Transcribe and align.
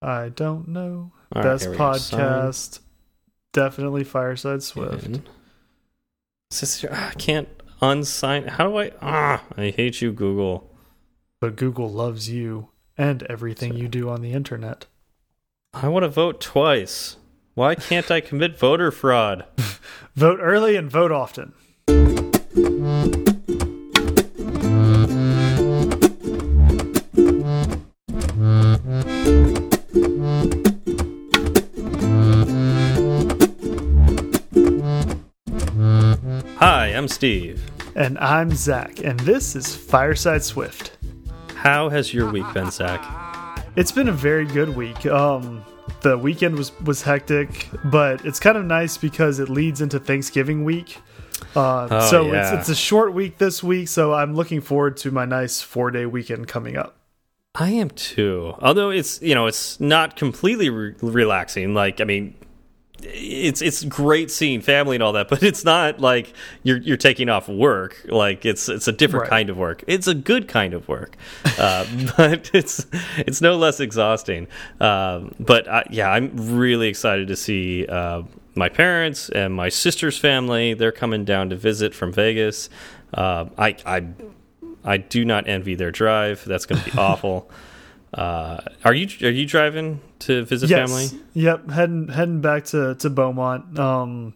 I 0.00 0.28
don't 0.28 0.68
know. 0.68 1.12
All 1.34 1.42
right, 1.42 1.52
Best 1.52 1.66
go. 1.66 1.76
podcast. 1.76 2.80
Definitely 3.52 4.04
Fireside 4.04 4.62
Swift. 4.62 5.20
Sister, 6.50 6.88
I 6.92 7.12
can't 7.14 7.48
unsign. 7.80 8.48
How 8.48 8.68
do 8.68 8.78
I? 8.78 8.92
Ah, 9.02 9.42
I 9.56 9.70
hate 9.70 10.00
you, 10.00 10.12
Google. 10.12 10.70
But 11.40 11.56
Google 11.56 11.90
loves 11.90 12.28
you 12.30 12.68
and 12.96 13.22
everything 13.24 13.74
you 13.74 13.88
do 13.88 14.08
on 14.08 14.22
the 14.22 14.32
internet. 14.32 14.86
I 15.74 15.88
want 15.88 16.02
to 16.04 16.08
vote 16.08 16.40
twice. 16.40 17.16
Why 17.54 17.74
can't 17.74 18.10
I 18.10 18.20
commit 18.20 18.58
voter 18.58 18.90
fraud? 18.90 19.44
Vote 20.14 20.38
early 20.40 20.74
and 20.76 20.90
vote 20.90 21.12
often. 21.12 21.54
Hi, 36.60 36.86
I'm 36.88 37.08
Steve. 37.08 37.62
And 37.94 38.18
I'm 38.18 38.50
Zach, 38.50 39.00
and 39.04 39.18
this 39.20 39.54
is 39.56 39.74
Fireside 39.74 40.42
Swift. 40.42 40.96
How 41.54 41.88
has 41.88 42.12
your 42.14 42.30
week 42.30 42.44
been, 42.54 42.70
Zach? 42.70 43.00
It's 43.76 43.92
been 43.92 44.08
a 44.08 44.12
very 44.12 44.44
good 44.44 44.74
week. 44.76 45.06
Um, 45.06 45.64
the 46.02 46.16
weekend 46.18 46.56
was 46.56 46.78
was 46.80 47.02
hectic, 47.02 47.68
but 47.84 48.24
it's 48.24 48.40
kind 48.40 48.56
of 48.56 48.64
nice 48.64 48.96
because 48.96 49.38
it 49.38 49.48
leads 49.48 49.80
into 49.80 49.98
Thanksgiving 49.98 50.64
week. 50.64 50.98
Uh, 51.56 51.88
Oh, 51.90 52.10
so 52.10 52.26
yeah. 52.32 52.54
it's 52.54 52.60
it's 52.60 52.68
a 52.68 52.74
short 52.74 53.14
week 53.14 53.38
this 53.38 53.62
week, 53.62 53.88
so 53.88 54.12
I'm 54.14 54.34
looking 54.34 54.60
forward 54.60 54.96
to 54.98 55.10
my 55.10 55.24
nice 55.24 55.60
four 55.60 55.90
day 55.90 56.06
weekend 56.06 56.48
coming 56.48 56.76
up. 56.76 56.96
I 57.54 57.70
am 57.70 57.90
too. 57.90 58.54
Although 58.60 58.90
it's 58.90 59.20
you 59.22 59.34
know 59.34 59.46
it's 59.46 59.78
not 59.80 60.16
completely 60.16 60.70
re 60.70 60.94
relaxing. 61.00 61.74
Like 61.74 62.00
I 62.00 62.04
mean, 62.04 62.34
it's 63.02 63.62
it's 63.62 63.84
great 63.84 64.30
seeing 64.30 64.60
family 64.60 64.96
and 64.96 65.02
all 65.02 65.12
that, 65.12 65.28
but 65.28 65.42
it's 65.42 65.64
not 65.64 66.00
like 66.00 66.32
you're 66.62 66.78
you're 66.78 66.96
taking 66.96 67.28
off 67.28 67.48
work. 67.48 68.04
Like 68.06 68.44
it's 68.44 68.68
it's 68.68 68.88
a 68.88 68.92
different 68.92 69.22
Right. 69.24 69.30
kind 69.30 69.50
of 69.50 69.56
work. 69.56 69.84
It's 69.86 70.06
a 70.06 70.14
good 70.14 70.48
kind 70.48 70.74
of 70.74 70.88
work, 70.88 71.16
uh, 71.58 71.86
but 72.16 72.50
it's 72.52 72.86
it's 73.18 73.40
no 73.40 73.56
less 73.56 73.80
exhausting. 73.80 74.48
Um, 74.80 75.32
but 75.38 75.68
I, 75.68 75.84
yeah, 75.90 76.10
I'm 76.10 76.32
really 76.56 76.88
excited 76.88 77.28
to 77.28 77.36
see. 77.36 77.86
Uh, 77.86 78.22
my 78.54 78.68
parents 78.68 79.28
and 79.28 79.54
my 79.54 79.68
sister's 79.68 80.18
family, 80.18 80.74
they're 80.74 80.90
coming 80.90 81.24
down 81.24 81.50
to 81.50 81.56
visit 81.56 81.94
from 81.94 82.12
Vegas. 82.12 82.68
Uh, 83.14 83.46
I, 83.56 83.76
I 83.86 84.06
I 84.84 84.96
do 84.96 85.24
not 85.24 85.46
envy 85.48 85.76
their 85.76 85.92
drive. 85.92 86.44
That's 86.44 86.66
going 86.66 86.82
to 86.82 86.90
be 86.90 86.98
awful. 86.98 87.48
Uh, 88.12 88.60
are 88.84 88.94
you 88.94 89.08
are 89.26 89.30
you 89.30 89.46
driving 89.46 90.00
to 90.20 90.44
visit 90.44 90.70
yes. 90.70 90.90
family? 90.90 91.24
Yep, 91.34 91.70
heading 91.70 92.08
heading 92.08 92.40
back 92.40 92.64
to 92.66 92.94
to 92.96 93.10
Beaumont. 93.10 93.78
Um, 93.78 94.34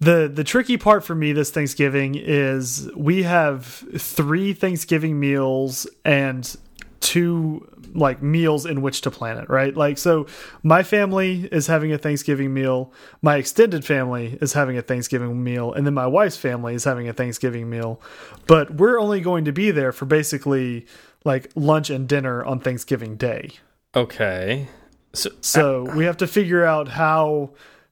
the 0.00 0.30
the 0.32 0.44
tricky 0.44 0.76
part 0.76 1.04
for 1.04 1.14
me 1.14 1.32
this 1.32 1.50
Thanksgiving 1.50 2.14
is 2.16 2.90
we 2.96 3.22
have 3.22 3.64
three 3.66 4.52
Thanksgiving 4.52 5.20
meals 5.20 5.86
and 6.04 6.56
two 7.00 7.68
like 7.94 8.22
meals 8.22 8.66
in 8.66 8.82
which 8.82 9.00
to 9.02 9.10
plan 9.10 9.38
it, 9.38 9.48
right? 9.48 9.76
Like 9.76 9.98
so 9.98 10.26
my 10.62 10.82
family 10.82 11.48
is 11.52 11.66
having 11.66 11.92
a 11.92 11.98
Thanksgiving 11.98 12.52
meal, 12.52 12.92
my 13.20 13.36
extended 13.36 13.84
family 13.84 14.38
is 14.40 14.52
having 14.54 14.78
a 14.78 14.82
Thanksgiving 14.82 15.42
meal, 15.42 15.72
and 15.72 15.86
then 15.86 15.94
my 15.94 16.06
wife's 16.06 16.36
family 16.36 16.74
is 16.74 16.84
having 16.84 17.08
a 17.08 17.12
Thanksgiving 17.12 17.68
meal. 17.68 18.00
But 18.46 18.74
we're 18.74 18.98
only 18.98 19.20
going 19.20 19.44
to 19.44 19.52
be 19.52 19.70
there 19.70 19.92
for 19.92 20.06
basically 20.06 20.86
like 21.24 21.50
lunch 21.54 21.90
and 21.90 22.08
dinner 22.08 22.44
on 22.44 22.60
Thanksgiving 22.60 23.16
Day. 23.16 23.50
Okay. 23.94 24.68
So 25.12 25.30
So 25.40 25.82
we 25.94 26.04
have 26.04 26.16
to 26.18 26.26
figure 26.26 26.64
out 26.64 26.88
how 26.88 27.50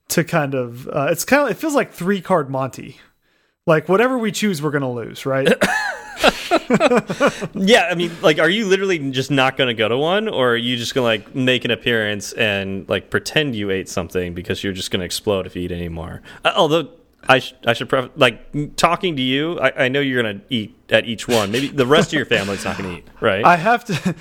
to 0.09 0.25
kind 0.25 0.55
of. 0.55 0.89
Uh, 0.89 1.09
it's 1.11 1.25
kind 1.25 1.45
of. 1.45 1.51
It 1.51 1.61
feels 1.61 1.75
like 1.75 1.93
three 1.93 2.21
card 2.21 2.51
Monty. 2.51 2.99
Like 3.67 3.89
whatever 3.89 4.19
we 4.19 4.33
choose, 4.33 4.63
we're 4.63 4.71
gonna 4.71 4.91
lose, 4.91 5.27
right? 5.27 5.47
yeah, 7.55 7.89
I 7.91 7.95
mean, 7.95 8.11
like, 8.23 8.39
are 8.39 8.51
you 8.51 8.67
literally 8.67 8.99
just 9.11 9.31
not 9.31 9.57
going 9.57 9.69
to 9.69 9.75
go 9.75 9.89
to 9.89 9.97
one, 9.97 10.29
or 10.29 10.53
are 10.53 10.57
you 10.57 10.77
just 10.77 10.95
going 10.95 11.03
to 11.03 11.25
like 11.25 11.35
make 11.35 11.65
an 11.65 11.71
appearance 11.71 12.33
and 12.33 12.89
like 12.89 13.11
pretend 13.11 13.57
you 13.57 13.71
ate 13.71 13.89
something 13.89 14.35
because 14.35 14.63
you're 14.63 14.73
just 14.73 14.91
going 14.91 15.01
to 15.01 15.07
explode 15.07 15.47
if 15.47 15.57
you 15.57 15.63
eat 15.63 15.73
any 15.73 15.89
more? 15.89 16.23
Uh, 16.45 16.53
although. 16.57 16.91
I, 17.29 17.41
sh 17.41 17.53
I 17.67 17.75
should 17.75 17.91
pref 17.91 18.09
like 18.17 18.77
talking 18.77 19.17
to 19.17 19.23
you. 19.23 19.61
I, 19.61 19.85
I 19.85 19.89
know 19.89 20.01
you're 20.01 20.23
gonna 20.23 20.41
eat 20.49 20.75
at 20.89 21.05
each 21.05 21.29
one. 21.29 21.53
Maybe 21.53 21.69
the 21.69 21.85
rest 21.85 22.09
of 22.09 22.13
your 22.15 22.25
family's 22.25 22.65
not 22.65 22.79
gonna 22.79 22.97
eat, 22.97 23.07
right? 23.21 23.45
I 23.45 23.57
have 23.57 23.85
to. 23.85 24.15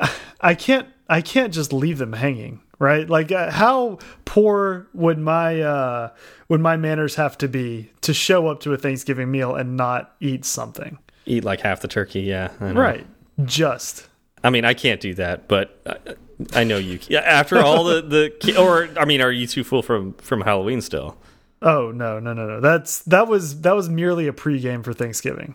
I 0.40 0.54
can't. 0.54 0.88
I 1.06 1.20
can't 1.20 1.52
just 1.52 1.70
leave 1.74 1.98
them 1.98 2.14
hanging, 2.14 2.62
right? 2.78 3.08
Like 3.08 3.30
uh, 3.30 3.50
how 3.50 3.98
poor 4.24 4.88
would 4.94 5.18
my 5.18 5.60
uh, 5.60 6.10
would 6.48 6.62
my 6.62 6.78
manners 6.78 7.16
have 7.16 7.36
to 7.38 7.48
be 7.48 7.90
to 8.00 8.14
show 8.14 8.48
up 8.48 8.60
to 8.60 8.72
a 8.72 8.78
Thanksgiving 8.78 9.30
meal 9.30 9.54
and 9.54 9.76
not 9.76 10.14
eat 10.20 10.46
something? 10.46 10.98
Eat 11.26 11.44
like 11.44 11.60
half 11.60 11.80
the 11.80 11.88
turkey. 11.88 12.20
Yeah. 12.20 12.50
Right. 12.60 13.06
Just. 13.44 14.08
I 14.42 14.50
mean, 14.50 14.64
I 14.64 14.74
can't 14.74 15.00
do 15.00 15.14
that, 15.14 15.48
but 15.48 15.80
I, 15.86 16.60
I 16.60 16.64
know 16.64 16.78
you. 16.78 16.98
Yeah, 17.08 17.20
after 17.20 17.58
all 17.58 17.84
the 17.84 18.02
the 18.02 18.60
or 18.60 18.88
I 18.98 19.04
mean, 19.04 19.20
are 19.20 19.32
you 19.32 19.46
too 19.46 19.64
full 19.64 19.82
from 19.82 20.14
from 20.14 20.42
Halloween 20.42 20.80
still? 20.80 21.16
Oh 21.62 21.90
no 21.90 22.18
no 22.20 22.32
no 22.32 22.46
no! 22.46 22.60
That's 22.60 23.00
that 23.04 23.28
was 23.28 23.62
that 23.62 23.74
was 23.74 23.88
merely 23.88 24.28
a 24.28 24.32
pregame 24.32 24.84
for 24.84 24.92
Thanksgiving. 24.92 25.54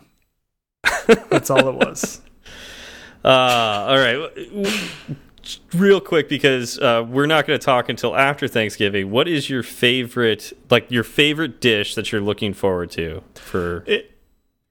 That's 1.06 1.50
all 1.50 1.68
it 1.68 1.74
was. 1.74 2.20
Uh, 3.24 3.86
all 3.88 3.98
right. 3.98 4.88
Real 5.72 6.00
quick, 6.00 6.28
because 6.28 6.76
uh, 6.80 7.06
we're 7.08 7.26
not 7.26 7.46
going 7.46 7.56
to 7.56 7.64
talk 7.64 7.88
until 7.88 8.16
after 8.16 8.48
Thanksgiving. 8.48 9.12
What 9.12 9.28
is 9.28 9.48
your 9.48 9.62
favorite, 9.62 10.52
like 10.70 10.90
your 10.90 11.04
favorite 11.04 11.60
dish 11.60 11.94
that 11.94 12.10
you're 12.10 12.20
looking 12.20 12.52
forward 12.52 12.90
to 12.92 13.22
for? 13.36 13.84
It 13.86 14.11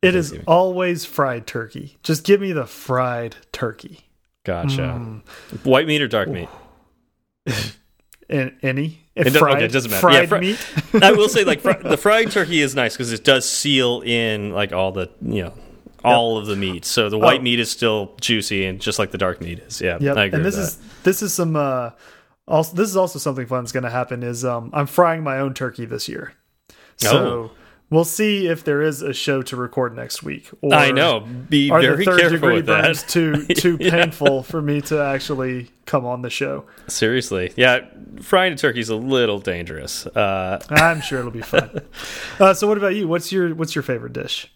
it 0.02 0.16
is 0.16 0.34
always 0.48 1.06
fried 1.06 1.46
turkey. 1.48 1.98
Just 2.04 2.24
give 2.24 2.42
me 2.42 2.52
the 2.54 2.66
fried 2.66 3.36
turkey. 3.52 4.02
Gotcha. 4.44 4.82
Mm. 4.82 5.22
White 5.66 5.86
meat 5.88 6.02
or 6.02 6.08
dark 6.08 6.28
meat? 6.30 6.50
And 8.30 8.56
any 8.62 9.02
It 9.14 9.30
fried, 9.32 9.58
okay, 9.58 9.66
it 9.66 9.74
doesn't 9.74 9.92
matter. 9.92 10.00
fried 10.00 10.14
Yeah, 10.24 10.26
fri- 10.26 10.40
meat. 10.40 11.04
I 11.04 11.12
will 11.12 11.28
say, 11.28 11.44
like 11.44 11.60
fri 11.66 11.74
the 11.84 11.98
fried 11.98 12.32
turkey 12.32 12.62
is 12.62 12.74
nice 12.74 12.94
because 12.94 13.12
it 13.12 13.26
does 13.26 13.48
seal 13.50 14.02
in 14.06 14.52
like 14.54 14.72
all 14.72 14.94
the 14.94 15.10
you 15.22 15.44
know 15.44 15.54
all 16.04 16.38
of 16.38 16.46
the 16.46 16.56
meat. 16.56 16.86
So 16.86 17.10
the 17.10 17.18
white 17.18 17.42
Oh. 17.42 17.44
meat 17.44 17.60
is 17.60 17.70
still 17.70 18.16
juicy 18.22 18.64
and 18.66 18.80
just 18.80 19.00
like 19.00 19.12
the 19.12 19.18
dark 19.18 19.42
meat 19.42 19.60
is. 19.60 19.82
Yeah, 19.82 19.98
Yep. 20.00 20.16
I 20.18 20.24
agree 20.26 20.38
and 20.38 20.46
this 20.46 20.56
is 20.56 20.78
this 21.04 21.22
is 21.22 21.34
some 21.34 21.58
uh 21.58 21.90
also 22.48 22.74
this 22.74 22.88
is 22.88 22.96
also 22.96 23.20
something 23.20 23.46
fun 23.48 23.64
that's 23.66 23.74
going 23.74 23.84
to 23.84 23.90
happen 23.90 24.24
is 24.24 24.46
um 24.46 24.70
I'm 24.72 24.88
frying 24.88 25.24
my 25.24 25.40
own 25.40 25.54
turkey 25.54 25.84
this 25.84 26.08
year. 26.08 26.32
So 26.96 27.18
Oh. 27.18 27.52
We'll 27.92 28.04
see 28.06 28.48
if 28.48 28.64
there 28.64 28.82
is 28.82 29.04
a 29.04 29.14
show 29.14 29.44
to 29.44 29.56
record 29.56 29.96
next 29.96 30.24
week. 30.24 30.50
Or 30.62 30.74
I 30.74 30.90
know. 30.92 31.20
Be 31.20 31.70
Are 31.70 31.80
very 31.82 31.98
the 31.98 32.06
third 32.06 32.20
careful 32.22 32.38
degree 32.38 32.54
with 32.56 32.66
burns 32.66 33.04
that. 33.04 33.10
too 33.10 33.46
too 33.54 33.78
Yeah. 33.80 33.92
painful 33.92 34.42
for 34.42 34.62
me 34.64 34.82
to 34.82 35.00
actually 35.00 35.70
come 35.86 36.06
on 36.06 36.24
the 36.24 36.30
show? 36.32 36.66
Seriously, 36.88 37.54
yeah, 37.56 37.86
frying 38.22 38.54
a 38.54 38.58
turkey 38.58 38.80
is 38.80 38.90
a 38.90 38.96
little 38.96 39.40
dangerous. 39.40 40.08
Uh, 40.08 40.60
I'm 40.70 41.02
sure 41.02 41.20
it'll 41.20 41.30
be 41.32 41.42
fun. 41.42 41.82
uh, 42.40 42.54
so 42.56 42.68
what 42.68 42.78
about 42.78 42.96
you? 42.96 43.08
What's 43.08 43.32
your 43.32 43.54
what's 43.54 43.76
your 43.76 43.84
favorite 43.84 44.14
dish? 44.14 44.50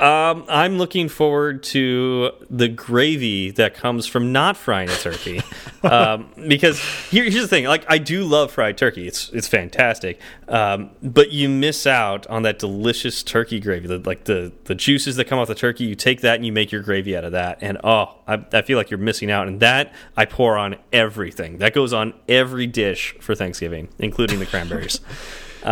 Um, 0.00 0.46
I'm 0.48 0.78
looking 0.78 1.10
forward 1.10 1.62
to 1.64 2.30
the 2.48 2.66
gravy 2.66 3.50
that 3.50 3.74
comes 3.74 4.06
from 4.06 4.32
not 4.32 4.56
frying 4.56 4.88
a 4.88 4.94
turkey, 4.94 5.42
um, 5.82 6.30
because 6.48 6.80
here, 7.10 7.24
here's 7.24 7.42
the 7.42 7.48
thing: 7.48 7.66
like 7.66 7.84
I 7.88 7.98
do 7.98 8.24
love 8.24 8.52
fried 8.52 8.78
turkey; 8.78 9.06
it's 9.06 9.28
it's 9.34 9.46
fantastic, 9.46 10.18
um, 10.48 10.92
but 11.02 11.30
you 11.30 11.50
miss 11.50 11.86
out 11.86 12.26
on 12.28 12.42
that 12.44 12.58
delicious 12.58 13.22
turkey 13.22 13.60
gravy, 13.60 13.86
the, 13.86 13.98
like 13.98 14.24
the 14.24 14.50
the 14.64 14.74
juices 14.74 15.16
that 15.16 15.26
come 15.26 15.38
off 15.38 15.48
the 15.48 15.54
turkey. 15.54 15.84
You 15.84 15.94
take 15.94 16.22
that 16.22 16.36
and 16.36 16.46
you 16.46 16.52
make 16.52 16.72
your 16.72 16.82
gravy 16.82 17.14
out 17.14 17.24
of 17.24 17.32
that, 17.32 17.58
and 17.60 17.76
oh, 17.84 18.16
I, 18.26 18.42
I 18.50 18.62
feel 18.62 18.78
like 18.78 18.90
you're 18.90 18.96
missing 18.96 19.30
out. 19.30 19.46
And 19.46 19.60
that 19.60 19.92
I 20.16 20.24
pour 20.24 20.56
on 20.56 20.76
everything. 20.90 21.58
That 21.58 21.74
goes 21.74 21.92
on 21.92 22.14
every 22.28 22.66
dish 22.66 23.14
for 23.20 23.34
Thanksgiving, 23.34 23.90
including 23.98 24.38
the 24.38 24.46
cranberries. 24.46 25.00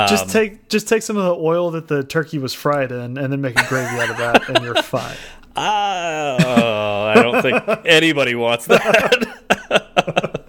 Just 0.09 0.25
Um, 0.25 0.31
take 0.31 0.69
just 0.69 0.87
take 0.89 1.03
some 1.03 1.17
of 1.17 1.25
the 1.25 1.35
oil 1.35 1.71
that 1.73 1.89
the 1.89 2.05
turkey 2.05 2.39
was 2.39 2.55
fried 2.55 2.93
in, 2.93 3.19
and 3.19 3.33
then 3.33 3.41
make 3.41 3.59
a 3.61 3.67
gravy 3.67 3.99
out 3.99 4.11
of 4.11 4.17
that, 4.19 4.49
and 4.49 4.65
you're 4.65 4.75
fine. 4.83 5.17
Oh, 5.57 7.13
I 7.17 7.23
don't 7.23 7.43
think 7.43 7.63
anybody 7.85 8.35
wants 8.35 8.67
that. 8.67 9.37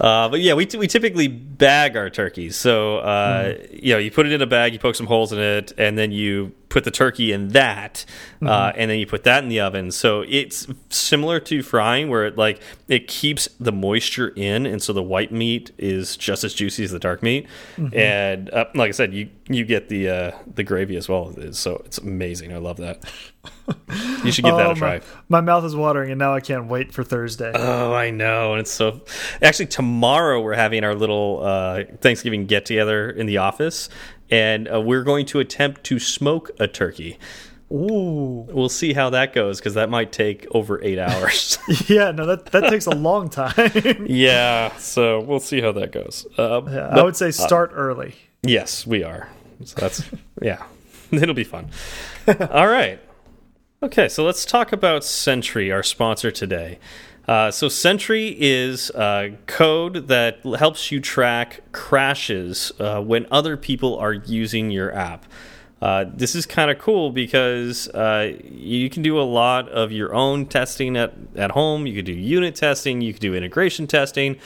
uh, 0.00 0.28
but 0.28 0.40
yeah, 0.40 0.54
we 0.54 0.66
we 0.78 0.86
typically 0.86 1.28
bag 1.28 1.96
our 1.96 2.10
turkeys. 2.10 2.56
So 2.56 2.98
uh, 2.98 3.54
you 3.72 3.94
know, 3.94 3.98
you 3.98 4.10
put 4.10 4.26
it 4.26 4.32
in 4.32 4.42
a 4.42 4.46
bag, 4.46 4.72
you 4.72 4.78
poke 4.78 4.94
some 4.94 5.06
holes 5.06 5.32
in 5.32 5.38
it, 5.38 5.72
and 5.78 5.96
then 5.96 6.12
you 6.12 6.52
put 6.70 6.84
the 6.84 6.90
turkey 6.90 7.32
in 7.32 7.48
that, 7.48 8.06
Mm-hmm. 8.36 8.46
uh, 8.46 8.72
and 8.74 8.90
then 8.90 8.98
you 8.98 9.06
put 9.06 9.24
that 9.24 9.42
in 9.42 9.50
the 9.50 9.60
oven. 9.60 9.90
So 9.90 10.24
it's 10.26 10.66
similar 10.88 11.38
to 11.40 11.62
frying, 11.62 12.08
where 12.08 12.24
it 12.24 12.38
like 12.38 12.62
it 12.88 13.06
keeps 13.06 13.46
the 13.60 13.70
moisture 13.72 14.28
in, 14.34 14.64
and 14.64 14.82
so 14.82 14.94
the 14.94 15.02
white 15.02 15.30
meat 15.30 15.72
is 15.76 16.16
just 16.16 16.42
as 16.42 16.54
juicy 16.54 16.84
as 16.84 16.90
the 16.90 16.98
dark 16.98 17.22
meat. 17.22 17.46
Mm-hmm. 17.76 17.98
And 17.98 18.48
uh, 18.50 18.64
like 18.74 18.88
I 18.88 18.92
said, 18.92 19.12
you 19.12 19.28
you 19.50 19.66
get 19.66 19.90
the 19.90 20.08
uh, 20.08 20.30
the 20.54 20.62
gravy 20.64 20.96
as 20.96 21.06
well. 21.06 21.34
So 21.52 21.82
it's 21.84 21.98
amazing. 21.98 22.54
I 22.54 22.56
love 22.56 22.78
that. 22.78 23.04
You 24.24 24.32
should 24.32 24.44
give 24.44 24.56
that 24.56 24.66
Oh, 24.66 24.72
a 24.72 24.74
try. 24.74 24.98
My, 25.28 25.40
my 25.40 25.40
mouth 25.40 25.64
is 25.64 25.74
watering, 25.74 26.10
and 26.10 26.18
now 26.18 26.34
I 26.34 26.40
can't 26.40 26.66
wait 26.66 26.92
for 26.92 27.02
Thursday. 27.02 27.50
Oh, 27.54 27.92
I 27.94 28.10
know, 28.10 28.52
and 28.52 28.60
it's 28.60 28.70
so. 28.70 29.00
Actually, 29.40 29.66
tomorrow 29.66 30.40
we're 30.42 30.54
having 30.54 30.84
our 30.84 30.94
little 30.94 31.40
uh, 31.42 31.84
Thanksgiving 32.02 32.44
get 32.46 32.66
together 32.66 33.08
in 33.08 33.24
the 33.26 33.38
office, 33.38 33.88
and 34.30 34.72
uh, 34.72 34.80
we're 34.80 35.02
going 35.04 35.26
to 35.26 35.40
attempt 35.40 35.84
to 35.84 35.98
smoke 35.98 36.50
a 36.58 36.66
turkey. 36.68 37.18
Ooh, 37.72 38.46
We'll 38.50 38.68
see 38.68 38.94
how 38.94 39.10
that 39.10 39.32
goes 39.32 39.58
because 39.60 39.74
that 39.74 39.88
might 39.90 40.10
take 40.10 40.46
over 40.50 40.82
eight 40.82 40.98
hours. 41.06 41.56
yeah, 41.88 42.10
no, 42.10 42.26
that 42.26 42.46
that 42.46 42.68
takes 42.68 42.86
a 42.86 42.90
long 42.94 43.28
time. 43.28 43.54
yeah, 44.06 44.74
so 44.76 45.20
we'll 45.20 45.38
see 45.40 45.60
how 45.60 45.72
that 45.72 45.92
goes. 45.92 46.26
Uh, 46.36 46.62
Yeah, 46.68 46.88
I 46.88 47.02
would 47.02 47.16
say 47.16 47.30
start 47.30 47.70
early. 47.74 48.14
Yes, 48.42 48.86
we 48.86 49.04
are. 49.04 49.28
So 49.64 49.76
that's 49.80 50.02
yeah, 50.42 50.64
it'll 51.12 51.34
be 51.34 51.44
fun. 51.44 51.70
All 52.50 52.66
right. 52.66 52.98
Okay, 53.82 54.08
so 54.08 54.24
let's 54.24 54.44
talk 54.44 54.72
about 54.72 55.04
Sentry, 55.04 55.70
our 55.72 55.82
sponsor 55.82 56.30
today. 56.30 56.78
Uh, 57.30 57.48
so 57.48 57.68
Sentry 57.68 58.34
is 58.40 58.90
code 59.46 60.08
that 60.08 60.40
helps 60.58 60.90
you 60.90 60.98
track 60.98 61.60
crashes 61.70 62.72
uh, 62.80 63.00
when 63.00 63.24
other 63.30 63.56
people 63.56 63.96
are 63.98 64.12
using 64.12 64.72
your 64.72 64.92
app. 64.92 65.26
Uh, 65.80 66.06
this 66.12 66.34
is 66.34 66.44
kind 66.44 66.72
of 66.72 66.78
cool 66.80 67.12
because 67.12 67.86
uh, 67.90 68.36
you 68.42 68.90
can 68.90 69.04
do 69.04 69.16
a 69.16 69.22
lot 69.22 69.68
of 69.68 69.92
your 69.92 70.12
own 70.12 70.44
testing 70.44 70.96
at, 70.96 71.14
at 71.36 71.52
home. 71.52 71.86
You 71.86 71.94
could 71.94 72.04
do 72.04 72.12
unit 72.12 72.56
testing, 72.56 73.00
you 73.00 73.12
could 73.12 73.22
do 73.22 73.36
integration 73.36 73.86
testing. 73.86 74.36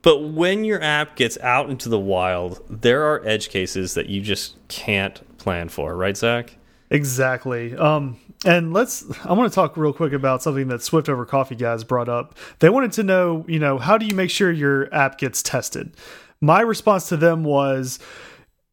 But 0.00 0.20
when 0.20 0.64
your 0.64 0.80
app 0.80 1.16
gets 1.16 1.36
out 1.40 1.68
into 1.68 1.90
the 1.90 2.00
wild, 2.00 2.62
there 2.70 3.02
are 3.02 3.20
edge 3.26 3.50
cases 3.50 3.92
that 3.94 4.08
you 4.08 4.22
just 4.22 4.56
can't 4.68 5.20
plan 5.36 5.68
for, 5.68 5.94
right, 5.94 6.16
Zach? 6.16 6.56
Exactly. 6.88 7.76
Um, 7.76 8.16
and 8.44 8.72
let's. 8.72 9.04
I 9.24 9.32
want 9.32 9.50
to 9.50 9.54
talk 9.54 9.76
real 9.76 9.92
quick 9.92 10.12
about 10.12 10.42
something 10.42 10.68
that 10.68 10.82
Swift 10.82 11.08
Over 11.08 11.24
Coffee 11.24 11.54
guys 11.54 11.84
brought 11.84 12.08
up. 12.08 12.36
They 12.58 12.68
wanted 12.68 12.92
to 12.92 13.02
know, 13.02 13.44
you 13.48 13.58
know, 13.58 13.78
how 13.78 13.98
do 13.98 14.06
you 14.06 14.14
make 14.14 14.30
sure 14.30 14.50
your 14.50 14.92
app 14.94 15.18
gets 15.18 15.42
tested? 15.42 15.94
My 16.40 16.60
response 16.60 17.08
to 17.08 17.16
them 17.16 17.44
was, 17.44 17.98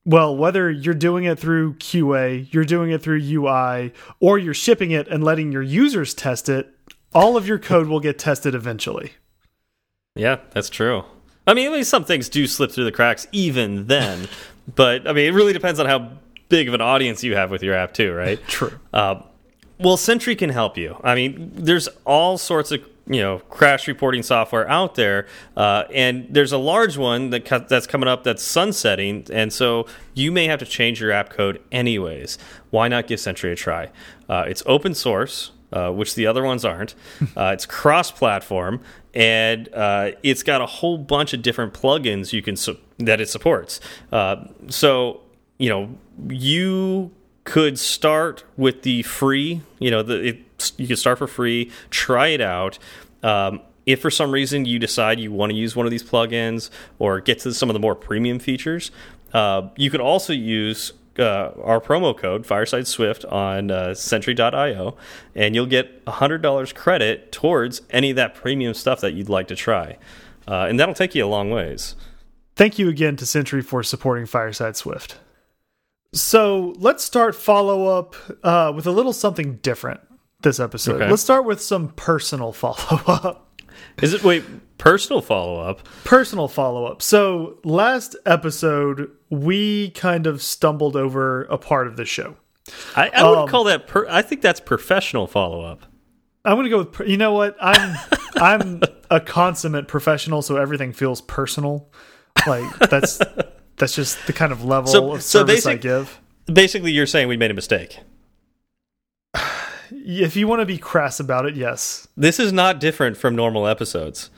well, 0.05 0.35
whether 0.35 0.69
you're 0.69 0.93
doing 0.93 1.25
it 1.25 1.39
through 1.39 1.75
QA, 1.75 2.51
you're 2.53 2.65
doing 2.65 2.91
it 2.91 3.01
through 3.01 3.21
UI, 3.21 3.93
or 4.19 4.37
you're 4.37 4.53
shipping 4.53 4.91
it 4.91 5.07
and 5.07 5.23
letting 5.23 5.51
your 5.51 5.61
users 5.61 6.13
test 6.13 6.49
it, 6.49 6.73
all 7.13 7.37
of 7.37 7.47
your 7.47 7.59
code 7.59 7.87
will 7.87 7.99
get 7.99 8.17
tested 8.17 8.55
eventually. 8.55 9.13
Yeah, 10.15 10.37
that's 10.51 10.69
true. 10.69 11.03
I 11.47 11.53
mean, 11.53 11.69
I 11.69 11.75
mean, 11.75 11.83
some 11.83 12.03
things 12.03 12.29
do 12.29 12.47
slip 12.47 12.71
through 12.71 12.85
the 12.85 12.91
cracks 12.91 13.27
even 13.31 13.87
then, 13.87 14.27
but 14.75 15.07
I 15.07 15.13
mean, 15.13 15.27
it 15.27 15.35
really 15.35 15.53
depends 15.53 15.79
on 15.79 15.85
how 15.85 16.11
big 16.49 16.67
of 16.67 16.73
an 16.73 16.81
audience 16.81 17.23
you 17.23 17.35
have 17.35 17.51
with 17.51 17.63
your 17.63 17.75
app, 17.75 17.93
too, 17.93 18.13
right? 18.13 18.45
True. 18.47 18.77
Uh, 18.93 19.21
well, 19.81 19.97
Sentry 19.97 20.35
can 20.35 20.49
help 20.49 20.77
you. 20.77 20.99
I 21.03 21.15
mean, 21.15 21.51
there's 21.53 21.87
all 22.05 22.37
sorts 22.37 22.71
of 22.71 22.83
you 23.07 23.19
know 23.19 23.39
crash 23.49 23.87
reporting 23.87 24.23
software 24.23 24.69
out 24.69 24.95
there, 24.95 25.27
uh, 25.57 25.83
and 25.93 26.27
there's 26.29 26.51
a 26.51 26.57
large 26.57 26.97
one 26.97 27.31
that 27.31 27.45
that's 27.67 27.87
coming 27.87 28.07
up 28.07 28.23
that's 28.23 28.43
sunsetting, 28.43 29.25
and 29.31 29.51
so 29.51 29.87
you 30.13 30.31
may 30.31 30.45
have 30.45 30.59
to 30.59 30.65
change 30.65 31.01
your 31.01 31.11
app 31.11 31.29
code 31.29 31.61
anyways. 31.71 32.37
Why 32.69 32.87
not 32.87 33.07
give 33.07 33.19
Sentry 33.19 33.51
a 33.51 33.55
try? 33.55 33.89
Uh, 34.29 34.45
it's 34.47 34.63
open 34.65 34.95
source. 34.95 35.51
Uh, 35.73 35.89
which 35.89 36.15
the 36.15 36.27
other 36.27 36.43
ones 36.43 36.65
aren't. 36.65 36.95
Uh, 37.37 37.51
it's 37.53 37.65
cross-platform, 37.65 38.81
and 39.13 39.73
uh, 39.73 40.11
it's 40.21 40.43
got 40.43 40.59
a 40.59 40.65
whole 40.65 40.97
bunch 40.97 41.33
of 41.33 41.41
different 41.41 41.73
plugins 41.73 42.33
you 42.33 42.41
can 42.41 42.57
that 42.97 43.21
it 43.21 43.29
supports. 43.29 43.79
Uh, 44.11 44.47
so 44.67 45.21
you 45.57 45.69
know 45.69 45.95
you 46.27 47.09
could 47.43 47.79
start 47.79 48.43
with 48.57 48.83
the 48.83 49.03
free. 49.03 49.61
You 49.79 49.91
know, 49.91 50.03
the 50.03 50.21
it, 50.21 50.73
you 50.77 50.87
can 50.87 50.97
start 50.97 51.17
for 51.17 51.27
free. 51.27 51.71
Try 51.89 52.27
it 52.27 52.41
out. 52.41 52.77
Um, 53.23 53.61
if 53.85 53.99
for 53.99 54.11
some 54.11 54.31
reason 54.31 54.65
you 54.65 54.79
decide 54.79 55.19
you 55.19 55.31
want 55.31 55.51
to 55.51 55.57
use 55.57 55.75
one 55.75 55.85
of 55.85 55.91
these 55.91 56.03
plugins 56.03 56.69
or 56.99 57.19
get 57.19 57.39
to 57.39 57.53
some 57.53 57.69
of 57.69 57.73
the 57.73 57.79
more 57.79 57.95
premium 57.95 58.39
features, 58.39 58.91
uh, 59.33 59.69
you 59.75 59.89
can 59.89 60.01
also 60.01 60.33
use 60.33 60.93
uh, 61.19 61.51
our 61.63 61.81
promo 61.81 62.17
code 62.17 62.45
Fireside 62.45 62.87
Swift 62.87 63.25
on 63.25 63.71
uh, 63.71 63.93
Sentry.io, 63.93 64.95
and 65.35 65.55
you'll 65.55 65.65
get 65.65 66.05
$100 66.05 66.75
credit 66.75 67.31
towards 67.31 67.81
any 67.89 68.11
of 68.11 68.15
that 68.15 68.35
premium 68.35 68.73
stuff 68.73 69.01
that 69.01 69.13
you'd 69.13 69.29
like 69.29 69.47
to 69.47 69.55
try. 69.55 69.97
Uh, 70.47 70.65
and 70.69 70.79
that'll 70.79 70.95
take 70.95 71.15
you 71.15 71.25
a 71.25 71.27
long 71.27 71.49
ways. 71.49 71.95
Thank 72.55 72.77
you 72.79 72.89
again 72.89 73.15
to 73.17 73.25
Sentry 73.25 73.61
for 73.61 73.83
supporting 73.83 74.25
Fireside 74.25 74.75
Swift. 74.75 75.17
So 76.13 76.73
let's 76.77 77.03
start 77.03 77.35
follow 77.35 77.87
up 77.87 78.15
uh, 78.43 78.73
with 78.75 78.85
a 78.85 78.91
little 78.91 79.13
something 79.13 79.55
different 79.57 80.01
this 80.41 80.59
episode. 80.59 81.01
Okay. 81.01 81.09
Let's 81.09 81.21
start 81.21 81.45
with 81.45 81.61
some 81.61 81.89
personal 81.89 82.51
follow 82.53 83.01
up. 83.07 83.47
Is 84.01 84.13
it, 84.13 84.23
wait, 84.23 84.43
personal 84.77 85.21
follow 85.21 85.59
up? 85.59 85.87
personal 86.03 86.47
follow 86.47 86.85
up. 86.85 87.01
So 87.01 87.59
last 87.63 88.15
episode, 88.25 89.09
we 89.29 89.91
kind 89.91 90.27
of 90.27 90.41
stumbled 90.41 90.95
over 90.95 91.43
a 91.43 91.57
part 91.57 91.87
of 91.87 91.95
the 91.95 92.05
show. 92.05 92.35
I, 92.95 93.09
I 93.13 93.29
would 93.29 93.37
Um, 93.39 93.47
call 93.47 93.63
that, 93.65 93.87
per, 93.87 94.05
I 94.09 94.21
think 94.21 94.41
that's 94.41 94.59
professional 94.59 95.27
follow 95.27 95.61
up. 95.63 95.85
I'm 96.43 96.57
gonna 96.57 96.69
go 96.69 96.79
with 96.79 97.07
you 97.07 97.17
know 97.17 97.33
what 97.33 97.55
I'm 97.61 97.95
I'm 98.35 98.81
a 99.11 99.19
consummate 99.19 99.87
professional, 99.87 100.41
so 100.41 100.57
everything 100.57 100.91
feels 100.91 101.21
personal. 101.21 101.91
Like 102.47 102.79
that's 102.89 103.19
that's 103.81 103.93
just 103.95 104.25
the 104.27 104.31
kind 104.33 104.53
of 104.53 104.63
level 104.63 104.87
So- 104.87 105.11
of 105.15 105.21
so 105.21 105.39
service 105.39 105.65
I 105.65 105.75
give. 105.75 106.19
Basically, 106.51 106.91
you're 106.91 107.05
saying 107.05 107.27
we 107.27 107.35
made 107.37 107.51
a 107.51 107.53
mistake. 107.53 107.99
If 109.93 110.35
you 110.37 110.47
want 110.47 110.61
to 110.61 110.65
be 110.65 110.77
crass 110.77 111.19
about 111.19 111.45
it, 111.45 111.55
yes. 111.55 112.07
This 112.15 112.39
is 112.39 112.53
not 112.53 112.79
different 112.79 113.17
from 113.17 113.35
normal 113.35 113.67
episodes. 113.67 114.29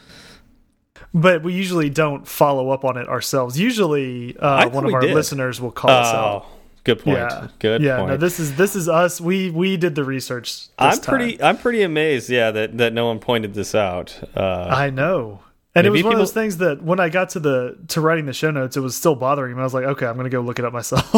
But 1.14 1.44
we 1.44 1.54
usually 1.54 1.90
don't 1.92 2.28
follow 2.28 2.72
up 2.72 2.84
on 2.84 2.98
it 2.98 3.08
ourselves. 3.08 3.60
Usually, 3.60 4.36
uh, 4.38 4.68
one 4.70 4.84
of 4.86 4.94
our 4.94 5.02
did. 5.02 5.14
listeners 5.14 5.62
will 5.62 5.72
call 5.72 5.92
us 5.92 6.08
out. 6.08 6.46
Oh, 6.48 6.52
good 6.84 7.00
point. 7.00 7.18
Yeah, 7.18 7.48
Good 7.60 7.82
yeah. 7.84 7.98
point. 7.98 8.10
No, 8.10 8.18
this 8.18 8.40
is 8.40 8.56
this 8.56 8.76
is 8.76 8.90
us. 8.90 9.22
We 9.22 9.52
we 9.52 9.78
did 9.78 9.94
the 9.94 10.04
research. 10.04 10.66
This 10.66 10.72
I'm 10.80 11.00
time. 11.00 11.02
pretty. 11.18 11.42
I'm 11.42 11.58
pretty 11.58 11.84
amazed. 11.84 12.32
Yeah, 12.32 12.50
that 12.50 12.78
that 12.80 12.94
no 12.94 13.06
one 13.06 13.20
pointed 13.20 13.54
this 13.54 13.76
out. 13.76 14.20
Uh, 14.36 14.66
I 14.72 14.90
know. 14.90 15.42
And 15.76 15.88
it 15.88 15.90
was 15.90 16.04
one 16.04 16.14
of 16.14 16.20
those 16.20 16.34
things 16.34 16.58
that 16.58 16.84
when 16.84 17.00
I 17.00 17.10
got 17.10 17.30
to 17.30 17.40
the 17.40 17.78
to 17.90 18.02
writing 18.02 18.26
the 18.26 18.34
show 18.34 18.52
notes, 18.52 18.78
it 18.78 18.82
was 18.82 18.96
still 18.96 19.16
bothering 19.16 19.56
me. 19.56 19.60
I 19.60 19.64
was 19.64 19.74
like, 19.74 19.86
okay, 19.86 20.06
I'm 20.06 20.16
going 20.16 20.26
to 20.26 20.30
go 20.30 20.42
look 20.42 20.60
it 20.60 20.66
up 20.66 20.74
myself. 20.74 21.12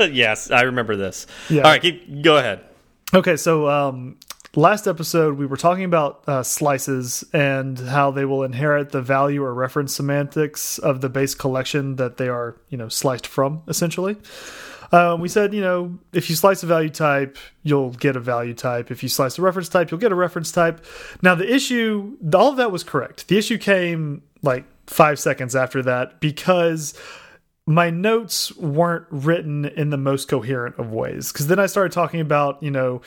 yes, 0.00 0.50
I 0.50 0.62
remember 0.62 0.96
this. 0.96 1.26
Yeah. 1.50 1.62
All 1.62 1.70
right, 1.70 1.82
keep, 1.82 2.22
go 2.22 2.38
ahead. 2.38 2.64
okay, 3.12 3.36
so 3.36 3.68
um, 3.68 4.16
last 4.56 4.86
episode 4.86 5.36
we 5.36 5.44
were 5.46 5.56
talking 5.56 5.84
about 5.84 6.22
uh, 6.26 6.42
slices 6.42 7.24
and 7.32 7.78
how 7.78 8.10
they 8.10 8.24
will 8.24 8.42
inherit 8.42 8.90
the 8.90 9.02
value 9.02 9.42
or 9.42 9.52
reference 9.52 9.94
semantics 9.94 10.78
of 10.78 11.00
the 11.00 11.08
base 11.08 11.34
collection 11.34 11.96
that 11.96 12.16
they 12.16 12.28
are, 12.28 12.56
you 12.70 12.78
know, 12.78 12.88
sliced 12.88 13.26
from, 13.26 13.62
essentially. 13.68 14.16
Um, 14.92 15.20
we 15.20 15.28
said, 15.28 15.54
you 15.54 15.60
know, 15.60 15.98
if 16.12 16.30
you 16.30 16.36
slice 16.36 16.62
a 16.62 16.66
value 16.66 16.90
type, 16.90 17.38
you'll 17.62 17.90
get 17.90 18.16
a 18.16 18.20
value 18.20 18.54
type. 18.54 18.90
If 18.90 19.02
you 19.02 19.08
slice 19.08 19.38
a 19.38 19.42
reference 19.42 19.68
type, 19.68 19.90
you'll 19.90 20.00
get 20.00 20.12
a 20.12 20.16
reference 20.16 20.52
type. 20.52 20.84
Now, 21.22 21.34
the 21.34 21.52
issue, 21.52 22.16
all 22.34 22.50
of 22.50 22.56
that 22.56 22.70
was 22.70 22.84
correct. 22.84 23.28
The 23.28 23.38
issue 23.38 23.58
came 23.58 24.22
like 24.42 24.64
five 24.86 25.18
seconds 25.18 25.56
after 25.56 25.82
that 25.82 26.20
because 26.20 26.94
my 27.66 27.90
notes 27.90 28.54
weren't 28.56 29.06
written 29.10 29.64
in 29.64 29.90
the 29.90 29.96
most 29.96 30.28
coherent 30.28 30.78
of 30.78 30.92
ways. 30.92 31.32
Because 31.32 31.46
then 31.46 31.58
I 31.58 31.66
started 31.66 31.92
talking 31.92 32.20
about, 32.20 32.62
you 32.62 32.70
know, 32.70 33.00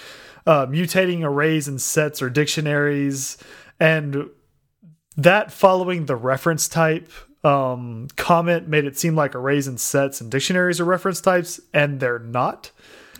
uh, 0.47 0.65
mutating 0.65 1.23
arrays 1.23 1.67
and 1.67 1.79
sets 1.79 2.21
or 2.21 2.29
dictionaries, 2.29 3.37
and 3.79 4.29
that 5.15 5.51
following 5.51 6.05
the 6.05 6.15
reference 6.15 6.67
type 6.67 7.11
um, 7.43 8.07
comment 8.15 8.67
made 8.67 8.85
it 8.85 8.97
seem 8.97 9.15
like 9.15 9.35
arrays 9.35 9.67
and 9.67 9.79
sets 9.79 10.21
and 10.21 10.31
dictionaries 10.31 10.79
are 10.79 10.85
reference 10.85 11.21
types, 11.21 11.59
and 11.73 11.99
they're 11.99 12.19
not. 12.19 12.71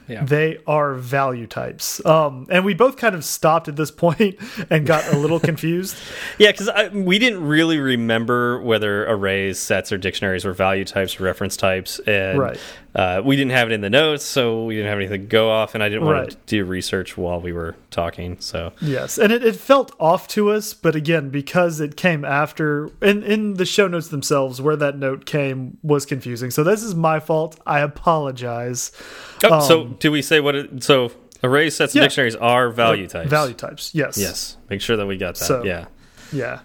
Yeah. 0.08 0.24
They 0.24 0.60
are 0.66 0.94
value 0.94 1.48
types. 1.48 2.04
Um, 2.06 2.48
and 2.50 2.64
we 2.64 2.74
both 2.74 2.96
kind 2.96 3.14
of 3.14 3.26
stopped 3.26 3.68
at 3.68 3.76
this 3.76 3.92
point 4.06 4.40
and 4.70 4.86
got 4.86 5.06
a 5.14 5.18
little 5.18 5.40
confused. 5.40 5.98
Yeah, 6.40 6.52
because 6.52 6.70
we 6.94 7.20
didn't 7.20 7.44
really 7.46 7.80
remember 7.80 8.62
whether 8.62 9.06
arrays, 9.08 9.60
sets, 9.60 9.92
or 9.92 9.98
dictionaries 9.98 10.46
were 10.46 10.54
value 10.54 10.86
types 10.86 11.20
or 11.20 11.24
reference 11.24 11.58
types, 11.58 12.00
and 12.00 12.38
Right. 12.38 12.60
Uh, 12.98 13.22
we 13.24 13.36
didn't 13.36 13.52
have 13.52 13.70
it 13.70 13.74
in 13.74 13.82
the 13.82 13.90
notes, 13.92 14.26
so 14.26 14.66
we 14.66 14.76
didn't 14.76 14.90
have 14.90 14.98
anything 14.98 15.22
to 15.22 15.28
go 15.28 15.52
off, 15.52 15.76
and 15.76 15.84
I 15.84 15.88
didn't 15.90 16.06
want 16.06 16.32
to 16.32 16.38
do 16.48 16.66
research 16.66 17.16
while 17.16 17.40
we 17.40 17.54
were 17.54 17.76
talking. 17.92 18.38
So 18.40 18.74
Yes, 18.82 19.18
and 19.20 19.32
it, 19.32 19.46
it 19.46 19.56
felt 19.56 19.94
off 20.00 20.28
to 20.30 20.50
us, 20.50 20.74
but 20.74 20.96
again, 20.96 21.30
because 21.30 21.80
it 21.80 21.96
came 21.96 22.26
after, 22.26 22.90
in 23.02 23.22
in 23.24 23.54
the 23.54 23.66
show 23.66 23.88
notes 23.88 24.08
themselves, 24.08 24.60
where 24.60 24.76
that 24.76 24.98
note 24.98 25.26
came 25.28 25.78
was 25.84 26.06
confusing. 26.06 26.50
So 26.50 26.64
this 26.64 26.82
is 26.82 26.96
my 26.96 27.20
fault. 27.20 27.60
I 27.68 27.82
apologize. 27.82 28.92
Oh, 29.44 29.60
so 29.68 29.82
Um, 29.82 29.98
do 30.00 30.12
we 30.12 30.22
say 30.24 30.40
what? 30.40 30.56
It, 30.56 30.84
so 30.84 31.12
arrays, 31.44 31.76
sets, 31.76 31.94
and 31.94 32.02
Yeah. 32.02 32.06
dictionaries 32.08 32.36
are 32.36 32.72
value 32.72 33.08
types. 33.08 33.30
Value 33.30 33.54
types. 33.54 33.94
Yes. 33.94 34.18
Yes. 34.18 34.58
Make 34.72 34.82
sure 34.82 34.98
that 34.98 35.06
we 35.06 35.18
got 35.18 35.36
that. 35.36 35.46
So- 35.46 35.64
yeah. 35.64 35.86
Yeah. 36.34 36.60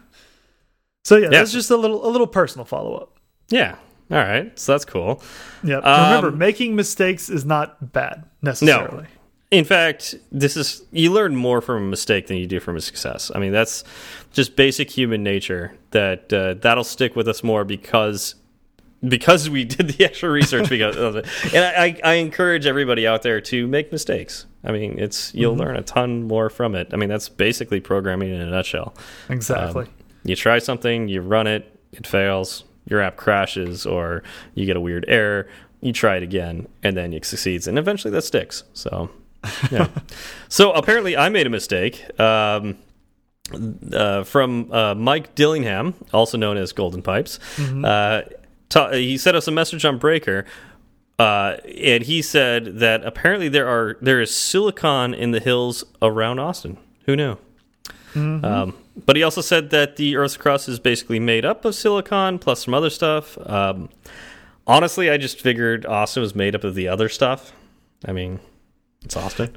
So 1.04 1.16
yeah, 1.16 1.24
Yeah. 1.24 1.28
that's 1.30 1.52
just 1.52 1.70
a 1.70 1.76
little 1.76 2.06
a 2.06 2.10
little 2.10 2.26
personal 2.26 2.64
follow 2.64 2.94
up. 2.94 3.18
Yeah. 3.50 3.76
All 4.12 4.18
right. 4.18 4.56
So 4.58 4.72
that's 4.72 4.84
cool. 4.84 5.22
Yeah. 5.64 5.78
Um, 5.78 6.14
Remember, 6.14 6.36
making 6.36 6.76
mistakes 6.76 7.30
is 7.30 7.46
not 7.46 7.92
bad 7.92 8.24
necessarily. 8.42 9.04
No. 9.04 9.08
In 9.50 9.64
fact, 9.64 10.14
this 10.30 10.56
is 10.56 10.82
you 10.92 11.12
learn 11.12 11.34
more 11.34 11.60
from 11.60 11.82
a 11.82 11.86
mistake 11.86 12.26
than 12.26 12.36
you 12.36 12.46
do 12.46 12.60
from 12.60 12.76
a 12.76 12.80
success. 12.80 13.30
I 13.34 13.38
mean, 13.38 13.52
that's 13.52 13.84
just 14.32 14.54
basic 14.54 14.90
human 14.90 15.22
nature. 15.22 15.76
That 15.90 16.32
uh, 16.32 16.54
that'll 16.54 16.84
stick 16.84 17.16
with 17.16 17.26
us 17.26 17.42
more 17.42 17.64
because 17.64 18.34
because 19.06 19.48
we 19.48 19.64
did 19.66 19.88
the 19.88 20.04
extra 20.04 20.30
research 20.30 20.68
because 20.68 20.96
of 20.96 21.16
it. 21.16 21.26
And 21.54 21.64
I, 21.64 21.84
I, 21.84 22.00
I 22.04 22.14
encourage 22.14 22.66
everybody 22.66 23.06
out 23.06 23.22
there 23.22 23.40
to 23.40 23.66
make 23.66 23.92
mistakes. 23.92 24.46
I 24.64 24.72
mean, 24.72 24.98
it's 24.98 25.34
you'll 25.34 25.56
learn 25.56 25.76
a 25.76 25.82
ton 25.82 26.24
more 26.24 26.50
from 26.50 26.74
it. 26.74 26.88
I 26.92 26.96
mean, 26.96 27.08
that's 27.08 27.28
basically 27.28 27.80
programming 27.80 28.30
in 28.30 28.40
a 28.40 28.50
nutshell. 28.50 28.94
Exactly. 29.28 29.84
Um, 29.84 29.90
you 30.24 30.36
try 30.36 30.58
something, 30.60 31.08
you 31.08 31.20
run 31.20 31.46
it, 31.46 31.78
it 31.92 32.06
fails, 32.06 32.64
your 32.86 33.00
app 33.00 33.16
crashes, 33.16 33.86
or 33.86 34.22
you 34.54 34.66
get 34.66 34.76
a 34.76 34.80
weird 34.80 35.04
error. 35.08 35.48
You 35.80 35.92
try 35.92 36.16
it 36.16 36.22
again, 36.22 36.68
and 36.82 36.96
then 36.96 37.12
it 37.12 37.24
succeeds, 37.24 37.66
and 37.66 37.78
eventually 37.78 38.12
that 38.12 38.22
sticks. 38.22 38.64
So, 38.72 39.10
yeah. 39.70 39.88
so 40.48 40.72
apparently, 40.72 41.16
I 41.16 41.28
made 41.28 41.46
a 41.46 41.50
mistake. 41.50 42.04
Um, 42.20 42.78
uh, 43.92 44.22
from 44.22 44.72
uh, 44.72 44.94
Mike 44.94 45.34
Dillingham, 45.34 45.94
also 46.12 46.38
known 46.38 46.56
as 46.56 46.72
Golden 46.72 47.02
Pipes. 47.02 47.38
Uh, 47.84 48.22
he 48.92 49.18
sent 49.18 49.36
us 49.36 49.46
a 49.48 49.50
message 49.50 49.84
on 49.84 49.98
Breaker, 49.98 50.46
uh, 51.18 51.56
and 51.76 52.04
he 52.04 52.22
said 52.22 52.78
that 52.78 53.04
apparently 53.04 53.48
there 53.48 53.68
are 53.68 53.98
there 54.00 54.20
is 54.20 54.34
silicon 54.34 55.12
in 55.12 55.32
the 55.32 55.40
hills 55.40 55.84
around 56.00 56.38
Austin. 56.38 56.78
Who 57.04 57.16
knew? 57.16 57.36
Um, 58.44 58.74
but 59.06 59.16
he 59.16 59.22
also 59.22 59.40
said 59.40 59.70
that 59.70 59.96
the 59.96 60.16
Earth's 60.16 60.36
crust 60.36 60.68
is 60.68 60.78
basically 60.78 61.18
made 61.20 61.44
up 61.44 61.64
of 61.64 61.74
silicon 61.74 62.38
plus 62.38 62.64
some 62.64 62.74
other 62.74 62.90
stuff. 62.90 63.38
Um, 63.48 63.88
honestly, 64.66 65.10
I 65.10 65.16
just 65.16 65.40
figured 65.40 65.86
Austin 65.86 66.20
was 66.22 66.34
made 66.34 66.54
up 66.54 66.64
of 66.64 66.74
the 66.74 66.88
other 66.88 67.08
stuff. 67.08 67.52
I 68.04 68.12
mean, 68.12 68.40
it's 69.04 69.16
Austin. 69.16 69.54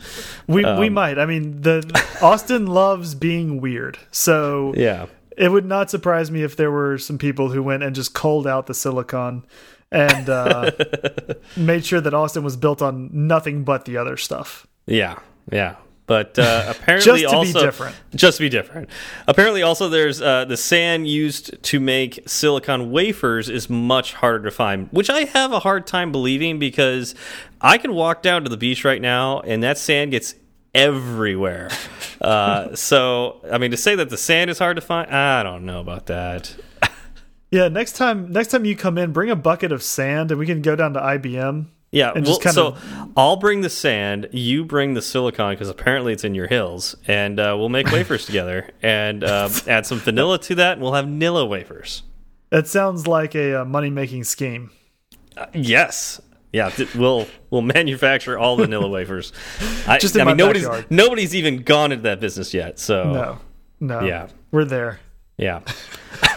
we 0.47 0.63
we 0.63 0.87
um, 0.87 0.93
might. 0.93 1.19
I 1.19 1.25
mean, 1.25 1.61
the 1.61 1.83
Austin 2.21 2.65
loves 2.83 3.13
being 3.15 3.61
weird. 3.61 3.97
So 4.11 4.73
Yeah. 4.75 5.07
it 5.37 5.51
would 5.51 5.65
not 5.65 5.89
surprise 5.89 6.31
me 6.31 6.43
if 6.43 6.55
there 6.55 6.71
were 6.71 6.97
some 6.97 7.17
people 7.17 7.49
who 7.49 7.61
went 7.61 7.83
and 7.83 7.95
just 7.95 8.13
culled 8.13 8.47
out 8.47 8.67
the 8.67 8.73
silicon 8.73 9.45
and 9.91 10.29
uh, 10.29 10.71
made 11.57 11.85
sure 11.85 12.01
that 12.01 12.13
Austin 12.13 12.43
was 12.43 12.57
built 12.57 12.81
on 12.81 13.09
nothing 13.13 13.63
but 13.63 13.85
the 13.85 13.97
other 13.97 14.17
stuff. 14.17 14.65
Yeah, 14.87 15.19
yeah. 15.51 15.75
But 16.07 16.37
uh, 16.37 16.65
apparently, 16.77 17.21
Just 17.21 17.33
also 17.33 17.59
be 17.59 17.65
different. 17.65 17.95
just 18.13 18.39
be 18.39 18.49
different. 18.49 18.89
Apparently, 19.27 19.63
also 19.63 19.89
there's 19.89 20.21
uh, 20.21 20.45
the 20.45 20.57
sand 20.57 21.07
used 21.07 21.61
to 21.63 21.79
make 21.79 22.19
silicon 22.27 22.91
wafers 22.91 23.49
is 23.49 23.69
much 23.69 24.13
harder 24.13 24.43
to 24.43 24.51
find, 24.51 24.87
which 24.91 25.09
I 25.09 25.21
have 25.25 25.51
a 25.51 25.59
hard 25.59 25.87
time 25.87 26.11
believing 26.11 26.59
because 26.59 27.15
I 27.61 27.77
can 27.77 27.93
walk 27.93 28.21
down 28.21 28.43
to 28.43 28.49
the 28.49 28.57
beach 28.57 28.85
right 28.85 29.01
now 29.01 29.39
and 29.41 29.63
that 29.63 29.77
sand 29.77 30.11
gets 30.11 30.35
everywhere. 30.75 31.69
uh, 32.21 32.75
so, 32.75 33.41
I 33.51 33.57
mean, 33.57 33.71
to 33.71 33.77
say 33.77 33.95
that 33.95 34.09
the 34.09 34.17
sand 34.17 34.51
is 34.51 34.59
hard 34.59 34.75
to 34.75 34.81
find, 34.81 35.09
I 35.09 35.41
don't 35.41 35.65
know 35.65 35.79
about 35.79 36.05
that. 36.07 36.55
Yeah, 37.51 37.69
next 37.69 37.93
time 37.93 38.31
next 38.33 38.49
time 38.49 38.65
you 38.65 38.75
come 38.75 38.97
in, 38.97 39.13
bring 39.13 39.29
a 39.29 39.35
bucket 39.35 39.71
of 39.71 39.81
sand 39.81 40.29
and 40.31 40.39
we 40.39 40.45
can 40.45 40.61
go 40.61 40.75
down 40.75 40.93
to 40.93 40.99
IBM. 40.99 41.67
Yeah, 41.95 42.11
And 42.13 42.25
well, 42.25 42.39
so 42.41 42.67
of- 42.73 43.09
I'll 43.15 43.37
bring 43.37 43.61
the 43.61 43.69
sand, 43.69 44.27
you 44.33 44.65
bring 44.65 44.95
the 44.95 45.01
silicon 45.01 45.51
because 45.51 45.69
apparently 45.69 46.11
it's 46.11 46.25
in 46.25 46.35
your 46.35 46.47
hills, 46.47 46.93
and 47.07 47.39
uh, 47.39 47.55
we'll 47.57 47.69
make 47.69 47.87
wafers 47.89 48.25
together 48.27 48.69
and 48.83 49.23
uh, 49.23 49.49
add 49.65 49.85
some 49.85 49.99
vanilla 49.99 50.37
to 50.39 50.55
that, 50.55 50.73
and 50.73 50.81
we'll 50.81 50.91
have 50.93 51.05
Nilla 51.05 51.47
wafers. 51.47 52.03
It 52.51 52.67
sounds 52.67 53.07
like 53.07 53.33
a 53.33 53.61
uh, 53.61 53.65
money 53.65 53.89
making 53.89 54.25
scheme. 54.25 54.71
Uh, 55.37 55.45
yes, 55.53 56.19
yeah, 56.51 56.69
we'll 56.95 57.27
we'll 57.49 57.61
manufacture 57.61 58.37
all 58.37 58.57
the 58.57 58.65
Nilla 58.67 58.89
wafers. 58.91 59.31
I, 59.87 59.97
Just 59.97 60.15
in 60.15 60.21
I 60.21 60.25
my 60.25 60.31
mean, 60.31 60.37
nobody's 60.37 60.63
backyard. 60.63 60.85
nobody's 60.89 61.33
even 61.33 61.63
gone 61.63 61.93
into 61.93 62.03
that 62.03 62.19
business 62.19 62.53
yet. 62.53 62.77
So 62.77 63.11
No, 63.13 63.39
no. 63.79 64.05
Yeah. 64.05 64.27
we're 64.51 64.65
there. 64.65 64.99
Yeah. 65.37 65.61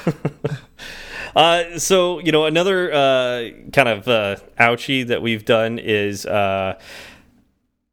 uh, 1.39 1.79
so 1.79 2.19
you 2.19 2.33
know 2.33 2.45
another 2.47 2.93
uh, 2.93 3.49
kind 3.73 3.89
of 3.89 4.09
uh, 4.09 4.37
ouchie 4.59 5.07
that 5.07 5.23
we've 5.23 5.45
done 5.45 5.79
is 5.79 6.27
uh, 6.27 6.79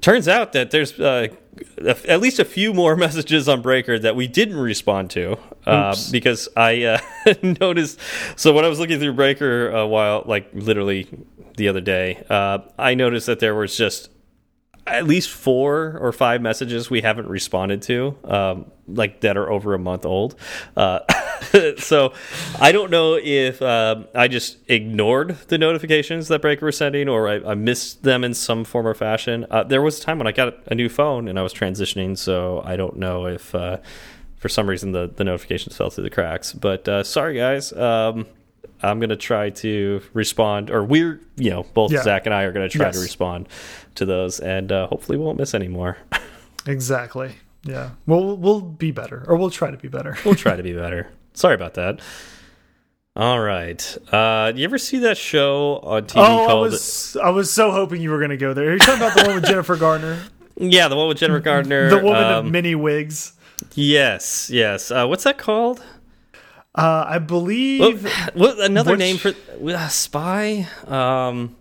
turns 0.02 0.28
out 0.28 0.54
that 0.54 0.72
there's 0.72 1.00
uh, 1.00 1.28
a- 1.78 2.10
at 2.12 2.20
least 2.22 2.40
a 2.40 2.46
few 2.46 2.74
more 2.74 2.96
messages 3.06 3.48
on 3.48 3.62
Breaker 3.62 3.98
that 4.00 4.16
we 4.16 4.28
didn't 4.28 4.58
respond 4.58 5.10
to 5.12 5.38
uh, 5.66 5.96
because 6.12 6.50
I 6.58 6.84
uh, 6.84 7.00
noticed. 7.62 8.00
So 8.36 8.54
when 8.54 8.66
I 8.66 8.68
was 8.68 8.80
looking 8.80 9.00
through 9.00 9.14
Breaker 9.14 9.70
a 9.70 9.88
while, 9.88 10.24
like 10.26 10.50
literally 10.54 11.08
the 11.58 11.68
other 11.70 11.82
day, 11.82 12.24
uh, 12.30 12.60
I 12.78 12.96
noticed 12.96 13.28
that 13.28 13.40
there 13.40 13.56
was 13.56 13.78
just 13.78 14.10
at 14.88 15.06
least 15.08 15.30
four 15.30 15.98
or 16.00 16.12
five 16.12 16.42
messages 16.42 16.90
we 16.90 17.02
haven't 17.02 17.28
responded 17.28 17.82
to, 17.84 18.16
um, 18.24 18.72
like 18.88 19.22
that 19.22 19.36
are 19.36 19.52
over 19.52 19.74
a 19.74 19.80
month 19.80 20.06
old. 20.06 20.36
Uh, 20.78 21.00
so 21.78 22.14
I 22.60 22.72
don't 22.72 22.92
know 22.92 23.16
if 23.16 23.62
um 23.62 24.08
I 24.14 24.28
just 24.28 24.58
ignored 24.68 25.38
the 25.48 25.58
notifications 25.58 26.28
that 26.28 26.42
Breaker 26.42 26.66
was 26.68 26.78
sending, 26.78 27.10
or 27.10 27.28
I, 27.28 27.52
I 27.52 27.56
missed 27.56 28.04
them 28.04 28.24
in 28.24 28.34
some 28.34 28.64
form 28.64 28.86
or 28.86 28.94
fashion. 28.94 29.46
Uh, 29.50 29.64
there 29.64 29.82
was 29.82 30.00
a 30.00 30.04
time 30.04 30.20
when 30.20 30.28
I 30.28 30.32
got 30.32 30.56
a 30.68 30.76
new 30.76 30.90
phone 30.90 31.28
and 31.28 31.40
I 31.40 31.42
was 31.42 31.54
transitioning, 31.54 32.18
so 32.18 32.62
I 32.64 32.76
don't 32.76 32.98
know 32.98 33.26
if. 33.26 33.54
Uh, 33.56 33.78
for 34.38 34.50
some 34.50 34.70
reason, 34.70 34.92
the, 34.92 35.08
the 35.08 35.24
notifications 35.24 35.76
fell 35.76 35.90
through 35.90 36.04
the 36.04 36.12
cracks. 36.12 36.54
But 36.54 36.88
uh, 36.88 37.04
sorry, 37.04 37.36
guys. 37.36 37.74
Um, 37.74 38.28
I'm 38.82 39.00
gonna 39.00 39.16
try 39.16 39.50
to 39.52 40.02
respond, 40.14 40.70
or 40.70 40.84
we're, 40.84 41.20
you 41.38 41.50
know, 41.50 41.64
both 41.74 41.92
Yeah. 41.92 42.04
Zach 42.04 42.26
and 42.26 42.34
I 42.36 42.44
are 42.44 42.52
gonna 42.52 42.70
try 42.70 42.92
to 42.92 43.00
respond 43.00 43.48
to 43.96 44.06
those, 44.06 44.40
and 44.40 44.72
uh, 44.72 44.88
hopefully 44.88 45.18
we 45.18 45.24
won't 45.26 45.38
miss 45.40 45.54
any 45.54 45.68
more. 45.68 45.98
Exactly. 46.68 47.36
Yeah. 47.64 47.92
We'll 48.08 48.36
we'll 48.38 48.62
be 48.62 48.90
better, 48.92 49.24
or 49.28 49.36
we'll 49.38 49.52
try 49.52 49.70
to 49.70 49.78
be 49.78 49.88
better. 49.88 50.18
we'll 50.26 50.34
try 50.34 50.56
to 50.56 50.64
be 50.72 50.74
better. 50.74 51.10
Sorry 51.34 51.54
about 51.54 51.76
that. 51.76 52.00
All 53.16 53.40
right. 53.40 53.98
Uh, 54.12 54.52
you 54.56 54.66
ever 54.66 54.78
see 54.78 54.98
that 55.00 55.16
show 55.18 55.80
on 55.84 56.04
TV 56.04 56.16
oh, 56.18 56.48
I 56.48 56.54
was 56.56 57.16
I 57.24 57.30
was 57.30 57.54
so 57.54 57.70
hoping 57.72 58.02
you 58.02 58.10
were 58.10 58.18
going 58.18 58.32
to 58.32 58.38
go 58.38 58.54
there. 58.54 58.74
You 58.74 58.80
talking 58.80 58.96
about 58.96 59.16
the 59.16 59.26
one 59.26 59.36
with 59.36 59.46
Jennifer 59.46 59.76
Gardner, 59.76 60.20
Yeah, 60.58 60.88
the 60.88 60.96
one 60.96 61.08
with 61.08 61.18
Jennifer 61.20 61.40
Gardner. 61.40 61.90
the 61.90 61.98
woman 62.00 62.24
um, 62.24 62.46
of 62.48 62.52
many 62.52 62.74
wigs? 62.76 63.34
Yes, 63.76 64.50
yes. 64.50 64.92
Uh, 64.92 65.06
what's 65.08 65.24
that 65.24 65.38
called? 65.38 65.84
Uh, 66.76 67.06
I 67.08 67.20
believe 67.20 68.06
what 68.34 68.60
another 68.60 68.92
Which- 68.92 69.00
name 69.00 69.18
for 69.18 69.34
uh, 69.66 69.88
spy? 69.88 70.68
Um, 70.88 71.56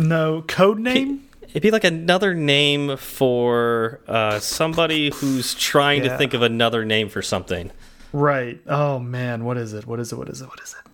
no 0.00 0.42
code 0.42 0.78
name. 0.78 1.28
it'd 1.50 1.62
be 1.62 1.70
like 1.70 1.84
another 1.84 2.34
name 2.34 2.96
for 2.96 4.00
uh, 4.08 4.38
somebody 4.40 5.10
who's 5.14 5.54
trying 5.54 6.04
Yeah. 6.04 6.12
to 6.12 6.18
think 6.18 6.32
of 6.34 6.40
another 6.42 6.84
name 6.86 7.08
for 7.10 7.20
something. 7.22 7.70
Right. 8.12 8.58
Oh 8.66 8.98
man, 8.98 9.44
what 9.44 9.58
is 9.58 9.74
it? 9.74 9.86
What 9.86 10.00
is 10.00 10.12
it? 10.12 10.16
What 10.16 10.28
is 10.30 10.40
it? 10.40 10.48
What 10.48 10.60
is 10.62 10.74
it? 10.78 10.90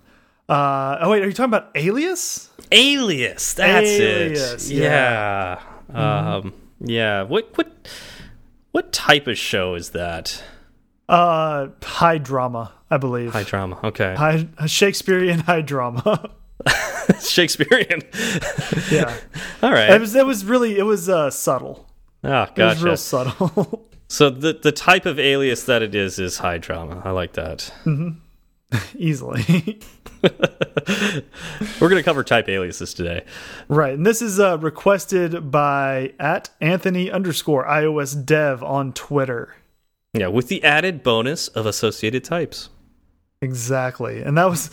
Uh, 0.52 0.98
oh 1.02 1.10
wait, 1.10 1.22
are 1.22 1.26
you 1.26 1.32
talking 1.32 1.50
about 1.54 1.70
Alias? 1.76 2.50
Alias. 2.72 3.54
That's 3.54 3.86
Alias, 3.88 4.70
it. 4.70 4.74
Yeah. 4.76 5.60
Um, 5.94 6.52
yeah. 6.80 7.22
What 7.22 7.56
what 7.56 7.88
what 8.72 8.92
type 8.92 9.28
of 9.28 9.38
show 9.38 9.74
is 9.76 9.90
that? 9.90 10.42
Uh, 11.08 11.68
high 11.82 12.18
drama, 12.18 12.72
I 12.92 12.98
believe. 12.98 13.32
High 13.32 13.44
drama. 13.44 13.80
Okay. 13.82 14.14
High, 14.14 14.46
Shakespearean 14.66 15.38
high 15.38 15.62
drama. 15.62 16.30
Shakespearean. 17.22 18.02
yeah, 18.90 19.16
All 19.62 19.72
it 19.74 19.98
was. 19.98 20.14
It 20.14 20.26
was 20.26 20.44
really. 20.44 20.78
It 20.78 20.82
was 20.82 21.08
uh, 21.08 21.30
subtle. 21.30 21.88
Oh, 22.22 22.42
It 22.42 22.58
was 22.58 22.82
real 22.82 22.96
subtle. 22.98 23.88
So 24.08 24.28
the 24.28 24.52
the 24.52 24.72
type 24.72 25.06
of 25.06 25.18
alias 25.18 25.64
that 25.64 25.80
it 25.80 25.94
is 25.94 26.18
is 26.18 26.36
high 26.36 26.58
drama. 26.58 27.00
I 27.02 27.12
like 27.12 27.32
that. 27.32 27.72
Easily. 28.94 29.80
We're 31.80 31.88
gonna 31.88 32.02
cover 32.02 32.22
type 32.22 32.46
aliases 32.46 32.92
today. 32.92 33.24
right, 33.68 33.94
and 33.94 34.04
this 34.04 34.20
is 34.20 34.38
uh, 34.38 34.58
requested 34.58 35.50
by 35.50 36.12
at 36.20 36.50
Anthony 36.60 37.10
underscore 37.10 37.64
iOS 37.64 38.22
dev 38.22 38.62
on 38.62 38.92
Twitter. 38.92 39.56
Yeah, 40.12 40.26
with 40.26 40.48
the 40.48 40.62
added 40.62 41.02
bonus 41.02 41.48
of 41.48 41.64
associated 41.64 42.22
types. 42.22 42.68
Exactly, 43.42 44.22
and 44.22 44.38
that 44.38 44.44
was 44.44 44.70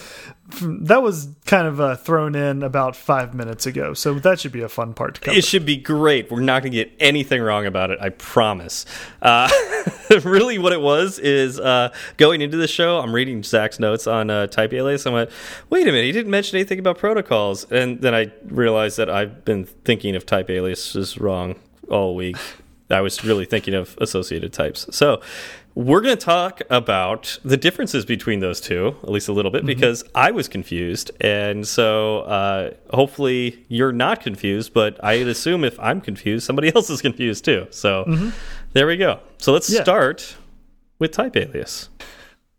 that 0.62 1.02
was 1.02 1.30
kind 1.48 1.66
of 1.66 1.82
uh, 1.82 1.96
thrown 1.96 2.36
in 2.36 2.62
about 2.62 2.96
five 2.96 3.34
minutes 3.34 3.66
ago, 3.66 3.96
so 3.96 4.14
that 4.14 4.40
should 4.40 4.52
be 4.52 4.62
a 4.62 4.70
fun 4.70 4.94
part 4.94 5.16
to 5.16 5.22
cover. 5.22 5.36
It 5.36 5.44
should 5.44 5.66
be 5.66 5.76
great. 5.76 6.30
We're 6.30 6.42
not 6.42 6.62
going 6.62 6.74
to 6.74 6.78
get 6.78 6.92
anything 7.00 7.42
wrong 7.42 7.66
about 7.66 7.90
it. 7.90 7.98
I 8.00 8.10
promise. 8.10 8.86
Uh, 9.24 9.50
really, 10.24 10.60
what 10.60 10.72
it 10.72 10.82
was 10.82 11.18
is 11.18 11.60
uh, 11.60 11.92
going 12.18 12.42
into 12.42 12.58
the 12.58 12.68
show. 12.68 13.00
I'm 13.00 13.12
reading 13.12 13.42
Zach's 13.42 13.80
notes 13.80 14.06
on 14.06 14.30
uh, 14.30 14.46
Type 14.46 14.72
Alias. 14.72 15.08
I 15.08 15.10
went, 15.10 15.32
wait 15.72 15.88
a 15.88 15.92
minute, 15.92 16.06
he 16.06 16.12
didn't 16.12 16.30
mention 16.30 16.58
anything 16.58 16.78
about 16.78 17.00
protocols, 17.00 17.66
and 17.72 18.02
then 18.02 18.14
I 18.14 18.32
realized 18.46 18.98
that 18.98 19.10
I've 19.10 19.44
been 19.46 19.66
thinking 19.66 20.16
of 20.16 20.28
Type 20.28 20.48
Alias 20.52 20.96
is 20.96 21.18
wrong 21.18 21.56
all 21.90 22.16
week. 22.16 22.38
I 22.92 23.02
was 23.02 23.24
really 23.24 23.46
thinking 23.46 23.74
of 23.74 23.98
associated 24.00 24.54
types. 24.54 24.88
So 24.96 25.22
we're 25.76 26.02
going 26.02 26.18
to 26.18 26.26
talk 26.26 26.62
about 26.70 27.40
the 27.44 27.58
differences 27.58 28.06
between 28.06 28.40
those 28.40 28.60
two, 28.60 28.96
at 29.04 29.10
least 29.10 29.28
a 29.30 29.34
little 29.34 29.52
bit, 29.52 29.64
mm 29.64 29.70
-hmm. 29.70 29.76
because 29.76 30.04
I 30.16 30.32
was 30.32 30.48
confused. 30.48 31.12
And 31.22 31.68
so 31.68 32.20
uh, 32.22 32.72
hopefully 32.90 33.66
you're 33.68 33.94
not 33.94 34.24
confused, 34.24 34.74
but 34.74 34.94
I'd 35.04 35.28
assume 35.28 35.68
if 35.68 35.80
I'm 35.80 36.02
confused, 36.02 36.46
somebody 36.46 36.72
else 36.76 36.94
is 36.94 37.02
confused 37.02 37.46
too. 37.46 37.68
So 37.70 38.04
mm 38.08 38.16
-hmm. 38.16 38.32
there 38.74 38.88
we 38.88 38.98
go. 38.98 39.20
So 39.38 39.54
let's 39.54 39.70
yeah. 39.70 39.84
start 39.84 40.38
with 41.00 41.12
type 41.12 41.36
alias. 41.40 41.90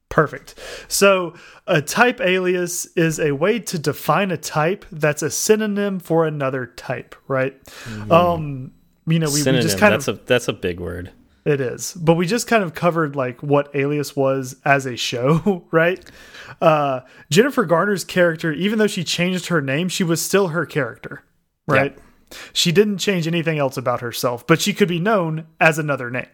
Perfect. 0.09 0.59
So 0.89 1.35
a 1.67 1.81
type 1.81 2.21
alias 2.21 2.89
is 2.97 3.21
a 3.21 3.31
way 3.31 3.61
to 3.61 3.79
define 3.79 4.33
a 4.33 4.37
type 4.37 4.85
that's 5.01 5.23
a 5.23 5.31
synonym 5.31 6.01
for 6.01 6.27
another 6.27 6.67
type, 6.67 7.15
right? 7.29 7.55
Mm. 7.85 8.11
Um, 8.11 8.73
you 9.07 9.19
know, 9.19 9.31
we, 9.31 9.43
we 9.43 9.61
just 9.61 9.79
kind 9.79 9.93
that's 9.93 10.09
of 10.09 10.19
a 10.19 10.21
that's 10.27 10.49
a 10.49 10.53
big 10.53 10.81
word. 10.81 11.13
It 11.45 11.61
is, 11.61 11.95
but 11.95 12.15
we 12.15 12.27
just 12.27 12.47
kind 12.47 12.63
of 12.63 12.75
covered 12.75 13.17
like 13.17 13.43
what 13.43 13.75
Alias 13.75 14.15
was 14.15 14.57
as 14.65 14.85
a 14.85 14.97
show, 14.97 15.65
right? 15.71 16.05
Uh, 16.61 17.01
Jennifer 17.31 17.65
Garner's 17.65 18.05
character, 18.05 18.53
even 18.53 18.79
though 18.79 18.87
she 18.87 19.05
changed 19.05 19.47
her 19.47 19.63
name, 19.63 19.89
she 19.89 20.05
was 20.05 20.21
still 20.21 20.49
her 20.49 20.67
character, 20.67 21.25
right? 21.67 21.97
Yeah. 21.97 22.37
She 22.53 22.73
didn't 22.73 22.99
change 22.99 23.27
anything 23.27 23.59
else 23.59 23.77
about 23.77 24.03
herself, 24.03 24.47
but 24.47 24.61
she 24.61 24.73
could 24.75 24.89
be 24.89 25.01
known 25.01 25.47
as 25.59 25.79
another 25.79 26.11
name. 26.11 26.29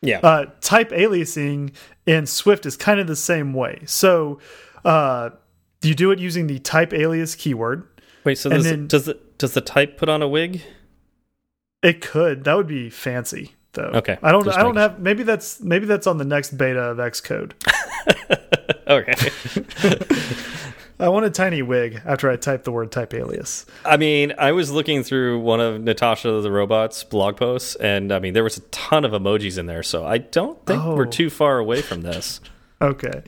Yeah. 0.00 0.20
Uh, 0.20 0.46
type 0.60 0.90
aliasing 0.90 1.74
in 2.06 2.26
Swift 2.26 2.66
is 2.66 2.76
kind 2.76 3.00
of 3.00 3.06
the 3.06 3.16
same 3.16 3.52
way. 3.52 3.82
So 3.86 4.38
uh, 4.84 5.30
you 5.82 5.94
do 5.94 6.10
it 6.10 6.18
using 6.18 6.46
the 6.46 6.58
type 6.58 6.92
alias 6.92 7.34
keyword. 7.34 7.86
Wait, 8.24 8.38
so 8.38 8.50
does, 8.50 8.64
then, 8.64 8.86
does 8.86 9.04
the 9.04 9.18
does 9.38 9.52
the 9.52 9.60
type 9.60 9.96
put 9.98 10.08
on 10.08 10.22
a 10.22 10.28
wig? 10.28 10.62
It 11.82 12.00
could. 12.00 12.44
That 12.44 12.56
would 12.56 12.66
be 12.66 12.88
fancy, 12.88 13.54
though. 13.74 13.90
Okay. 13.94 14.18
I 14.22 14.32
don't. 14.32 14.48
I 14.48 14.62
don't 14.62 14.76
have. 14.76 14.98
Maybe 14.98 15.22
that's. 15.22 15.60
Maybe 15.60 15.86
that's 15.86 16.06
on 16.06 16.18
the 16.18 16.24
next 16.24 16.56
beta 16.56 16.80
of 16.80 16.98
Xcode. 16.98 17.52
okay. 18.86 19.14
I 21.00 21.08
want 21.08 21.26
a 21.26 21.30
tiny 21.30 21.60
wig 21.60 22.00
after 22.04 22.30
I 22.30 22.36
type 22.36 22.62
the 22.64 22.70
word 22.70 22.92
type 22.92 23.12
alias. 23.14 23.66
I 23.84 23.96
mean, 23.96 24.32
I 24.38 24.52
was 24.52 24.70
looking 24.70 25.02
through 25.02 25.40
one 25.40 25.60
of 25.60 25.82
Natasha 25.82 26.40
the 26.40 26.52
robot's 26.52 27.02
blog 27.02 27.36
posts, 27.36 27.74
and 27.76 28.12
I 28.12 28.20
mean, 28.20 28.32
there 28.32 28.44
was 28.44 28.58
a 28.58 28.60
ton 28.70 29.04
of 29.04 29.10
emojis 29.10 29.58
in 29.58 29.66
there, 29.66 29.82
so 29.82 30.06
I 30.06 30.18
don't 30.18 30.64
think 30.66 30.82
oh. 30.82 30.94
we're 30.94 31.06
too 31.06 31.30
far 31.30 31.58
away 31.58 31.82
from 31.82 32.02
this. 32.02 32.40
Okay. 32.82 33.22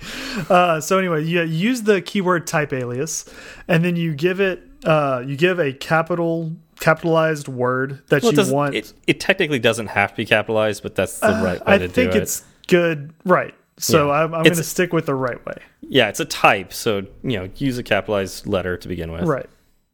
Uh, 0.51 0.81
so 0.81 0.99
anyway, 0.99 1.25
you 1.25 1.41
use 1.43 1.83
the 1.83 2.03
keyword 2.03 2.47
type 2.47 2.75
alias, 2.75 3.25
and 3.69 3.83
then 3.83 3.97
you 3.97 4.13
give 4.13 4.39
it 4.39 4.61
uh, 4.85 5.23
you 5.27 5.35
give 5.37 5.59
a 5.59 5.73
capital 5.73 6.53
capitalized 6.81 7.49
word 7.49 8.03
that 8.09 8.23
well, 8.23 8.35
you 8.35 8.53
want. 8.53 8.75
It, 8.75 8.93
it, 9.07 9.21
technically 9.21 9.59
doesn't 9.59 9.89
have 9.89 10.11
to 10.11 10.17
be 10.17 10.25
capitalized, 10.25 10.83
but 10.83 10.95
that's 10.95 11.19
the 11.21 11.35
uh, 11.35 11.43
right 11.43 11.67
way 11.67 11.75
I 11.75 11.79
to 11.79 11.89
do 11.89 12.01
it. 12.03 12.09
I 12.09 12.13
think 12.13 12.23
it's 12.23 12.45
good, 12.67 13.13
right? 13.25 13.55
So 13.79 14.09
yeah. 14.09 14.25
I'm, 14.25 14.35
I'm 14.35 14.43
going 14.43 14.57
to 14.57 14.65
stick 14.65 14.93
with 14.93 15.07
the 15.07 15.15
right 15.15 15.45
way. 15.45 15.57
Yeah, 15.83 16.09
it's 16.09 16.21
a 16.21 16.25
type, 16.25 16.73
so 16.73 17.07
you 17.23 17.39
know, 17.39 17.51
use 17.57 17.79
a 17.79 17.83
capitalized 17.83 18.47
letter 18.47 18.77
to 18.77 18.89
begin 18.89 19.13
with. 19.13 19.25
Right. 19.25 19.49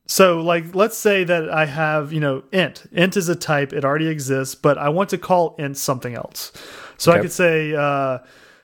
So 0.07 0.41
like, 0.41 0.75
let's 0.75 0.97
say 0.97 1.25
that 1.25 1.51
I 1.51 1.67
have 1.67 2.13
you 2.13 2.21
know 2.21 2.45
int. 2.53 2.85
Int 2.93 3.17
is 3.17 3.29
a 3.29 3.37
type; 3.37 3.73
it 3.73 3.85
already 3.85 4.09
exists, 4.09 4.55
but 4.55 4.79
I 4.79 4.89
want 4.89 5.11
to 5.11 5.19
call 5.19 5.57
int 5.59 5.77
something 5.77 6.15
else. 6.15 6.53
So 6.97 7.11
okay. 7.11 7.19
I 7.19 7.23
could 7.23 7.33
say 7.33 7.75
uh, 7.75 8.19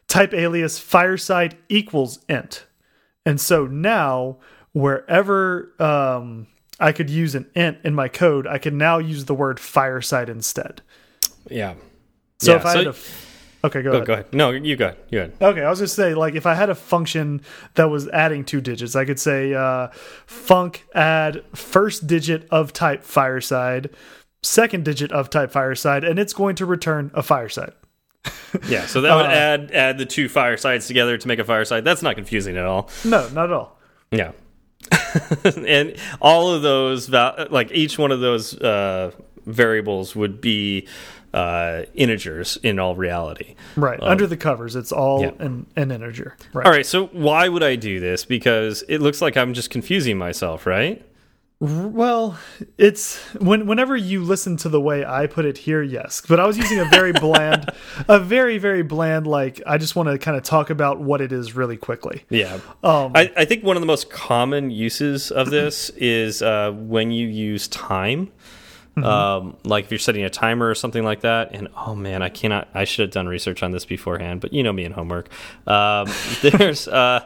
type 0.07 0.35
alias 0.35 0.79
fireside 0.79 1.57
equals 1.69 2.21
int, 2.29 2.67
and 3.25 3.41
so 3.41 3.67
now 3.67 4.39
wherever 4.73 5.73
um, 5.81 6.47
I 6.81 6.93
could 6.93 7.11
use 7.11 7.35
an 7.35 7.51
int 7.55 7.79
in 7.85 7.95
my 7.95 8.09
code, 8.09 8.47
I 8.47 8.59
can 8.59 8.79
now 8.79 8.99
use 8.99 9.25
the 9.25 9.35
word 9.35 9.59
fireside 9.59 10.29
instead. 10.29 10.83
Yeah. 11.51 11.75
So 12.39 12.53
yeah, 12.53 12.59
if 12.59 12.67
I 12.67 12.73
so 12.73 12.79
had 12.79 12.87
a 12.89 12.95
Okay, 13.65 13.83
go, 13.83 13.91
oh, 13.91 13.95
ahead. 13.95 14.07
Go 14.07 14.13
ahead. 14.13 14.33
No, 14.33 14.51
you 14.51 14.77
go 14.77 14.87
ahead. 14.87 14.99
You 15.11 15.19
go 15.19 15.25
ahead. 15.25 15.43
Okay, 15.43 15.63
I 15.63 15.71
was 15.71 15.81
just 15.81 15.97
say 15.97 16.15
like 16.15 16.35
if 16.35 16.47
I 16.47 16.55
had 16.55 16.71
a 16.71 16.75
function 16.75 17.41
that 17.75 17.91
was 17.91 18.09
adding 18.09 18.45
two 18.45 18.61
digits, 18.61 18.95
I 18.95 19.05
could 19.05 19.19
say 19.19 19.53
uh, 19.53 19.89
func 20.29 20.81
add 20.95 21.45
first 21.57 22.07
digit 22.07 22.47
of 22.51 22.73
type 22.73 23.03
fireside, 23.03 23.91
second 24.43 24.85
digit 24.85 25.11
of 25.11 25.29
type 25.29 25.51
fireside, 25.51 26.05
and 26.05 26.21
it's 26.21 26.33
going 26.33 26.55
to 26.57 26.67
return 26.67 27.11
a 27.15 27.23
fireside. 27.23 27.73
yeah, 28.69 28.87
so 28.87 29.01
that 29.01 29.15
would 29.17 29.27
uh, 29.27 29.31
add 29.31 29.73
add 29.73 29.99
the 29.99 30.07
two 30.07 30.29
firesides 30.29 30.87
together 30.87 31.19
to 31.19 31.27
make 31.27 31.41
a 31.41 31.45
fireside. 31.45 31.85
That's 31.85 32.03
not 32.03 32.15
confusing 32.15 32.57
at 32.57 32.65
all. 32.65 32.89
No, 33.05 33.29
not 33.31 33.47
at 33.47 33.53
all. 33.53 33.81
Yeah. 34.13 34.33
and 35.45 35.97
all 36.21 36.51
of 36.51 36.63
those, 36.63 37.11
like 37.11 37.71
each 37.73 37.99
one 37.99 38.13
of 38.13 38.21
those 38.21 38.59
uh, 38.59 39.13
variables 39.47 40.15
would 40.15 40.41
be 40.41 40.87
uh, 41.35 41.83
integers 41.95 42.59
in 42.63 42.79
all 42.79 42.97
reality. 42.97 43.55
Right. 43.77 44.01
Um, 44.03 44.09
Under 44.09 44.27
the 44.27 44.37
covers, 44.37 44.77
it's 44.77 44.93
all 44.93 45.23
yeah. 45.23 45.31
an, 45.39 45.67
an 45.77 45.91
integer. 45.91 46.37
Right. 46.53 46.67
All 46.67 46.73
right. 46.73 46.87
So 46.87 47.07
why 47.09 47.49
would 47.49 47.63
I 47.63 47.77
do 47.77 48.01
this? 48.01 48.25
Because 48.25 48.83
it 48.89 48.99
looks 48.99 49.21
like 49.21 49.37
I'm 49.37 49.55
just 49.55 49.71
confusing 49.71 50.17
myself, 50.17 50.67
right? 50.67 51.05
Well, 51.61 52.39
it's 52.77 53.19
when 53.35 53.67
whenever 53.67 53.97
you 53.97 54.23
listen 54.23 54.57
to 54.59 54.69
the 54.69 54.81
way 54.81 55.05
I 55.05 55.27
put 55.27 55.45
it 55.45 55.59
here, 55.59 55.83
yes. 55.83 56.23
But 56.27 56.39
I 56.39 56.47
was 56.47 56.57
using 56.57 56.79
a 56.79 56.85
very 56.85 57.11
bland, 57.11 57.71
a 58.09 58.21
very 58.21 58.59
very 58.59 58.83
bland. 58.83 59.27
Like 59.27 59.61
I 59.67 59.77
just 59.77 59.97
want 59.97 60.09
to 60.09 60.19
kind 60.19 60.37
of 60.37 60.45
talk 60.45 60.71
about 60.71 61.01
what 61.01 61.21
it 61.21 61.33
is 61.33 61.57
really 61.57 61.77
quickly. 61.77 62.25
Yeah, 62.31 62.61
um, 62.85 63.11
I, 63.17 63.33
I 63.37 63.45
think 63.45 63.65
one 63.65 63.77
of 63.77 63.81
the 63.81 63.89
most 63.89 64.09
common 64.09 64.71
uses 64.71 65.33
of 65.33 65.51
this 65.51 65.91
is 65.97 66.43
uh, 66.43 66.71
when 66.77 67.11
you 67.11 67.27
use 67.27 67.67
time. 67.67 68.31
Mm 68.97 69.05
-hmm. 69.05 69.39
um, 69.39 69.57
like 69.65 69.85
if 69.85 69.91
you're 69.91 70.05
setting 70.05 70.25
a 70.25 70.31
timer 70.31 70.69
or 70.71 70.75
something 70.75 71.09
like 71.09 71.23
that, 71.23 71.57
and 71.57 71.69
oh 71.87 71.95
man, 71.95 72.23
I 72.23 72.31
cannot. 72.31 72.69
I 72.75 72.85
should 72.85 73.09
have 73.09 73.21
done 73.21 73.31
research 73.31 73.63
on 73.63 73.73
this 73.73 73.85
beforehand, 73.87 74.41
but 74.41 74.53
you 74.53 74.63
know 74.63 74.73
me 74.73 74.85
and 74.85 74.95
homework. 74.95 75.27
Um, 75.67 76.07
there's. 76.43 76.89
Uh, 76.89 77.21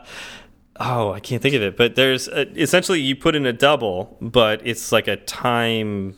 oh, 0.82 1.12
I 1.12 1.20
can't 1.20 1.42
think 1.42 1.54
of 1.54 1.62
it, 1.62 1.76
but 1.76 1.94
there's 1.94 2.28
a, 2.28 2.48
essentially 2.60 3.00
you 3.00 3.16
put 3.16 3.34
in 3.34 3.46
a 3.46 3.52
double, 3.52 4.16
but 4.20 4.60
it's 4.66 4.92
like 4.92 5.08
a 5.08 5.16
time. 5.16 6.16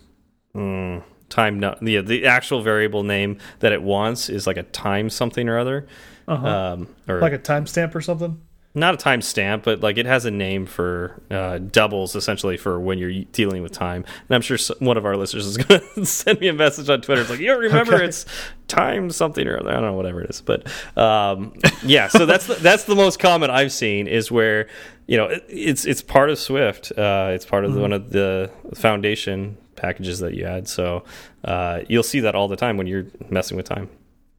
Mm, 0.54 1.02
time 1.28 1.58
no, 1.58 1.76
the 1.82 2.00
the 2.00 2.26
actual 2.26 2.62
variable 2.62 3.02
name 3.02 3.38
that 3.58 3.72
it 3.72 3.82
wants 3.82 4.28
is 4.28 4.46
like 4.46 4.56
a 4.56 4.62
time 4.62 5.10
something 5.10 5.48
or 5.48 5.58
other, 5.58 5.86
uh 6.28 6.36
-huh. 6.36 6.72
um, 6.72 6.88
or 7.08 7.20
like 7.20 7.32
a 7.32 7.38
timestamp 7.38 7.94
or 7.94 8.00
something 8.00 8.40
not 8.76 8.94
a 8.94 8.96
timestamp, 8.96 9.62
but 9.62 9.80
like 9.80 9.98
it 9.98 10.06
has 10.06 10.24
a 10.24 10.30
name 10.30 10.66
for 10.66 11.22
uh, 11.30 11.58
doubles 11.58 12.16
essentially 12.16 12.56
for 12.56 12.80
when 12.80 12.98
you're 12.98 13.24
dealing 13.30 13.62
with 13.62 13.70
time. 13.70 14.04
And 14.28 14.34
I'm 14.34 14.40
sure 14.40 14.58
one 14.80 14.96
of 14.96 15.06
our 15.06 15.16
listeners 15.16 15.46
is 15.46 15.56
going 15.58 15.80
to 15.94 16.04
send 16.04 16.40
me 16.40 16.48
a 16.48 16.52
message 16.52 16.88
on 16.88 17.00
Twitter. 17.00 17.20
It's 17.20 17.30
like, 17.30 17.38
you 17.38 17.46
don't 17.46 17.60
remember 17.60 17.94
okay. 17.94 18.06
it's 18.06 18.26
time 18.66 19.10
something 19.10 19.46
or 19.46 19.60
other. 19.60 19.70
I 19.70 19.74
don't 19.74 19.82
know, 19.82 19.92
whatever 19.92 20.22
it 20.22 20.30
is. 20.30 20.40
But 20.40 20.66
um, 20.96 21.54
yeah, 21.84 22.08
so 22.08 22.26
that's 22.26 22.48
the, 22.48 22.54
that's 22.54 22.84
the 22.84 22.96
most 22.96 23.20
common 23.20 23.48
I've 23.48 23.72
seen 23.72 24.08
is 24.08 24.32
where 24.32 24.68
you 25.06 25.16
know 25.16 25.26
it, 25.26 25.44
it's 25.48 25.84
it's 25.84 26.02
part 26.02 26.30
of 26.30 26.38
Swift. 26.38 26.90
Uh, 26.96 27.30
it's 27.32 27.46
part 27.46 27.64
of 27.64 27.70
mm 27.70 27.76
-hmm. 27.76 27.82
one 27.82 27.92
of 27.92 28.10
the 28.10 28.50
foundation 28.74 29.56
packages 29.76 30.18
that 30.18 30.34
you 30.34 30.46
add. 30.46 30.68
So 30.68 31.04
uh, 31.44 31.80
you'll 31.88 32.02
see 32.02 32.20
that 32.20 32.34
all 32.34 32.48
the 32.48 32.56
time 32.56 32.76
when 32.76 32.86
you're 32.86 33.06
messing 33.30 33.56
with 33.56 33.68
time. 33.68 33.88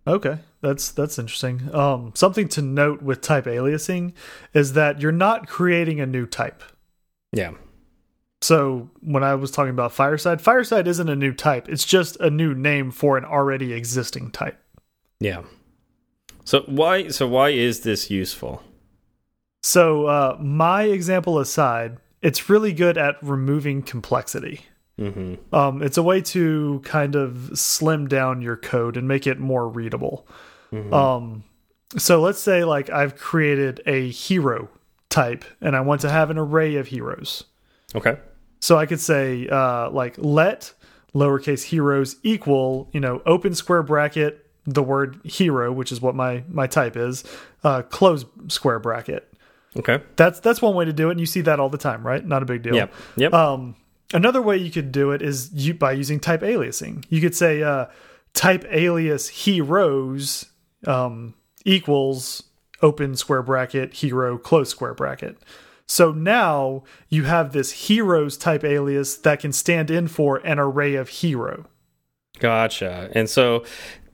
Okay, 0.07 0.37
that's 0.65 0.91
that's 0.91 1.19
interesting. 1.19 1.73
Um, 1.73 2.11
something 2.15 2.47
to 2.49 2.61
note 2.61 3.01
with 3.01 3.21
type 3.21 3.45
aliasing 3.45 4.13
is 4.53 4.73
that 4.73 4.99
you're 4.99 5.11
not 5.11 5.47
creating 5.47 5.99
a 5.99 6.05
new 6.05 6.25
type. 6.25 6.63
Yeah. 7.31 7.53
So 8.41 8.89
when 9.01 9.23
I 9.23 9.35
was 9.35 9.51
talking 9.51 9.71
about 9.71 9.91
Fireside, 9.91 10.41
Fireside 10.41 10.87
isn't 10.87 11.09
a 11.09 11.15
new 11.15 11.33
type. 11.33 11.69
It's 11.69 11.85
just 11.85 12.19
a 12.19 12.29
new 12.29 12.53
name 12.53 12.91
for 12.91 13.17
an 13.17 13.25
already 13.25 13.73
existing 13.73 14.31
type. 14.31 14.59
Yeah. 15.19 15.43
So 16.43 16.61
why 16.67 17.09
so 17.09 17.27
why 17.27 17.49
is 17.49 17.81
this 17.81 18.09
useful? 18.09 18.63
So 19.63 20.05
uh, 20.05 20.37
my 20.39 20.83
example 20.83 21.39
aside, 21.39 21.97
it's 22.21 22.49
really 22.49 22.73
good 22.73 22.97
at 22.97 23.15
removing 23.21 23.81
complexity. 23.83 24.61
Mm 24.97 25.13
-hmm. 25.13 25.37
um, 25.53 25.81
it's 25.81 25.97
a 25.97 26.03
way 26.03 26.21
to 26.21 26.79
kind 26.83 27.15
of 27.15 27.49
slim 27.53 28.07
down 28.07 28.41
your 28.41 28.55
code 28.55 28.99
and 28.99 29.07
make 29.07 29.29
it 29.31 29.39
more 29.39 29.69
readable. 29.69 30.25
Mm 30.75 30.89
-hmm. 30.89 30.93
um, 30.93 31.43
so 31.97 32.21
let's 32.21 32.41
say 32.41 32.63
like 32.63 32.89
I've 32.89 33.15
created 33.15 33.81
a 33.85 34.09
hero 34.09 34.69
type 35.09 35.45
and 35.61 35.75
I 35.75 35.79
want 35.81 36.01
to 36.01 36.09
have 36.09 36.31
an 36.31 36.37
array 36.37 36.79
of 36.79 36.87
heroes. 36.87 37.43
Okay. 37.93 38.17
So 38.59 38.81
I 38.81 38.85
could 38.85 39.01
say 39.01 39.47
uh, 39.47 39.89
like 39.91 40.15
let 40.17 40.73
lowercase 41.13 41.63
heroes 41.63 42.17
equal 42.23 42.89
you 42.91 42.99
know 42.99 43.21
open 43.25 43.55
square 43.55 43.83
bracket 43.83 44.45
the 44.65 44.83
word 44.83 45.19
hero, 45.23 45.71
which 45.71 45.91
is 45.91 46.01
what 46.01 46.15
my 46.15 46.43
my 46.49 46.67
type 46.67 46.97
is, 46.97 47.23
uh, 47.63 47.83
close 47.83 48.25
square 48.47 48.79
bracket. 48.79 49.31
Okay. 49.77 50.01
That's 50.15 50.39
that's 50.39 50.61
one 50.61 50.75
way 50.75 50.85
to 50.85 50.93
do 50.93 51.09
it, 51.09 51.11
and 51.11 51.19
you 51.19 51.25
see 51.25 51.41
that 51.41 51.59
all 51.59 51.69
the 51.69 51.77
time, 51.77 52.05
right? 52.05 52.25
Not 52.25 52.41
a 52.41 52.45
big 52.45 52.63
deal. 52.63 52.75
Yep. 52.75 52.93
Yep. 53.17 53.33
Um, 53.33 53.75
another 54.13 54.41
way 54.41 54.57
you 54.57 54.71
could 54.71 54.91
do 54.91 55.11
it 55.11 55.21
is 55.21 55.51
you 55.53 55.73
by 55.73 55.91
using 55.91 56.19
type 56.19 56.41
aliasing. 56.41 57.05
You 57.09 57.21
could 57.21 57.35
say 57.35 57.61
uh, 57.61 57.85
type 58.33 58.65
alias 58.69 59.29
heroes 59.29 60.45
um, 60.87 61.33
equals 61.65 62.43
open 62.81 63.15
square 63.15 63.41
bracket 63.41 63.93
hero 63.93 64.37
close 64.37 64.69
square 64.69 64.93
bracket. 64.93 65.37
So 65.87 66.11
now 66.11 66.83
you 67.09 67.23
have 67.23 67.51
this 67.51 67.71
heroes 67.87 68.37
type 68.37 68.63
alias 68.63 69.17
that 69.17 69.39
can 69.39 69.53
stand 69.53 69.91
in 69.91 70.07
for 70.07 70.37
an 70.37 70.59
array 70.59 70.95
of 70.95 71.09
hero. 71.09 71.65
Gotcha. 72.39 73.09
And 73.13 73.29
so 73.29 73.63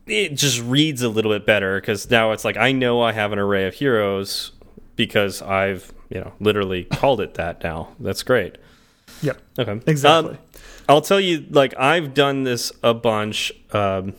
it 0.06 0.34
just 0.34 0.60
reads 0.62 1.02
a 1.02 1.08
little 1.08 1.32
bit 1.32 1.46
better 1.46 1.80
because 1.80 2.10
now 2.10 2.32
it's 2.32 2.44
like 2.44 2.56
I 2.56 2.72
know 2.72 3.00
I 3.00 3.12
have 3.12 3.32
an 3.32 3.38
array 3.38 3.66
of 3.66 3.74
heroes 3.74 4.52
because 4.96 5.40
I've 5.42 5.92
you 6.10 6.20
know 6.20 6.32
literally 6.40 6.84
called 6.84 7.20
it 7.20 7.34
that 7.34 7.62
now. 7.62 7.88
That's 7.98 8.22
great. 8.22 8.56
Yep. 9.22 9.40
Okay. 9.58 9.80
Exactly. 9.86 10.32
Um, 10.32 10.38
I'll 10.88 11.00
tell 11.00 11.20
you, 11.20 11.46
like 11.50 11.74
I've 11.78 12.12
done 12.12 12.42
this 12.42 12.72
a 12.82 12.92
bunch 12.92 13.52
um, 13.72 14.14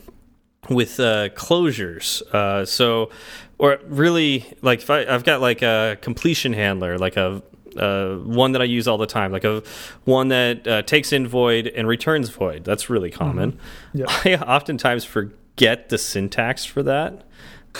with 0.70 1.00
uh, 1.00 1.30
closures. 1.30 2.22
Uh, 2.34 2.66
so, 2.66 3.10
or 3.58 3.80
really, 3.86 4.46
like 4.62 4.80
if 4.80 4.90
I, 4.90 5.06
I've 5.06 5.24
got 5.24 5.42
like 5.42 5.62
a 5.62 5.98
completion 6.02 6.54
handler, 6.54 6.98
like 6.98 7.18
a 7.18 7.42
uh, 7.78 8.16
one 8.18 8.52
that 8.52 8.62
I 8.62 8.66
use 8.66 8.88
all 8.88 8.98
the 8.98 9.08
time, 9.08 9.32
like 9.32 9.44
a 9.44 9.64
one 10.06 10.28
that 10.30 10.68
uh, 10.68 10.82
takes 10.84 11.12
in 11.12 11.28
void 11.28 11.68
and 11.68 11.88
returns 11.88 12.30
void. 12.30 12.64
That's 12.64 12.90
really 12.90 13.12
common. 13.12 13.60
Mm 13.94 14.02
-hmm. 14.02 14.26
I 14.26 14.36
oftentimes 14.36 15.06
forget 15.06 15.90
the 15.90 15.98
syntax 15.98 16.66
for 16.66 16.84
that. 16.84 17.26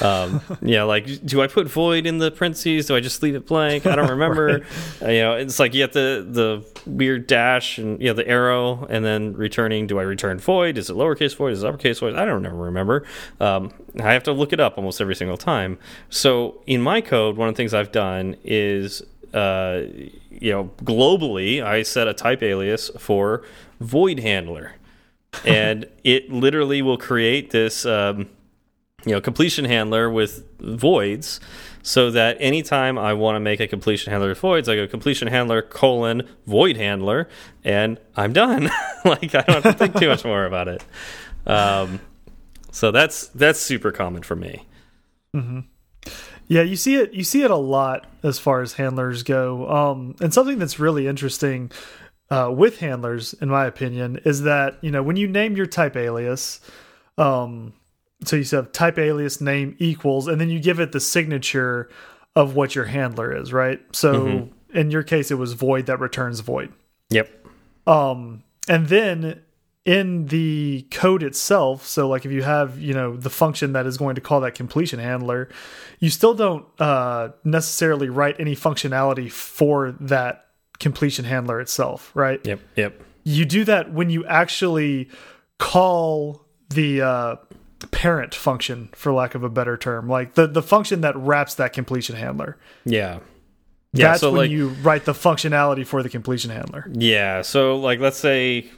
Um 0.02 0.42
yeah 0.62 0.82
like 0.82 1.24
do 1.24 1.42
i 1.44 1.48
put 1.48 1.68
void 1.68 2.06
in 2.08 2.18
the 2.18 2.32
parentheses? 2.32 2.88
Do 2.88 2.96
i 2.96 3.00
just 3.00 3.22
leave 3.22 3.36
it 3.36 3.46
blank? 3.46 3.86
I 3.86 3.96
don't 3.96 4.10
remember. 4.18 4.46
Right. 4.48 4.64
uh, 5.08 5.12
you 5.12 5.22
know 5.22 5.34
it's 5.34 5.60
like 5.60 5.74
you 5.74 5.82
have 5.84 5.94
the 5.94 6.26
the 6.28 6.66
weird 6.90 7.28
dash 7.28 7.78
and 7.78 8.02
you 8.02 8.08
know 8.08 8.14
the 8.14 8.28
arrow 8.28 8.86
and 8.90 9.06
then 9.06 9.34
returning 9.34 9.86
do 9.86 10.00
i 10.00 10.02
return 10.02 10.40
void? 10.40 10.78
Is 10.78 10.90
it 10.90 10.94
lowercase 10.96 11.36
void? 11.36 11.54
Is 11.54 11.64
it 11.64 11.68
uppercase 11.68 12.00
void? 12.00 12.16
I 12.16 12.26
don't 12.26 12.46
ever 12.46 12.56
remember. 12.56 13.06
Um 13.40 13.72
i 14.00 14.12
have 14.14 14.24
to 14.24 14.32
look 14.32 14.52
it 14.52 14.60
up 14.60 14.78
almost 14.78 15.00
every 15.00 15.16
single 15.16 15.38
time. 15.38 15.78
So 16.10 16.62
in 16.66 16.82
my 16.82 17.00
code 17.02 17.38
one 17.38 17.48
of 17.48 17.54
the 17.54 17.58
things 17.58 17.74
i've 17.74 17.92
done 17.92 18.36
is 18.44 19.04
uh 19.34 19.84
you 20.32 20.52
know 20.52 20.72
globally 20.84 21.64
i 21.64 21.84
set 21.84 22.08
a 22.08 22.14
type 22.14 22.42
alias 22.42 22.90
for 22.98 23.44
void 23.80 24.20
handler. 24.20 24.74
And 25.46 25.86
it 26.04 26.32
literally 26.32 26.82
will 26.82 26.98
create 26.98 27.52
this 27.52 27.86
um 27.86 28.30
you 29.06 29.12
know 29.12 29.22
completion 29.22 29.66
handler 29.66 30.10
with 30.10 30.44
voids 30.60 31.40
so 31.84 32.10
that 32.12 32.38
anytime 32.40 32.98
I 32.98 33.14
want 33.14 33.36
to 33.36 33.42
make 33.42 33.60
a 33.60 33.68
completion 33.68 34.12
handler 34.12 34.30
with 34.30 34.40
voids, 34.40 34.70
I 34.70 34.76
go 34.76 34.88
completion 34.88 35.28
handler 35.28 35.62
colon 35.62 36.28
void 36.48 36.78
handler, 36.78 37.28
and 37.64 38.00
I'm 38.16 38.32
done. 38.32 38.70
like 39.06 39.36
I 39.36 39.42
don't 39.42 39.64
have 39.64 39.64
to 39.64 39.74
think 39.74 40.00
too 40.00 40.08
much 40.08 40.24
more 40.24 40.46
about 40.46 40.70
it. 40.70 40.84
Um, 41.46 42.00
so 42.72 42.92
that's 42.92 43.28
that's 43.28 43.60
super 43.60 43.92
common 43.92 44.24
for 44.24 44.36
me. 44.36 44.66
Mm 45.36 45.44
-hmm. 45.48 45.64
Yeah, 46.48 46.62
you 46.62 46.76
see 46.76 46.96
it. 46.96 47.14
You 47.14 47.24
see 47.24 47.44
it 47.44 47.52
a 47.52 47.56
lot 47.56 48.06
as 48.24 48.40
far 48.40 48.62
as 48.62 48.74
handlers 48.74 49.24
go. 49.24 49.68
Um, 49.70 50.16
and 50.22 50.34
something 50.34 50.60
that's 50.60 50.80
really 50.80 51.08
interesting 51.08 51.72
uh, 52.30 52.50
with 52.58 52.80
handlers, 52.80 53.34
in 53.34 53.50
my 53.50 53.66
opinion, 53.66 54.20
is 54.26 54.42
that 54.42 54.78
you 54.82 54.92
know 54.92 55.04
when 55.04 55.18
you 55.18 55.28
name 55.28 55.56
your 55.56 55.68
type 55.68 56.00
alias. 56.00 56.62
Um, 57.18 57.74
so 58.26 58.36
you 58.36 58.46
have 58.52 58.72
type 58.72 58.98
alias 58.98 59.42
name 59.42 59.76
equals, 59.80 60.28
and 60.28 60.40
then 60.40 60.50
you 60.50 60.60
give 60.60 60.80
it 60.80 60.92
the 60.92 61.00
signature 61.00 61.90
of 62.36 62.56
what 62.56 62.76
your 62.76 62.86
handler 62.86 63.36
is, 63.36 63.54
right? 63.54 63.80
So 63.92 64.14
mm 64.14 64.28
-hmm. 64.28 64.80
in 64.80 64.92
your 64.92 65.04
case, 65.04 65.34
it 65.34 65.38
was 65.38 65.54
void 65.54 65.86
that 65.86 66.00
returns 66.00 66.40
void. 66.40 66.70
Yep. 67.10 67.30
Um, 67.86 68.44
and 68.68 68.88
then 68.88 69.42
in 69.86 70.28
the 70.28 70.88
code 70.92 71.24
itself, 71.24 71.86
so 71.86 72.08
like 72.08 72.26
if 72.26 72.32
you 72.32 72.44
have 72.44 72.80
you 72.80 72.94
know 72.94 73.18
the 73.18 73.30
function 73.30 73.74
that 73.74 73.86
is 73.86 73.98
going 73.98 74.16
to 74.16 74.22
call 74.22 74.42
that 74.42 74.58
completion 74.58 75.00
handler, 75.00 75.50
you 76.00 76.10
still 76.10 76.34
don't 76.34 76.66
uh, 76.80 77.30
necessarily 77.44 78.10
write 78.10 78.40
any 78.40 78.56
functionality 78.56 79.30
for 79.32 79.92
that 80.00 80.46
completion 80.80 81.26
handler 81.26 81.60
itself, 81.60 82.12
right? 82.16 82.40
Yep. 82.46 82.60
Yep. 82.76 83.04
You 83.24 83.46
do 83.46 83.64
that 83.66 83.94
when 83.94 84.10
you 84.10 84.26
actually 84.26 85.10
call 85.60 86.46
the 86.70 87.02
uh, 87.02 87.36
parent 87.88 88.34
function 88.36 88.90
for 88.94 89.12
lack 89.12 89.36
of 89.36 89.44
a 89.44 89.50
better 89.50 89.78
term. 89.78 90.08
Like 90.08 90.36
the 90.36 90.48
the 90.48 90.62
function 90.62 91.02
that 91.02 91.16
wraps 91.16 91.56
that 91.56 91.74
completion 91.74 92.16
handler. 92.16 92.58
Yeah. 92.86 93.20
Yeah 93.94 94.08
that's 94.08 94.22
so 94.22 94.32
when 94.32 94.42
like, 94.42 94.52
you 94.52 94.70
write 94.70 95.06
the 95.06 95.14
functionality 95.14 95.86
for 95.86 96.02
the 96.04 96.10
completion 96.10 96.52
handler. 96.52 96.90
Yeah 96.92 97.42
so 97.42 97.78
like 97.78 98.00
let's 98.00 98.18
say 98.18 98.70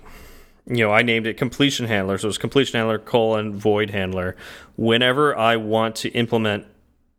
you 0.67 0.83
know 0.83 0.91
i 0.91 1.01
named 1.01 1.27
it 1.27 1.37
completion 1.37 1.87
handler. 1.87 2.17
So 2.17 2.27
it's 2.27 2.37
completion 2.37 2.77
handler 2.77 2.99
colon 2.99 3.57
void 3.57 3.91
handler. 3.91 4.35
Whenever 4.75 5.37
i 5.37 5.55
want 5.55 5.95
to 5.97 6.09
implement 6.09 6.65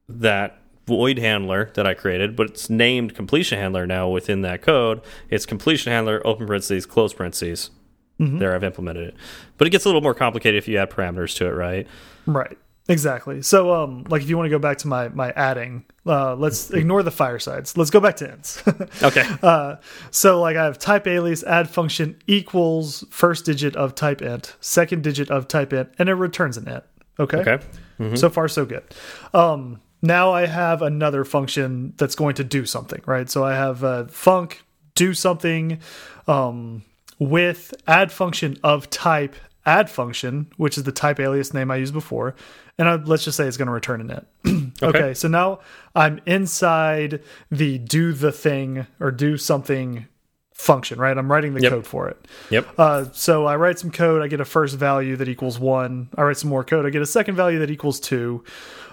that 0.08 0.60
void 0.86 1.18
handler 1.18 1.70
that 1.74 1.84
i 1.84 1.94
created 1.94 2.36
but 2.36 2.46
it's 2.48 2.70
named 2.70 3.12
completion 3.14 3.58
handler 3.58 3.86
now 3.86 4.08
within 4.08 4.42
that 4.42 4.62
code 4.62 5.00
it's 5.28 5.44
completion 5.44 5.92
handler 5.92 6.24
open 6.24 6.46
parentheses 6.46 6.86
close 6.86 7.12
parentheses 7.12 7.70
Mm 8.18 8.30
-hmm. 8.30 8.38
There, 8.38 8.56
I've 8.56 8.66
implemented 8.66 9.08
it, 9.08 9.14
but 9.58 9.66
it 9.66 9.70
gets 9.70 9.86
a 9.86 9.88
little 9.88 10.02
more 10.02 10.14
complicated 10.14 10.58
if 10.58 10.68
you 10.68 10.80
add 10.80 10.90
parameters 10.90 11.36
to 11.38 11.44
it, 11.46 11.54
right? 11.54 11.86
Right. 12.26 12.58
Exactly. 12.88 13.42
So, 13.42 13.74
um, 13.74 14.04
like 14.08 14.22
if 14.22 14.30
you 14.30 14.36
want 14.36 14.46
to 14.46 14.50
go 14.50 14.60
back 14.60 14.78
to 14.78 14.88
my 14.88 15.08
my 15.08 15.32
adding, 15.32 15.84
uh, 16.06 16.36
let's 16.36 16.70
ignore 16.70 17.02
the 17.02 17.10
firesides. 17.10 17.76
Let's 17.76 17.90
go 17.90 18.00
back 18.00 18.16
to 18.16 18.28
ints. 18.28 18.62
okay. 19.08 19.26
Uh, 19.42 19.76
so 20.10 20.40
like 20.40 20.56
I 20.56 20.64
have 20.64 20.78
type 20.78 21.06
alias 21.08 21.42
add 21.42 21.68
function 21.68 22.16
equals 22.26 23.04
first 23.10 23.44
digit 23.44 23.74
of 23.76 23.94
type 23.94 24.22
int, 24.22 24.56
second 24.60 25.02
digit 25.02 25.30
of 25.30 25.48
type 25.48 25.72
int, 25.72 25.88
and 25.98 26.08
it 26.08 26.14
returns 26.14 26.56
an 26.56 26.68
int. 26.68 26.84
Okay. 27.18 27.38
Okay. 27.38 27.58
Mm 27.98 28.10
-hmm. 28.10 28.16
So 28.16 28.30
far, 28.30 28.48
so 28.48 28.64
good. 28.64 28.84
Um, 29.32 29.80
now 30.00 30.32
I 30.42 30.46
have 30.46 30.84
another 30.84 31.24
function 31.24 31.92
that's 31.96 32.14
going 32.14 32.36
to 32.36 32.44
do 32.44 32.64
something, 32.66 33.02
right? 33.06 33.30
So 33.30 33.44
I 33.44 33.54
have 33.54 33.82
uh, 33.82 34.06
func 34.08 34.52
do 34.94 35.12
something. 35.12 35.80
Um, 36.26 36.82
with 37.18 37.74
add 37.86 38.12
function 38.12 38.58
of 38.62 38.90
type 38.90 39.36
add 39.64 39.90
function, 39.90 40.46
which 40.56 40.78
is 40.78 40.84
the 40.84 40.92
type 40.92 41.18
alias 41.18 41.52
name 41.52 41.70
I 41.70 41.76
used 41.76 41.92
before, 41.92 42.34
and 42.78 42.88
I, 42.88 42.94
let's 42.96 43.24
just 43.24 43.36
say 43.36 43.46
it's 43.46 43.56
going 43.56 43.66
to 43.66 43.72
return 43.72 44.00
an 44.00 44.10
int. 44.44 44.74
okay. 44.82 44.98
okay, 44.98 45.14
so 45.14 45.28
now 45.28 45.60
I'm 45.94 46.20
inside 46.26 47.22
the 47.50 47.78
do 47.78 48.12
the 48.12 48.32
thing 48.32 48.86
or 49.00 49.10
do 49.10 49.36
something 49.36 50.06
function, 50.54 50.98
right? 50.98 51.16
I'm 51.16 51.30
writing 51.30 51.54
the 51.54 51.62
yep. 51.62 51.72
code 51.72 51.86
for 51.86 52.08
it. 52.08 52.26
Yep. 52.50 52.78
Uh, 52.78 53.04
so 53.12 53.46
I 53.46 53.56
write 53.56 53.78
some 53.78 53.90
code, 53.90 54.22
I 54.22 54.28
get 54.28 54.40
a 54.40 54.44
first 54.44 54.76
value 54.76 55.16
that 55.16 55.28
equals 55.28 55.58
one. 55.58 56.08
I 56.16 56.22
write 56.22 56.38
some 56.38 56.50
more 56.50 56.64
code, 56.64 56.86
I 56.86 56.90
get 56.90 57.02
a 57.02 57.06
second 57.06 57.34
value 57.34 57.58
that 57.58 57.70
equals 57.70 58.00
two. 58.00 58.42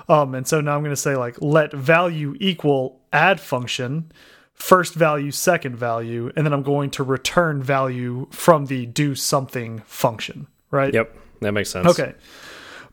Um, 0.09 0.35
and 0.35 0.45
so 0.45 0.59
now 0.59 0.75
I'm 0.75 0.81
going 0.81 0.91
to 0.91 0.97
say 0.97 1.15
like 1.15 1.41
let 1.41 1.71
value 1.71 2.35
equal 2.39 2.99
add 3.13 3.39
function 3.39 4.11
first 4.53 4.93
value, 4.93 5.31
second 5.31 5.75
value, 5.75 6.31
and 6.35 6.45
then 6.45 6.53
I'm 6.53 6.63
going 6.63 6.89
to 6.91 7.03
return 7.03 7.61
value 7.61 8.27
from 8.31 8.67
the 8.67 8.85
do 8.85 9.15
something 9.15 9.79
function, 9.85 10.47
right? 10.71 10.93
Yep, 10.93 11.15
that 11.41 11.51
makes 11.51 11.69
sense. 11.69 11.87
Okay. 11.87 12.13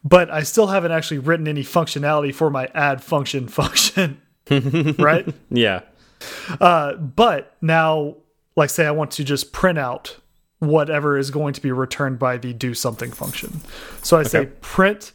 But 0.02 0.30
I 0.30 0.42
still 0.44 0.66
haven't 0.66 0.92
actually 0.92 1.18
written 1.18 1.46
any 1.46 1.62
functionality 1.62 2.34
for 2.34 2.50
my 2.50 2.68
add 2.74 3.02
function 3.02 3.48
function, 3.60 4.20
right? 4.98 5.28
Yeah. 5.50 5.82
Uh, 6.60 6.96
but 6.96 7.56
now, 7.62 8.16
like, 8.56 8.68
say 8.68 8.86
I 8.86 8.90
want 8.90 9.12
to 9.12 9.24
just 9.24 9.52
print 9.52 9.78
out 9.78 10.18
whatever 10.60 11.18
is 11.18 11.30
going 11.30 11.52
to 11.54 11.60
be 11.60 11.72
returned 11.72 12.18
by 12.18 12.36
the 12.36 12.52
do 12.52 12.72
something 12.74 13.10
function. 13.10 13.60
So 14.02 14.16
I 14.16 14.20
okay. 14.20 14.28
say 14.28 14.46
print 14.60 15.12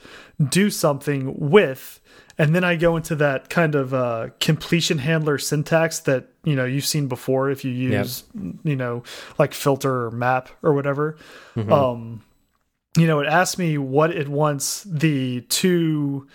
do 0.49 0.69
something 0.69 1.33
with 1.37 2.01
and 2.37 2.53
then 2.53 2.63
I 2.63 2.75
go 2.75 2.97
into 2.97 3.15
that 3.15 3.49
kind 3.49 3.75
of 3.75 3.93
uh, 3.93 4.29
completion 4.39 4.97
handler 4.97 5.37
syntax 5.37 5.99
that 5.99 6.27
you 6.43 6.55
know 6.55 6.65
you've 6.65 6.85
seen 6.85 7.07
before 7.07 7.49
if 7.49 7.63
you 7.63 7.71
use 7.71 8.23
yep. 8.33 8.55
you 8.63 8.75
know 8.75 9.03
like 9.39 9.53
filter 9.53 10.07
or 10.07 10.11
map 10.11 10.49
or 10.61 10.73
whatever. 10.73 11.15
Mm 11.55 11.63
-hmm. 11.63 11.71
Um, 11.71 12.21
you 12.97 13.07
know, 13.07 13.21
it 13.21 13.27
asks 13.27 13.57
me 13.57 13.77
what 13.77 14.11
it 14.11 14.27
wants 14.27 14.83
the 14.83 15.41
two 15.41 16.27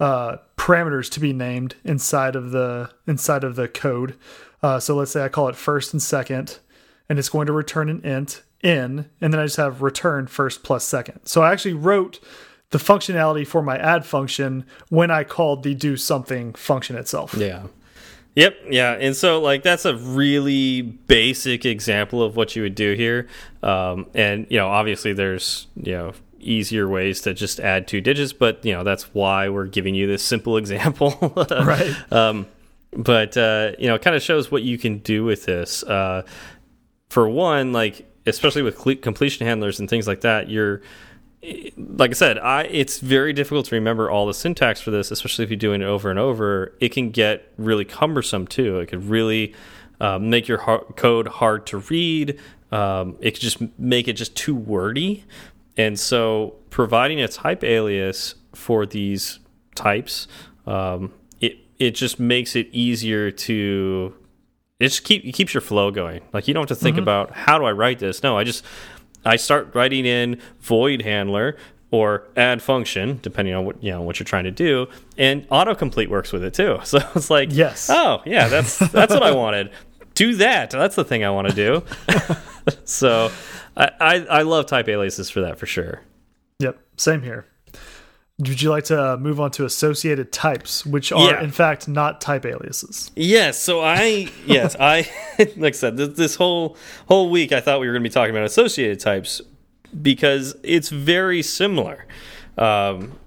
uh, 0.00 0.36
parameters 0.56 1.10
to 1.10 1.20
be 1.20 1.32
named 1.32 1.74
inside 1.84 2.36
of 2.36 2.50
the 2.50 2.90
inside 3.06 3.46
of 3.46 3.54
the 3.56 3.68
code. 3.68 4.14
Uh, 4.62 4.78
so 4.78 4.96
let's 4.96 5.10
say 5.10 5.24
I 5.24 5.28
call 5.28 5.48
it 5.48 5.56
first 5.56 5.92
and 5.92 6.02
second, 6.02 6.58
and 7.08 7.18
it's 7.18 7.30
going 7.30 7.46
to 7.46 7.52
return 7.52 7.88
an 7.88 8.00
int 8.04 8.42
in, 8.62 9.08
and 9.20 9.32
then 9.32 9.40
I 9.40 9.44
just 9.44 9.56
have 9.56 9.82
return 9.82 10.26
first 10.26 10.62
plus 10.62 10.84
second. 10.84 11.20
So 11.24 11.42
I 11.42 11.52
actually 11.52 11.74
wrote 11.74 12.20
the 12.70 12.78
functionality 12.78 13.46
for 13.46 13.62
my 13.62 13.78
add 13.78 14.04
function 14.04 14.64
when 14.88 15.10
I 15.10 15.24
called 15.24 15.62
the 15.62 15.74
do 15.74 15.96
something 15.96 16.54
function 16.54 16.96
itself. 16.96 17.34
Yeah. 17.34 17.64
Yep, 18.34 18.56
yeah, 18.68 18.92
and 18.92 19.16
so 19.16 19.40
like 19.40 19.62
that's 19.62 19.86
a 19.86 19.96
really 19.96 20.82
basic 20.82 21.64
example 21.64 22.22
of 22.22 22.36
what 22.36 22.54
you 22.54 22.60
would 22.60 22.74
do 22.74 22.92
here, 22.92 23.28
um, 23.62 24.06
and 24.12 24.46
you 24.50 24.58
know 24.58 24.68
obviously 24.68 25.14
there's 25.14 25.68
you 25.74 25.92
know 25.92 26.12
easier 26.38 26.86
ways 26.86 27.22
to 27.22 27.32
just 27.32 27.58
add 27.60 27.88
two 27.88 28.02
digits, 28.02 28.34
but 28.34 28.62
you 28.62 28.74
know 28.74 28.84
that's 28.84 29.14
why 29.14 29.48
we're 29.48 29.64
giving 29.64 29.94
you 29.94 30.06
this 30.06 30.22
simple 30.22 30.56
example, 30.58 31.16
right? 31.50 32.12
Um, 32.12 32.46
but 32.96 33.36
uh, 33.36 33.72
you 33.78 33.88
know, 33.88 33.94
it 33.94 34.02
kind 34.02 34.16
of 34.16 34.22
shows 34.22 34.50
what 34.50 34.62
you 34.62 34.78
can 34.78 34.98
do 34.98 35.24
with 35.24 35.44
this. 35.44 35.82
Uh, 35.82 36.22
for 37.08 37.28
one, 37.28 37.72
like 37.72 38.06
especially 38.26 38.62
with 38.62 38.76
completion 39.00 39.46
handlers 39.46 39.80
and 39.80 39.88
things 39.88 40.06
like 40.06 40.22
that, 40.22 40.50
you're 40.50 40.82
like 41.76 42.10
I 42.10 42.14
said, 42.14 42.38
I 42.38 42.62
it's 42.64 42.98
very 42.98 43.32
difficult 43.32 43.66
to 43.66 43.74
remember 43.74 44.10
all 44.10 44.26
the 44.26 44.34
syntax 44.34 44.80
for 44.80 44.90
this, 44.90 45.10
especially 45.10 45.44
if 45.44 45.50
you're 45.50 45.56
doing 45.56 45.82
it 45.82 45.84
over 45.84 46.10
and 46.10 46.18
over. 46.18 46.74
It 46.80 46.90
can 46.90 47.10
get 47.10 47.52
really 47.56 47.84
cumbersome 47.84 48.46
too. 48.46 48.78
It 48.80 48.86
could 48.86 49.04
really 49.04 49.54
um, 50.00 50.28
make 50.30 50.48
your 50.48 50.58
hard 50.58 50.96
code 50.96 51.28
hard 51.28 51.66
to 51.68 51.78
read. 51.78 52.40
Um, 52.72 53.16
it 53.20 53.32
could 53.32 53.42
just 53.42 53.78
make 53.78 54.08
it 54.08 54.14
just 54.14 54.34
too 54.34 54.54
wordy. 54.54 55.24
And 55.76 55.98
so, 55.98 56.56
providing 56.70 57.20
a 57.20 57.28
type 57.28 57.62
alias 57.62 58.34
for 58.54 58.86
these 58.86 59.38
types, 59.74 60.26
um, 60.66 61.12
it 61.40 61.58
it 61.78 61.92
just 61.92 62.18
makes 62.18 62.56
it 62.56 62.68
easier 62.72 63.30
to. 63.30 64.14
It 64.78 64.88
just 64.88 65.04
keep 65.04 65.24
it 65.24 65.32
keeps 65.32 65.54
your 65.54 65.60
flow 65.60 65.90
going. 65.90 66.22
Like 66.32 66.48
you 66.48 66.54
don't 66.54 66.68
have 66.68 66.78
to 66.78 66.82
think 66.82 66.96
mm 66.96 67.00
-hmm. 67.00 67.02
about 67.02 67.30
how 67.32 67.58
do 67.58 67.64
I 67.64 67.72
write 67.72 67.98
this. 67.98 68.22
No, 68.22 68.38
I 68.38 68.44
just 68.44 68.64
I 69.24 69.36
start 69.36 69.74
writing 69.74 70.06
in 70.06 70.40
void 70.60 71.02
handler 71.02 71.56
or 71.90 72.24
add 72.36 72.62
function, 72.62 73.18
depending 73.22 73.54
on 73.54 73.64
what 73.64 73.82
you 73.82 73.90
know 73.90 74.02
what 74.02 74.18
you're 74.18 74.24
trying 74.24 74.44
to 74.44 74.50
do, 74.50 74.86
and 75.18 75.48
autocomplete 75.48 76.08
works 76.08 76.32
with 76.32 76.44
it 76.44 76.54
too. 76.54 76.78
So 76.84 76.98
it's 77.14 77.30
like, 77.30 77.48
yes, 77.52 77.90
oh 77.90 78.22
yeah, 78.24 78.48
that's 78.48 78.78
that's 78.78 79.12
what 79.12 79.22
I 79.22 79.32
wanted. 79.32 79.70
Do 80.14 80.34
that. 80.36 80.70
That's 80.70 80.96
the 80.96 81.04
thing 81.04 81.24
I 81.24 81.30
want 81.30 81.48
to 81.48 81.54
do. 81.54 81.82
so 82.84 83.30
I, 83.76 83.90
I 84.00 84.14
I 84.38 84.42
love 84.42 84.66
type 84.66 84.88
aliases 84.88 85.30
for 85.30 85.40
that 85.42 85.58
for 85.58 85.66
sure. 85.66 86.02
Yep, 86.58 86.78
same 86.96 87.22
here. 87.22 87.46
Would 88.38 88.60
you 88.60 88.68
like 88.68 88.84
to 88.84 89.16
move 89.16 89.40
on 89.40 89.50
to 89.52 89.64
associated 89.64 90.30
types, 90.30 90.84
which 90.84 91.10
are 91.10 91.30
yeah. 91.30 91.42
in 91.42 91.50
fact 91.50 91.88
not 91.88 92.20
type 92.20 92.44
aliases? 92.44 93.10
Yes. 93.16 93.58
So 93.58 93.80
I 93.80 94.30
yes 94.46 94.76
I 94.78 95.08
like 95.56 95.72
I 95.74 95.76
said 95.76 95.96
this, 95.96 96.16
this 96.16 96.34
whole 96.36 96.76
whole 97.08 97.30
week 97.30 97.52
I 97.52 97.60
thought 97.60 97.80
we 97.80 97.86
were 97.86 97.94
going 97.94 98.02
to 98.02 98.08
be 98.08 98.12
talking 98.12 98.34
about 98.34 98.44
associated 98.44 99.00
types 99.00 99.40
because 100.02 100.56
it's 100.62 100.90
very 100.90 101.42
similar. 101.42 102.06
Um, 102.58 103.18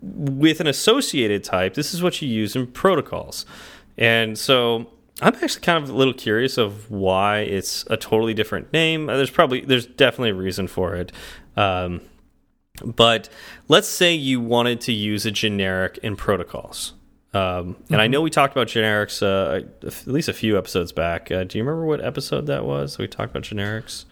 with 0.00 0.60
an 0.60 0.66
associated 0.66 1.42
type, 1.42 1.74
this 1.74 1.92
is 1.92 2.02
what 2.02 2.22
you 2.22 2.28
use 2.28 2.54
in 2.54 2.68
protocols, 2.68 3.44
and 3.98 4.38
so 4.38 4.90
I'm 5.20 5.34
actually 5.34 5.62
kind 5.62 5.82
of 5.82 5.90
a 5.90 5.92
little 5.92 6.14
curious 6.14 6.58
of 6.58 6.90
why 6.90 7.40
it's 7.40 7.84
a 7.90 7.96
totally 7.96 8.34
different 8.34 8.72
name. 8.72 9.06
There's 9.06 9.30
probably 9.30 9.60
there's 9.60 9.86
definitely 9.86 10.30
a 10.30 10.34
reason 10.34 10.66
for 10.66 10.94
it. 10.94 11.12
Um, 11.56 12.02
but 12.82 13.28
let's 13.68 13.88
say 13.88 14.14
you 14.14 14.40
wanted 14.40 14.80
to 14.82 14.92
use 14.92 15.26
a 15.26 15.30
generic 15.30 15.98
in 16.02 16.16
protocols. 16.16 16.94
Um, 17.32 17.40
and 17.40 17.46
mm 17.46 17.74
-hmm. 17.74 17.94
I 17.94 17.96
mm-hmm. 17.96 18.12
know 18.12 18.22
we 18.22 18.30
talked 18.30 18.56
about 18.56 18.68
generics 18.68 19.22
uh, 19.22 19.66
at 19.86 20.06
least 20.06 20.28
a 20.28 20.32
few 20.32 20.56
episodes 20.58 20.92
back. 20.92 21.30
Uh, 21.30 21.44
do 21.44 21.58
you 21.58 21.64
remember 21.64 21.86
what 21.86 22.00
episode 22.00 22.46
that 22.46 22.64
was? 22.64 22.98
We 22.98 23.08
talked 23.08 23.30
about 23.30 23.44
generics. 23.44 24.04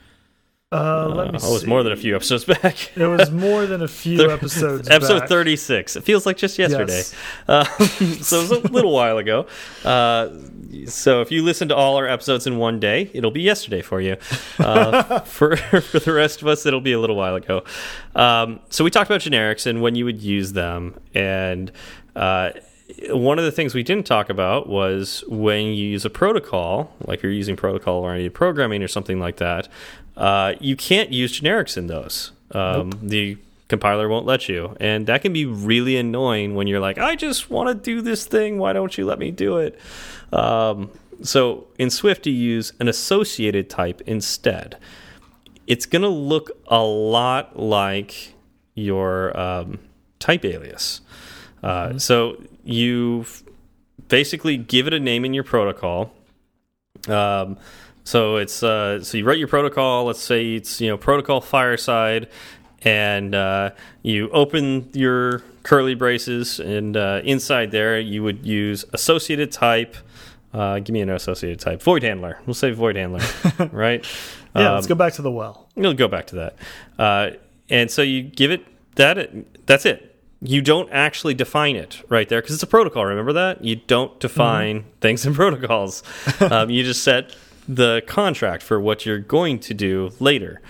Uh, 0.72 1.08
let 1.08 1.32
me 1.32 1.38
uh, 1.38 1.48
it 1.48 1.52
was 1.52 1.66
more 1.66 1.82
than 1.82 1.92
a 1.92 1.96
few 1.96 2.16
episodes 2.16 2.44
back. 2.46 2.96
it 2.96 3.06
was 3.06 3.30
more 3.30 3.66
than 3.66 3.82
a 3.82 3.88
few 4.02 4.30
episodes. 4.30 4.88
Back. 4.88 4.96
Episode 4.96 5.20
back. 5.20 5.28
36. 5.28 5.96
It 5.96 6.04
feels 6.04 6.24
like 6.24 6.38
just 6.38 6.58
yesterday. 6.58 6.96
Yes. 6.96 7.14
Uh, 7.46 7.64
so 8.22 8.38
it 8.38 8.48
was 8.48 8.50
a 8.50 8.68
little 8.68 8.92
while 8.92 9.18
ago. 9.18 9.46
Uh, 9.84 10.30
so 10.86 11.20
if 11.20 11.30
you 11.30 11.42
listen 11.42 11.68
to 11.68 11.76
all 11.76 11.96
our 11.96 12.06
episodes 12.08 12.46
in 12.46 12.56
one 12.56 12.80
day, 12.80 13.10
it'll 13.12 13.30
be 13.30 13.42
yesterday 13.42 13.82
for 13.82 14.00
you. 14.00 14.16
Uh, 14.58 15.20
for 15.20 15.56
for 15.56 15.98
the 15.98 16.12
rest 16.12 16.40
of 16.40 16.48
us, 16.48 16.64
it'll 16.64 16.80
be 16.80 16.92
a 16.92 17.00
little 17.00 17.16
while 17.16 17.34
ago. 17.34 17.64
Um, 18.14 18.60
so 18.70 18.82
we 18.82 18.90
talked 18.90 19.10
about 19.10 19.20
generics 19.20 19.66
and 19.66 19.82
when 19.82 19.94
you 19.94 20.06
would 20.06 20.22
use 20.22 20.54
them, 20.54 20.98
and 21.14 21.70
uh, 22.16 22.50
one 23.10 23.38
of 23.38 23.44
the 23.44 23.52
things 23.52 23.74
we 23.74 23.82
didn't 23.82 24.06
talk 24.06 24.30
about 24.30 24.68
was 24.68 25.24
when 25.28 25.66
you 25.66 25.86
use 25.86 26.04
a 26.04 26.10
protocol, 26.10 26.94
like 27.06 27.22
you're 27.22 27.32
using 27.32 27.56
protocol 27.56 28.00
oriented 28.00 28.34
programming 28.34 28.82
or 28.82 28.88
something 28.88 29.18
like 29.18 29.36
that, 29.36 29.68
uh, 30.16 30.54
you 30.60 30.76
can't 30.76 31.12
use 31.12 31.40
generics 31.40 31.76
in 31.76 31.86
those. 31.86 32.32
Um, 32.50 32.90
nope. 32.90 33.00
The 33.02 33.38
compiler 33.68 34.08
won't 34.08 34.26
let 34.26 34.48
you. 34.48 34.76
And 34.80 35.06
that 35.06 35.22
can 35.22 35.32
be 35.32 35.46
really 35.46 35.96
annoying 35.96 36.54
when 36.54 36.66
you're 36.66 36.80
like, 36.80 36.98
I 36.98 37.16
just 37.16 37.50
want 37.50 37.68
to 37.68 37.74
do 37.74 38.02
this 38.02 38.26
thing. 38.26 38.58
Why 38.58 38.72
don't 38.72 38.96
you 38.98 39.06
let 39.06 39.18
me 39.18 39.30
do 39.30 39.56
it? 39.56 39.78
Um, 40.32 40.90
so 41.22 41.66
in 41.78 41.88
Swift, 41.88 42.26
you 42.26 42.34
use 42.34 42.74
an 42.80 42.88
associated 42.88 43.70
type 43.70 44.02
instead. 44.06 44.76
It's 45.66 45.86
going 45.86 46.02
to 46.02 46.08
look 46.08 46.50
a 46.66 46.82
lot 46.82 47.58
like 47.58 48.34
your 48.74 49.38
um, 49.38 49.78
type 50.18 50.44
alias. 50.44 51.00
Uh, 51.62 51.68
mm 51.68 51.92
-hmm. 51.92 52.00
So 52.00 52.36
you 52.64 53.24
basically 54.08 54.56
give 54.56 54.86
it 54.86 54.92
a 54.92 54.98
name 54.98 55.26
in 55.26 55.34
your 55.34 55.44
protocol. 55.44 56.12
Um, 57.08 57.56
so 58.04 58.36
it's 58.36 58.62
uh, 58.62 59.02
so 59.02 59.18
you 59.18 59.24
write 59.24 59.38
your 59.38 59.48
protocol. 59.48 60.04
Let's 60.04 60.22
say 60.22 60.54
it's 60.54 60.80
you 60.80 60.88
know 60.88 60.96
protocol 60.96 61.40
fireside, 61.40 62.28
and 62.82 63.34
uh, 63.34 63.70
you 64.02 64.28
open 64.30 64.90
your 64.92 65.42
curly 65.62 65.94
braces, 65.94 66.58
and 66.58 66.96
uh, 66.96 67.20
inside 67.24 67.70
there 67.70 67.98
you 68.00 68.22
would 68.22 68.44
use 68.44 68.84
associated 68.92 69.52
type. 69.52 69.96
Uh, 70.52 70.80
give 70.80 70.92
me 70.92 71.00
an 71.00 71.08
associated 71.08 71.60
type. 71.60 71.82
Void 71.82 72.02
handler. 72.02 72.38
We'll 72.44 72.54
say 72.54 72.72
void 72.72 72.96
handler, 72.96 73.20
right? 73.72 74.06
yeah. 74.54 74.68
Um, 74.68 74.74
let's 74.74 74.86
go 74.86 74.94
back 74.94 75.14
to 75.14 75.22
the 75.22 75.30
well. 75.30 75.68
We'll 75.76 75.94
go 75.94 76.08
back 76.08 76.26
to 76.28 76.36
that. 76.36 76.56
Uh, 76.98 77.30
and 77.70 77.90
so 77.90 78.02
you 78.02 78.22
give 78.22 78.50
it 78.50 78.66
that. 78.96 79.30
That's 79.66 79.86
it 79.86 80.12
you 80.44 80.60
don't 80.60 80.88
actually 80.90 81.34
define 81.34 81.76
it 81.76 82.02
right 82.08 82.28
there 82.28 82.40
because 82.40 82.54
it's 82.54 82.64
a 82.64 82.66
protocol. 82.66 83.04
Remember 83.04 83.32
that 83.32 83.64
you 83.64 83.76
don't 83.76 84.18
define 84.18 84.76
mm 84.76 84.82
-hmm. 84.82 85.00
things 85.00 85.24
in 85.24 85.34
protocols. 85.34 86.02
um, 86.50 86.68
you 86.68 86.82
just 86.82 87.02
set 87.02 87.36
the 87.68 88.02
contract 88.06 88.62
for 88.62 88.80
what 88.80 89.06
you're 89.06 89.18
going 89.18 89.58
to 89.60 89.74
do 89.74 90.12
later 90.18 90.60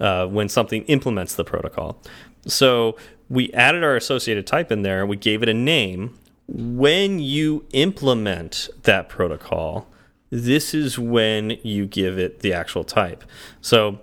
uh, 0.00 0.26
when 0.26 0.48
something 0.48 0.82
implements 0.84 1.34
the 1.34 1.44
protocol. 1.44 2.00
So 2.46 2.96
we 3.28 3.52
added 3.52 3.84
our 3.84 3.96
associated 3.96 4.46
type 4.46 4.72
in 4.72 4.82
there. 4.82 5.00
And 5.00 5.08
we 5.08 5.16
gave 5.16 5.42
it 5.42 5.48
a 5.48 5.54
name. 5.54 6.18
When 6.48 7.20
you 7.20 7.64
implement 7.72 8.68
that 8.82 9.08
protocol, 9.08 9.86
this 10.30 10.74
is 10.74 10.98
when 10.98 11.58
you 11.62 11.86
give 11.86 12.18
it 12.18 12.40
the 12.40 12.52
actual 12.52 12.84
type. 12.84 13.24
So 13.60 14.00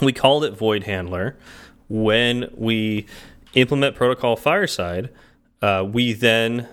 we 0.00 0.12
called 0.12 0.44
it 0.44 0.56
void 0.56 0.84
handler. 0.84 1.36
When 1.88 2.50
we 2.54 3.06
implement 3.54 3.96
protocol 3.96 4.36
fireside, 4.36 5.10
uh, 5.62 5.86
we 5.90 6.12
then 6.12 6.68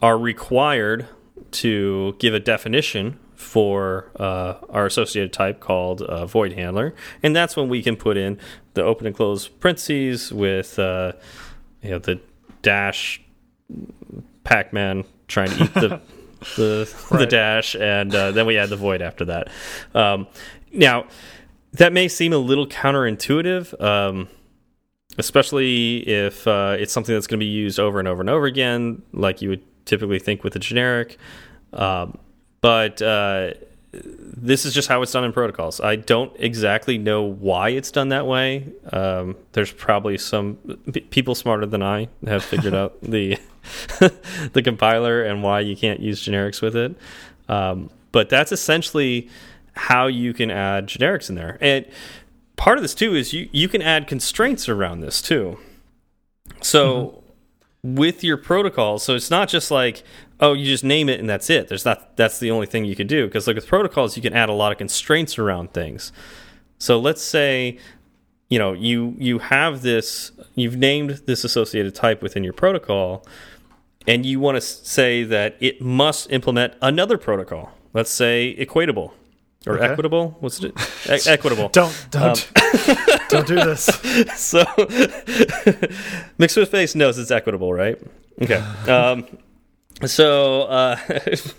are 0.00 0.16
required 0.16 1.06
to 1.50 2.14
give 2.18 2.34
a 2.34 2.40
definition 2.40 3.18
for 3.38 4.10
uh, 4.18 4.54
our 4.68 4.86
associated 4.86 5.32
type 5.32 5.60
called 5.60 6.02
uh, 6.02 6.26
void 6.26 6.52
handler, 6.54 6.92
and 7.22 7.34
that's 7.36 7.56
when 7.56 7.68
we 7.68 7.82
can 7.82 7.96
put 7.96 8.16
in 8.16 8.36
the 8.74 8.82
open 8.82 9.06
and 9.06 9.14
close 9.14 9.46
parentheses 9.46 10.32
with 10.32 10.76
uh, 10.78 11.12
you 11.80 11.90
know 11.90 11.98
the 12.00 12.20
dash 12.62 13.22
Pac-Man 14.42 15.04
trying 15.28 15.50
to 15.50 15.64
eat 15.64 15.74
the 15.74 16.00
the, 16.56 16.94
right. 17.12 17.18
the 17.20 17.26
dash, 17.26 17.76
and 17.76 18.12
uh, 18.12 18.32
then 18.32 18.44
we 18.44 18.58
add 18.58 18.70
the 18.70 18.76
void 18.76 19.00
after 19.00 19.24
that. 19.26 19.48
Um, 19.94 20.26
now 20.72 21.06
that 21.74 21.92
may 21.92 22.08
seem 22.08 22.32
a 22.32 22.38
little 22.38 22.66
counterintuitive. 22.66 23.80
Um, 23.80 24.28
especially 25.16 26.08
if 26.08 26.46
uh, 26.46 26.76
it's 26.78 26.92
something 26.92 27.14
that's 27.14 27.26
going 27.26 27.40
to 27.40 27.44
be 27.44 27.50
used 27.50 27.80
over 27.80 27.98
and 27.98 28.06
over 28.06 28.20
and 28.20 28.30
over 28.30 28.46
again, 28.46 29.02
like 29.12 29.42
you 29.42 29.48
would 29.48 29.62
typically 29.84 30.20
think 30.20 30.44
with 30.44 30.54
a 30.54 30.60
generic. 30.60 31.18
Um, 31.72 32.18
but 32.60 33.00
uh, 33.02 33.52
this 33.92 34.64
is 34.64 34.74
just 34.74 34.88
how 34.88 35.02
it's 35.02 35.12
done 35.12 35.24
in 35.24 35.32
protocols. 35.32 35.80
I 35.80 35.96
don't 35.96 36.32
exactly 36.38 36.98
know 36.98 37.22
why 37.22 37.70
it's 37.70 37.90
done 37.90 38.10
that 38.10 38.26
way. 38.26 38.72
Um, 38.92 39.36
there's 39.52 39.72
probably 39.72 40.18
some 40.18 40.56
people 41.10 41.34
smarter 41.34 41.66
than 41.66 41.82
I 41.82 42.08
have 42.26 42.44
figured 42.44 42.74
out 42.74 42.98
the 43.02 43.38
the 44.52 44.62
compiler 44.62 45.22
and 45.22 45.42
why 45.42 45.60
you 45.60 45.76
can't 45.76 46.00
use 46.00 46.22
generics 46.22 46.60
with 46.62 46.76
it. 46.76 46.96
Um, 47.48 47.90
but 48.12 48.28
that's 48.28 48.52
essentially 48.52 49.28
how 49.74 50.06
you 50.06 50.32
can 50.32 50.50
add 50.50 50.86
generics 50.86 51.28
in 51.28 51.36
there. 51.36 51.58
And 51.60 51.86
part 52.56 52.78
of 52.78 52.82
this 52.82 52.94
too 52.94 53.14
is 53.14 53.32
you 53.32 53.48
you 53.52 53.68
can 53.68 53.82
add 53.82 54.06
constraints 54.06 54.68
around 54.68 55.00
this 55.00 55.22
too. 55.22 55.58
So. 56.60 56.96
Mm 56.96 57.10
-hmm 57.10 57.18
with 57.82 58.24
your 58.24 58.36
protocol. 58.36 58.98
So 58.98 59.14
it's 59.14 59.30
not 59.30 59.48
just 59.48 59.70
like, 59.70 60.02
oh, 60.40 60.52
you 60.52 60.64
just 60.64 60.84
name 60.84 61.08
it 61.08 61.18
and 61.20 61.28
that's 61.28 61.50
it. 61.50 61.68
There's 61.68 61.84
not 61.84 62.16
that's 62.16 62.38
the 62.38 62.50
only 62.50 62.66
thing 62.66 62.84
you 62.84 62.94
can 62.96 63.06
do 63.06 63.26
because 63.26 63.46
like 63.46 63.56
with 63.56 63.66
protocols, 63.66 64.16
you 64.16 64.22
can 64.22 64.32
add 64.34 64.48
a 64.48 64.52
lot 64.52 64.72
of 64.72 64.78
constraints 64.78 65.38
around 65.38 65.72
things. 65.72 66.12
So 66.78 66.98
let's 67.00 67.22
say, 67.22 67.78
you 68.48 68.58
know, 68.58 68.72
you 68.72 69.14
you 69.18 69.38
have 69.40 69.82
this, 69.82 70.32
you've 70.54 70.76
named 70.76 71.22
this 71.26 71.44
associated 71.44 71.94
type 71.94 72.22
within 72.22 72.44
your 72.44 72.52
protocol, 72.52 73.26
and 74.06 74.24
you 74.24 74.40
want 74.40 74.56
to 74.56 74.60
say 74.60 75.24
that 75.24 75.56
it 75.60 75.80
must 75.82 76.30
implement 76.30 76.74
another 76.80 77.18
protocol. 77.18 77.72
Let's 77.92 78.10
say 78.10 78.54
equatable 78.58 79.12
or 79.66 79.74
Okay. 79.76 79.86
equitable. 79.86 80.36
What's 80.40 80.62
it? 80.62 80.72
E 81.10 81.18
equitable. 81.28 81.68
Don't 81.70 82.06
don't 82.10 82.50
don't 83.28 83.46
do 83.46 83.56
this. 83.56 83.84
so 84.36 84.62
mixed 86.38 86.56
with 86.56 86.70
face 86.70 86.94
knows 86.94 87.18
it's 87.18 87.30
equitable, 87.30 87.72
right? 87.72 87.98
Okay. 88.40 88.56
Um, 88.90 89.26
so 90.06 90.62
uh, 90.62 90.96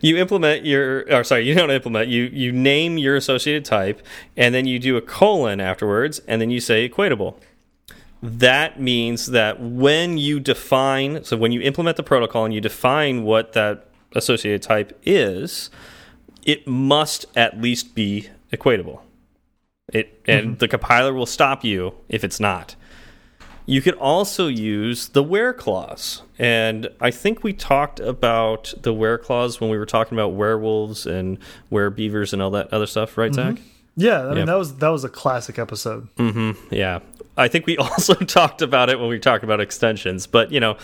you 0.00 0.16
implement 0.16 0.64
your, 0.64 1.04
or 1.10 1.24
sorry, 1.24 1.46
you 1.46 1.54
don't 1.54 1.70
implement. 1.70 2.08
You 2.08 2.24
you 2.24 2.52
name 2.52 2.98
your 2.98 3.16
associated 3.16 3.64
type, 3.64 4.02
and 4.36 4.54
then 4.54 4.66
you 4.66 4.78
do 4.78 4.96
a 4.96 5.02
colon 5.02 5.60
afterwards, 5.60 6.20
and 6.26 6.40
then 6.40 6.50
you 6.50 6.60
say 6.60 6.88
equatable. 6.88 7.36
That 8.22 8.80
means 8.80 9.26
that 9.26 9.60
when 9.60 10.16
you 10.16 10.38
define, 10.38 11.24
so 11.24 11.36
when 11.36 11.50
you 11.50 11.60
implement 11.60 11.96
the 11.96 12.04
protocol 12.04 12.44
and 12.44 12.54
you 12.54 12.60
define 12.60 13.24
what 13.24 13.52
that 13.54 13.88
associated 14.14 14.62
type 14.62 14.96
is, 15.02 15.70
it 16.44 16.66
must 16.66 17.26
at 17.34 17.60
least 17.60 17.94
be 17.94 18.28
equatable. 18.52 19.00
It 19.92 20.22
and 20.26 20.58
the 20.58 20.68
compiler 20.68 21.12
will 21.12 21.26
stop 21.26 21.64
you 21.64 21.94
if 22.08 22.22
it's 22.22 22.38
not. 22.38 22.76
You 23.66 23.80
could 23.80 23.94
also 23.94 24.48
use 24.48 25.08
the 25.08 25.22
where 25.22 25.52
clause, 25.52 26.22
and 26.38 26.88
I 27.00 27.10
think 27.10 27.44
we 27.44 27.52
talked 27.52 28.00
about 28.00 28.74
the 28.82 28.92
where 28.92 29.18
clause 29.18 29.60
when 29.60 29.70
we 29.70 29.78
were 29.78 29.86
talking 29.86 30.18
about 30.18 30.30
werewolves 30.34 31.06
and 31.06 31.38
were 31.70 31.88
beavers 31.90 32.32
and 32.32 32.42
all 32.42 32.50
that 32.50 32.72
other 32.72 32.86
stuff, 32.86 33.16
right, 33.16 33.32
Zach? 33.32 33.58
Yeah, 33.96 34.22
I 34.22 34.28
mean 34.28 34.38
Yeah. 34.38 34.44
that 34.46 34.58
was 34.58 34.76
that 34.76 34.88
was 34.88 35.04
a 35.04 35.08
classic 35.08 35.58
episode. 35.58 36.08
Mm 36.16 36.32
-hmm. 36.32 36.56
Yeah, 36.70 37.00
I 37.36 37.48
think 37.48 37.66
we 37.66 37.76
also 37.90 38.14
talked 38.14 38.62
about 38.62 38.88
it 38.90 38.98
when 38.98 39.08
we 39.08 39.18
talked 39.18 39.44
about 39.44 39.60
extensions, 39.60 40.26
but 40.26 40.50
you 40.50 40.60
know, 40.60 40.76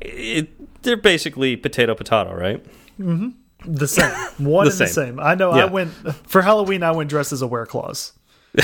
it, 0.00 0.48
they're 0.82 1.02
basically 1.02 1.56
potato 1.56 1.94
potato, 1.94 2.34
right? 2.34 2.64
Mm 2.98 3.18
-hmm. 3.18 3.32
The 3.78 3.86
same, 3.86 4.12
one 4.38 4.64
The 4.70 4.70
and 4.70 4.80
the 4.80 4.86
same. 4.86 5.16
same. 5.16 5.32
I 5.32 5.34
know. 5.34 5.54
Yeah. 5.54 5.68
I 5.68 5.70
went 5.72 5.90
for 6.26 6.42
Halloween. 6.42 6.82
I 6.82 6.96
went 6.96 7.10
dressed 7.10 7.32
as 7.32 7.42
a 7.42 7.46
wear 7.46 7.66
clause. 7.66 8.12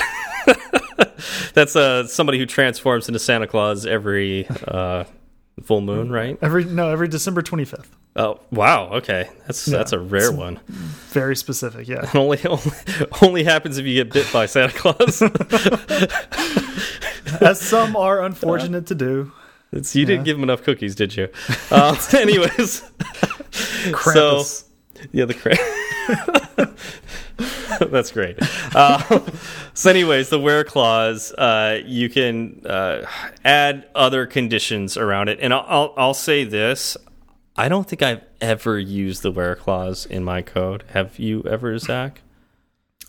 That's 1.55 1.77
uh, 1.77 2.07
somebody 2.07 2.39
who 2.39 2.47
transforms 2.47 3.09
into 3.09 3.19
Santa 3.19 3.47
Claus 3.47 3.87
every 3.87 4.47
uh, 4.69 5.05
full 5.63 5.81
moon, 5.81 6.11
right? 6.11 6.39
Every 6.43 6.65
no, 6.65 6.91
every 6.91 7.09
December 7.09 7.43
twenty 7.43 7.65
fifth. 7.65 7.95
Oh, 8.17 8.41
wow. 8.51 8.89
Okay, 8.93 9.29
that's 9.47 9.65
that's 9.67 9.93
a 9.93 9.99
rare 9.99 10.33
one. 10.33 10.59
Very 11.11 11.37
specific. 11.37 11.87
Yeah. 11.87 12.09
Only, 12.15 12.39
only 12.47 12.63
only 13.21 13.45
happens 13.45 13.77
if 13.77 13.85
you 13.85 14.03
get 14.03 14.13
bit 14.13 14.27
by 14.33 14.47
Santa 14.47 14.73
Claus. 14.73 15.23
As 17.41 17.61
some 17.61 17.97
are 17.97 18.25
unfortunate 18.25 18.87
to 18.87 18.95
do. 18.95 19.33
It's, 19.73 19.95
you 19.95 20.07
didn't 20.07 20.25
give 20.25 20.39
him 20.39 20.45
enough 20.45 20.63
cookies, 20.63 20.95
did 20.95 21.15
you? 21.15 21.29
Uh, 21.71 21.95
anyways, 22.15 22.81
Krampus. 23.93 24.65
yeah, 25.13 25.27
the 25.27 25.35
cra 25.35 25.57
That's 27.91 28.11
great. 28.11 28.39
Uh, 28.75 29.21
so, 29.75 29.91
anyways, 29.91 30.31
the 30.31 30.39
where 30.39 30.65
clause, 30.65 31.33
uh, 31.33 31.81
you 31.85 32.09
can 32.09 32.63
uh, 32.67 33.07
add 33.45 33.89
other 33.95 34.27
conditions 34.27 34.97
around 34.97 35.29
it, 35.29 35.39
and 35.41 35.53
I'll, 35.53 35.65
I'll 35.69 35.95
I'll 35.97 36.15
say 36.15 36.45
this: 36.45 36.97
I 37.57 37.69
don't 37.69 37.89
think 37.89 38.03
I've 38.03 38.23
ever 38.41 38.79
used 38.79 39.23
the 39.23 39.31
where 39.31 39.57
clause 39.57 40.07
in 40.07 40.25
my 40.25 40.43
code. 40.43 40.85
Have 40.91 41.19
you 41.19 41.43
ever, 41.45 41.79
Zach? 41.79 42.23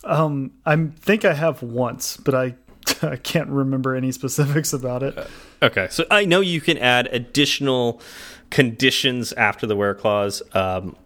Um, 0.04 0.52
I 0.64 0.76
think 1.00 1.24
I 1.24 1.34
have 1.34 1.62
once, 1.62 2.16
but 2.16 2.34
I 2.34 2.54
I 3.02 3.16
can't 3.16 3.48
remember 3.48 3.94
any 3.94 4.12
specifics 4.12 4.72
about 4.72 5.02
it. 5.02 5.18
Okay, 5.62 5.88
so 5.90 6.04
I 6.10 6.24
know 6.24 6.40
you 6.40 6.60
can 6.60 6.78
add 6.78 7.08
additional 7.08 8.00
conditions 8.50 9.32
after 9.32 9.66
the 9.66 9.76
where 9.76 9.94
clause. 9.94 10.42
Um, 10.52 10.96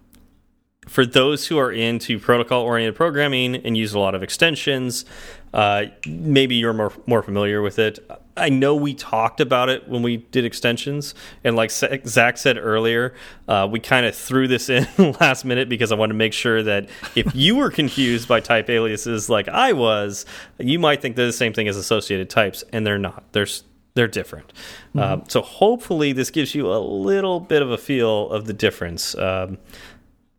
for 0.87 1.05
those 1.05 1.47
who 1.47 1.57
are 1.57 1.71
into 1.71 2.19
protocol 2.19 2.61
oriented 2.61 2.95
programming 2.95 3.55
and 3.55 3.77
use 3.77 3.93
a 3.93 3.99
lot 3.99 4.15
of 4.15 4.23
extensions, 4.23 5.05
uh, 5.53 5.85
maybe 6.07 6.55
you're 6.55 6.73
more 6.73 6.91
more 7.05 7.21
familiar 7.21 7.61
with 7.61 7.77
it. 7.79 7.99
I 8.35 8.49
know 8.49 8.75
we 8.75 8.95
talked 8.95 9.39
about 9.39 9.69
it 9.69 9.87
when 9.87 10.01
we 10.01 10.17
did 10.17 10.43
extensions, 10.43 11.13
and 11.43 11.55
like 11.55 11.69
Zach 11.69 12.37
said 12.39 12.57
earlier, 12.57 13.13
uh, 13.47 13.67
we 13.69 13.79
kind 13.79 14.07
of 14.07 14.15
threw 14.15 14.47
this 14.47 14.69
in 14.69 14.87
last 15.19 15.45
minute 15.45 15.69
because 15.69 15.91
I 15.91 15.95
wanted 15.95 16.13
to 16.13 16.17
make 16.17 16.33
sure 16.33 16.63
that 16.63 16.89
if 17.15 17.33
you 17.35 17.55
were 17.55 17.69
confused 17.69 18.27
by 18.27 18.39
type 18.39 18.69
aliases 18.71 19.29
like 19.29 19.47
I 19.47 19.73
was, 19.73 20.25
you 20.57 20.79
might 20.79 21.01
think 21.01 21.15
they're 21.15 21.27
the 21.27 21.33
same 21.33 21.53
thing 21.53 21.67
as 21.67 21.77
associated 21.77 22.31
types, 22.31 22.63
and 22.73 22.87
they're 22.87 22.97
not. 22.97 23.23
They're 23.33 23.47
they're 23.95 24.07
different. 24.07 24.51
Um, 24.95 25.23
so 25.27 25.41
hopefully, 25.41 26.13
this 26.13 26.31
gives 26.31 26.55
you 26.55 26.71
a 26.71 26.79
little 26.79 27.39
bit 27.39 27.61
of 27.61 27.69
a 27.69 27.77
feel 27.77 28.29
of 28.31 28.45
the 28.45 28.53
difference. 28.53 29.15
Um, 29.15 29.59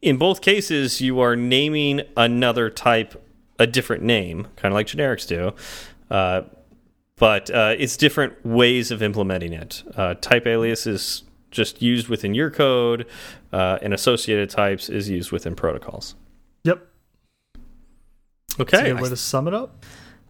in 0.05 0.19
both 0.19 0.40
cases, 0.43 1.01
you 1.01 1.19
are 1.21 1.35
naming 1.35 2.03
another 2.17 2.71
type 2.71 3.21
a 3.59 3.67
different 3.67 4.03
name, 4.03 4.49
kind 4.57 4.73
of 4.73 4.75
like 4.75 4.87
generics 4.87 5.27
do. 5.27 5.53
Uh, 6.11 6.43
but 7.17 7.51
uh, 7.51 7.75
it's 7.79 7.97
different 7.97 8.45
ways 8.45 8.90
of 8.90 9.03
implementing 9.03 9.53
it. 9.53 9.83
Uh, 9.97 10.14
type 10.14 10.47
alias 10.47 10.87
is 10.87 11.23
just 11.51 11.81
used 11.81 12.09
within 12.09 12.35
your 12.35 12.51
code, 12.51 13.07
uh, 13.53 13.79
and 13.81 13.95
associated 13.95 14.51
types 14.51 14.88
is 14.88 15.09
used 15.09 15.31
within 15.33 15.55
protocols. 15.55 16.17
Yep. 16.64 16.87
Okay, 18.61 18.90
That's 18.93 19.03
way 19.03 19.09
to 19.09 19.17
sum 19.17 19.49
it 19.49 19.55
up. 19.55 19.85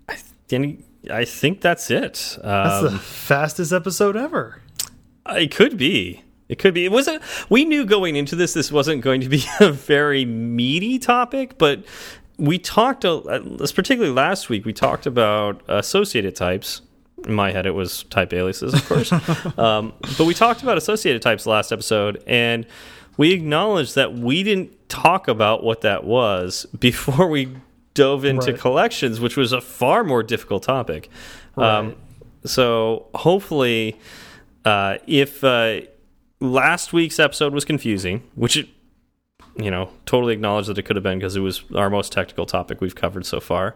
I, 0.08 0.16
th 0.48 0.78
I 1.10 1.24
think 1.24 1.60
that's 1.60 1.90
it. 1.90 2.38
That's 2.42 2.84
Um, 2.84 2.92
the 2.92 2.98
fastest 2.98 3.72
episode 3.72 4.16
ever. 4.16 4.60
It 5.30 5.50
could 5.54 5.76
be. 5.76 6.22
It 6.54 6.60
could 6.60 6.72
be. 6.72 6.84
It 6.84 6.92
wasn't. 6.92 7.20
We 7.50 7.64
knew 7.64 7.84
going 7.84 8.14
into 8.14 8.36
this, 8.36 8.52
this 8.54 8.70
wasn't 8.70 9.02
going 9.02 9.20
to 9.22 9.28
be 9.28 9.44
a 9.60 9.72
very 9.72 10.24
meaty 10.24 11.00
topic, 11.00 11.58
but 11.58 11.84
we 12.38 12.58
talked. 12.60 13.04
a- 13.04 13.10
uh, 13.10 13.66
Particularly 13.74 14.14
last 14.14 14.48
week, 14.48 14.64
we 14.64 14.72
talked 14.72 15.04
about 15.04 15.62
associated 15.66 16.36
types. 16.36 16.80
In 17.26 17.34
my 17.34 17.50
head, 17.50 17.66
it 17.66 17.72
was 17.74 18.04
type 18.04 18.32
aliases, 18.32 18.72
of 18.72 18.86
course. 18.86 19.10
um, 19.58 19.94
but 20.16 20.26
we 20.26 20.32
talked 20.34 20.62
about 20.62 20.78
associated 20.78 21.22
types 21.22 21.44
last 21.44 21.72
episode, 21.72 22.22
and 22.28 22.66
we 23.16 23.32
acknowledged 23.32 23.96
that 23.96 24.14
we 24.14 24.44
didn't 24.44 24.88
talk 24.88 25.26
about 25.26 25.64
what 25.64 25.80
that 25.80 26.04
was 26.04 26.66
before 26.78 27.26
we 27.26 27.48
dove 27.94 28.24
into 28.24 28.52
Right. 28.52 28.60
collections, 28.60 29.18
which 29.18 29.36
was 29.36 29.50
a 29.52 29.60
far 29.60 30.04
more 30.04 30.22
difficult 30.22 30.62
topic. 30.62 31.08
Um, 31.56 31.96
so 32.44 33.06
hopefully, 33.14 33.98
uh, 34.64 34.98
if 35.08 35.42
uh, 35.42 35.80
last 36.44 36.92
week's 36.92 37.18
episode 37.18 37.52
was 37.54 37.64
confusing, 37.64 38.22
which 38.34 38.56
it, 38.56 38.68
you 39.56 39.70
know, 39.70 39.90
totally 40.06 40.32
acknowledge 40.34 40.66
that 40.66 40.78
it 40.78 40.82
could 40.82 40.96
have 40.96 41.02
been 41.02 41.18
because 41.18 41.36
it 41.36 41.40
was 41.40 41.64
our 41.74 41.90
most 41.90 42.12
technical 42.12 42.46
topic 42.46 42.80
we've 42.80 42.94
covered 42.94 43.26
so 43.26 43.40
far. 43.40 43.74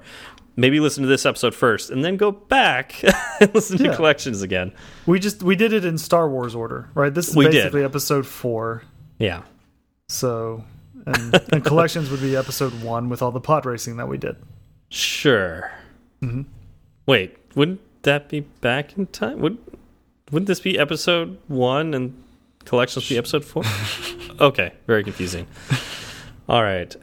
Maybe 0.56 0.80
listen 0.80 1.02
to 1.04 1.08
this 1.08 1.24
episode 1.24 1.54
first 1.54 1.88
and 1.90 2.04
then 2.04 2.16
go 2.16 2.32
back 2.32 3.02
and 3.40 3.54
listen 3.54 3.78
to 3.78 3.94
collections 3.94 4.42
again. 4.42 4.72
We 5.06 5.20
just 5.20 5.42
we 5.42 5.54
did 5.54 5.72
it 5.72 5.84
in 5.84 5.98
Star 5.98 6.28
Wars 6.28 6.54
order, 6.54 6.90
right? 6.94 7.14
This 7.14 7.28
is 7.28 7.36
We 7.36 7.44
did. 7.44 7.52
basically 7.52 7.84
episode 7.84 8.26
four. 8.26 8.82
Yeah. 9.18 9.42
So 10.08 10.64
and, 11.06 11.40
and 11.52 11.64
collections 11.64 12.10
would 12.10 12.20
be 12.20 12.36
episode 12.36 12.72
one 12.82 13.08
with 13.08 13.22
all 13.22 13.30
the 13.30 13.40
pod 13.40 13.66
racing 13.66 13.98
that 13.98 14.08
we 14.08 14.18
did. 14.18 14.36
Sure. 14.90 15.70
Mm-hmm. 16.22 16.42
Wait, 17.06 17.36
wouldn't 17.54 17.80
that 18.02 18.28
be 18.28 18.40
back 18.40 18.98
in 18.98 19.06
time? 19.06 19.38
Would 19.40 19.58
wouldn't 20.32 20.48
this 20.48 20.60
be 20.60 20.76
episode 20.76 21.38
one 21.46 21.94
and 21.94 22.20
collections 22.68 23.08
be 23.08 23.18
episode 23.18 23.44
four? 23.44 23.62
okay, 24.40 24.72
very 24.86 25.02
confusing. 25.02 25.46
All 26.48 26.62
right. 26.62 26.94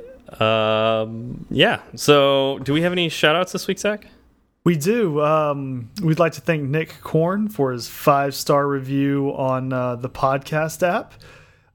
Um, 0.42 1.46
yeah. 1.50 1.82
So, 1.96 2.60
do 2.64 2.74
we 2.74 2.82
have 2.82 2.92
any 2.92 3.10
shout 3.10 3.36
outs 3.36 3.52
this 3.52 3.68
week, 3.68 3.80
Zach? 3.80 4.08
We 4.64 4.76
do. 4.76 5.22
Um, 5.22 5.92
we'd 6.02 6.18
like 6.18 6.34
to 6.34 6.42
thank 6.42 6.64
Nick 6.64 7.00
Korn 7.02 7.50
for 7.50 7.72
his 7.72 7.88
five 7.88 8.34
star 8.34 8.68
review 8.68 9.30
on 9.36 9.72
uh, 9.72 9.96
the 9.96 10.10
podcast 10.10 10.82
app. 10.86 11.14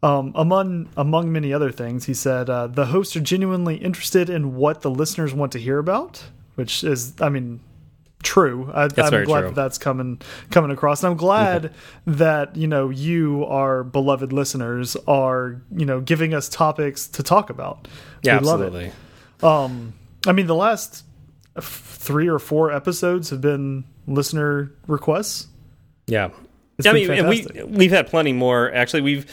Um, 0.03 0.33
among 0.35 0.89
among 0.97 1.31
many 1.31 1.53
other 1.53 1.71
things, 1.71 2.07
he 2.07 2.15
said 2.15 2.51
uh, 2.51 2.67
the 2.67 2.87
hosts 2.87 3.15
are 3.17 3.21
genuinely 3.21 3.77
interested 3.77 4.29
in 4.29 4.57
what 4.57 4.81
the 4.81 4.91
listeners 4.91 5.33
want 5.33 5.53
to 5.53 5.59
hear 5.59 5.79
about, 5.79 6.25
which 6.55 6.83
is, 6.83 7.15
I 7.21 7.29
mean, 7.29 7.61
true. 8.23 8.71
I, 8.73 8.85
I'm 8.85 8.91
very 9.11 9.27
glad 9.27 9.41
true. 9.41 9.49
that 9.49 9.55
that's 9.55 9.79
coming 9.79 10.21
coming 10.51 10.71
across, 10.71 11.03
and 11.03 11.13
I'm 11.13 11.17
glad 11.17 11.73
that 12.07 12.57
you 12.57 12.67
know 12.67 12.91
you, 12.91 13.45
our 13.47 13.83
beloved 13.85 14.33
listeners, 14.33 14.97
are 15.07 15.61
you 15.75 15.87
know 15.87 16.01
giving 16.01 16.35
us 16.35 16.49
topics 16.49 17.07
to 17.09 17.23
talk 17.23 17.51
about. 17.51 17.89
Yeah, 18.23 18.39
we 18.39 18.47
love 18.47 18.61
it. 18.63 18.67
absolutely. 18.67 18.93
Um, 19.43 19.95
I 20.27 20.33
mean, 20.33 20.47
the 20.47 20.55
last 20.55 21.05
three 21.61 22.29
or 22.29 22.39
four 22.39 22.73
episodes 22.73 23.31
have 23.31 23.41
been 23.41 23.85
listener 24.07 24.73
requests. 24.87 25.49
Yeah. 26.07 26.31
It's 26.79 26.87
I 26.87 26.93
been 26.93 27.09
mean, 27.09 27.19
and 27.19 27.29
we 27.29 27.47
we've 27.65 27.91
had 27.91 28.07
plenty 28.07 28.33
more. 28.33 28.73
Actually, 28.73 29.03
we've. 29.03 29.27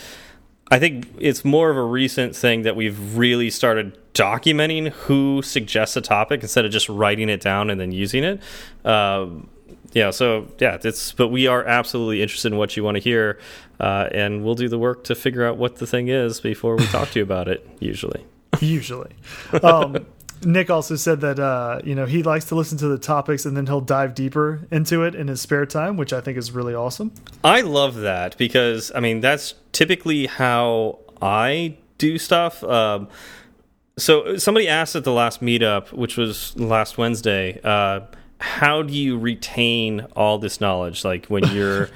I 0.70 0.80
think 0.80 1.08
it's 1.18 1.46
more 1.46 1.70
of 1.70 1.78
a 1.78 1.84
recent 1.84 2.36
thing 2.36 2.64
that 2.64 2.76
we've 2.76 3.16
really 3.16 3.50
started 3.50 3.98
documenting 4.14 4.90
who 4.90 5.42
suggests 5.42 5.96
a 5.96 6.02
topic 6.02 6.42
instead 6.42 6.66
of 6.66 6.72
just 6.72 6.90
writing 6.90 7.30
it 7.30 7.40
down 7.40 7.70
and 7.70 7.80
then 7.80 7.92
using 7.92 8.24
it. 8.24 8.42
Um, 8.84 9.50
yeah. 9.94 10.12
So 10.12 10.48
yeah, 10.60 10.78
it's. 10.84 11.14
But 11.14 11.30
we 11.30 11.48
are 11.48 11.64
absolutely 11.66 12.22
interested 12.22 12.52
in 12.52 12.58
what 12.58 12.76
you 12.76 12.84
want 12.84 12.96
to 12.96 13.02
hear, 13.02 13.40
uh, 13.80 14.10
and 14.12 14.44
we'll 14.44 14.56
do 14.56 14.68
the 14.68 14.80
work 14.80 15.06
to 15.06 15.16
figure 15.16 15.46
out 15.46 15.58
what 15.58 15.78
the 15.78 15.88
thing 15.88 16.10
is 16.10 16.42
before 16.42 16.76
we 16.76 16.86
talk 16.88 17.12
to 17.12 17.20
you 17.20 17.24
about 17.24 17.48
it. 17.48 17.68
Usually. 17.80 18.26
usually. 18.60 19.12
Um, 19.64 20.06
Nick 20.44 20.70
also 20.70 20.96
said 20.96 21.22
that 21.22 21.40
uh, 21.40 21.82
you 21.84 21.96
know 21.96 22.06
he 22.06 22.24
likes 22.24 22.46
to 22.46 22.56
listen 22.56 22.78
to 22.80 22.88
the 22.88 22.98
topics 22.98 23.46
and 23.46 23.56
then 23.56 23.66
he'll 23.66 23.82
dive 23.82 24.14
deeper 24.14 24.68
into 24.72 25.04
it 25.04 25.16
in 25.16 25.28
his 25.28 25.42
spare 25.42 25.66
time, 25.66 25.98
which 25.98 26.14
I 26.14 26.22
think 26.22 26.38
is 26.38 26.52
really 26.52 26.74
awesome. 26.74 27.12
I 27.44 27.62
love 27.62 27.96
that 27.96 28.38
because 28.38 28.92
I 28.94 29.00
mean 29.00 29.22
that's 29.22 29.56
typically 29.72 30.28
how 30.28 31.00
I 31.22 31.78
do 31.98 32.18
stuff. 32.18 32.64
Um, 32.64 33.08
so 33.98 34.38
somebody 34.38 34.68
asked 34.68 34.96
at 34.96 35.04
the 35.04 35.12
last 35.12 35.42
meetup, 35.42 35.92
which 35.92 36.18
was 36.18 36.56
last 36.58 36.98
Wednesday, 36.98 37.60
uh, 37.64 38.02
how 38.40 38.84
do 38.84 38.94
you 38.94 39.18
retain 39.18 40.06
all 40.16 40.38
this 40.38 40.62
knowledge? 40.62 41.04
Like 41.04 41.26
when 41.28 41.48
you're 41.54 41.90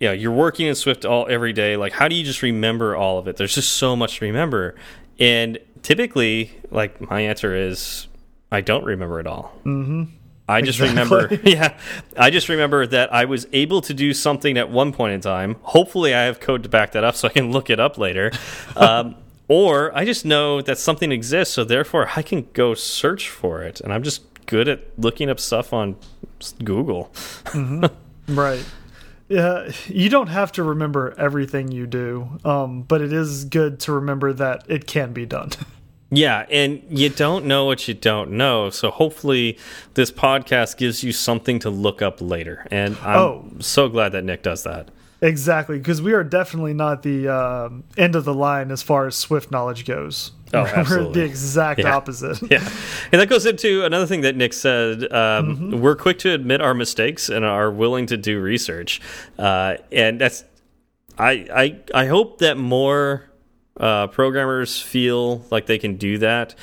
you 0.00 0.08
know, 0.08 0.12
you're 0.12 0.32
working 0.32 0.66
in 0.66 0.74
Swift 0.74 1.04
all 1.04 1.26
every 1.30 1.52
day. 1.52 1.76
Like, 1.76 1.92
how 1.92 2.08
do 2.08 2.14
you 2.14 2.24
just 2.24 2.42
remember 2.42 2.96
all 2.96 3.18
of 3.18 3.28
it? 3.28 3.36
There's 3.36 3.54
just 3.54 3.72
so 3.74 3.94
much 3.96 4.18
to 4.18 4.26
remember. 4.26 4.74
And 5.18 5.58
typically, 5.84 6.50
like 6.72 7.00
my 7.00 7.20
answer 7.20 7.54
is, 7.54 8.08
I 8.50 8.60
don't 8.60 8.84
remember 8.84 9.20
it 9.20 9.26
all. 9.28 9.52
Mm 9.64 9.86
-hmm. 9.86 10.06
I 10.48 10.60
just 10.60 10.80
exactly. 10.80 11.16
remember, 11.16 11.48
yeah, 11.48 11.78
I 12.26 12.30
just 12.30 12.48
remember 12.48 12.86
that 12.86 13.12
I 13.12 13.24
was 13.24 13.46
able 13.52 13.80
to 13.80 13.94
do 13.94 14.12
something 14.12 14.58
at 14.58 14.70
one 14.70 14.92
point 14.92 15.14
in 15.14 15.20
time. 15.20 15.56
Hopefully, 15.62 16.12
I 16.12 16.24
have 16.26 16.40
code 16.40 16.62
to 16.62 16.68
back 16.68 16.92
that 16.92 17.04
up 17.04 17.14
so 17.14 17.28
I 17.28 17.32
can 17.32 17.52
look 17.52 17.70
it 17.70 17.78
up 17.78 17.98
later. 17.98 18.32
um, 18.76 19.14
or 19.48 19.96
I 20.00 20.04
just 20.04 20.24
know 20.24 20.62
that 20.62 20.78
something 20.78 21.12
exists, 21.12 21.54
so 21.54 21.64
therefore 21.64 22.08
I 22.16 22.22
can 22.22 22.46
go 22.52 22.74
search 22.74 23.30
for 23.30 23.62
it. 23.62 23.80
And 23.80 23.92
I'm 23.92 24.02
just 24.02 24.22
good 24.46 24.68
at 24.68 24.80
looking 24.96 25.30
up 25.30 25.38
stuff 25.38 25.72
on 25.72 25.96
Google. 26.64 27.10
Mm 27.52 27.66
-hmm. 27.66 27.90
Right. 28.26 28.64
Yeah, 29.28 29.72
you 29.86 30.10
don't 30.10 30.26
have 30.26 30.52
to 30.52 30.62
remember 30.62 31.14
everything 31.16 31.72
you 31.72 31.86
do, 31.86 32.38
um, 32.44 32.82
but 32.82 33.00
it 33.00 33.12
is 33.12 33.46
good 33.46 33.80
to 33.80 33.92
remember 33.92 34.32
that 34.34 34.64
it 34.68 34.86
can 34.86 35.12
be 35.12 35.26
done. 35.26 35.50
Yeah, 36.10 36.46
and 36.48 36.82
you 36.90 37.08
don't 37.08 37.44
know 37.44 37.64
what 37.64 37.88
you 37.88 37.94
don't 37.94 38.32
know. 38.32 38.70
So 38.70 38.90
hopefully 38.90 39.58
this 39.94 40.12
podcast 40.12 40.76
gives 40.76 41.02
you 41.02 41.12
something 41.12 41.58
to 41.60 41.70
look 41.70 42.02
up 42.02 42.20
later. 42.20 42.68
And 42.70 42.96
I'm 43.02 43.18
oh. 43.18 43.50
so 43.58 43.88
glad 43.88 44.12
that 44.12 44.22
Nick 44.22 44.42
does 44.42 44.62
that. 44.62 44.90
Exactly, 45.24 45.78
because 45.78 46.02
we 46.02 46.12
are 46.12 46.22
definitely 46.22 46.74
not 46.74 47.02
the 47.02 47.28
uh, 47.28 47.70
end 47.96 48.14
of 48.14 48.26
the 48.26 48.34
line 48.34 48.70
as 48.70 48.82
far 48.82 49.06
as 49.06 49.16
Swift 49.16 49.50
knowledge 49.50 49.86
goes. 49.86 50.32
Oh, 50.52 50.66
absolutely. 50.66 51.06
We're 51.06 51.12
the 51.14 51.24
exact 51.24 51.80
yeah. 51.80 51.96
opposite. 51.96 52.42
Yeah, 52.50 52.68
and 53.10 53.22
that 53.22 53.30
goes 53.30 53.46
into 53.46 53.86
another 53.86 54.06
thing 54.06 54.20
that 54.20 54.36
Nick 54.36 54.52
said. 54.52 55.04
Um, 55.04 55.08
mm 55.10 55.56
-hmm. 55.56 55.80
We're 55.80 55.96
quick 55.96 56.18
to 56.18 56.28
admit 56.30 56.60
our 56.60 56.74
mistakes 56.74 57.30
and 57.30 57.44
are 57.44 57.70
willing 57.70 58.06
to 58.06 58.16
do 58.18 58.38
research, 58.38 59.00
uh, 59.38 59.76
and 59.90 60.20
that's. 60.20 60.44
I 61.18 61.32
I 61.64 62.04
I 62.04 62.06
hope 62.08 62.44
that 62.44 62.58
more 62.58 63.22
uh, 63.80 64.06
programmers 64.08 64.82
feel 64.82 65.46
like 65.50 65.66
they 65.66 65.78
can 65.78 65.96
do 65.96 66.18
that. 66.18 66.54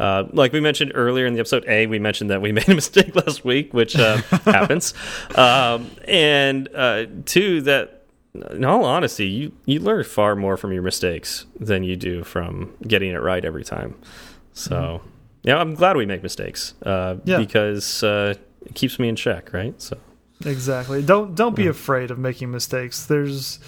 Uh, 0.00 0.24
like 0.32 0.52
we 0.52 0.60
mentioned 0.60 0.92
earlier 0.94 1.26
in 1.26 1.34
the 1.34 1.40
episode 1.40 1.64
A, 1.68 1.86
we 1.86 1.98
mentioned 1.98 2.30
that 2.30 2.40
we 2.42 2.52
made 2.58 2.68
a 2.68 2.74
mistake 2.74 3.14
last 3.14 3.44
week, 3.44 3.72
which 3.74 3.96
uh, 3.96 4.16
happens. 4.44 4.94
Um, 5.34 5.90
and 6.06 6.68
uh, 6.74 7.06
two, 7.24 7.62
that 7.62 7.97
in 8.34 8.64
all 8.64 8.84
honesty, 8.84 9.26
you 9.26 9.52
you 9.64 9.80
learn 9.80 10.04
far 10.04 10.36
more 10.36 10.56
from 10.56 10.72
your 10.72 10.82
mistakes 10.82 11.46
than 11.58 11.82
you 11.82 11.96
do 11.96 12.24
from 12.24 12.74
getting 12.86 13.10
it 13.10 13.20
right 13.22 13.44
every 13.44 13.64
time. 13.64 13.94
So, 14.52 14.74
mm 14.74 14.98
-hmm. 14.98 15.00
yeah, 15.42 15.62
I'm 15.62 15.74
glad 15.74 15.96
we 15.96 16.06
make 16.06 16.22
mistakes 16.22 16.74
uh, 16.82 17.16
yeah. 17.24 17.38
because 17.38 18.06
uh, 18.06 18.34
it 18.66 18.74
keeps 18.74 18.98
me 18.98 19.08
in 19.08 19.16
check, 19.16 19.52
right? 19.52 19.82
So, 19.82 19.96
exactly. 20.44 21.02
Don't 21.02 21.36
don't 21.36 21.56
be 21.56 21.68
afraid 21.68 22.10
of 22.10 22.18
making 22.18 22.50
mistakes. 22.50 23.06
There's 23.06 23.60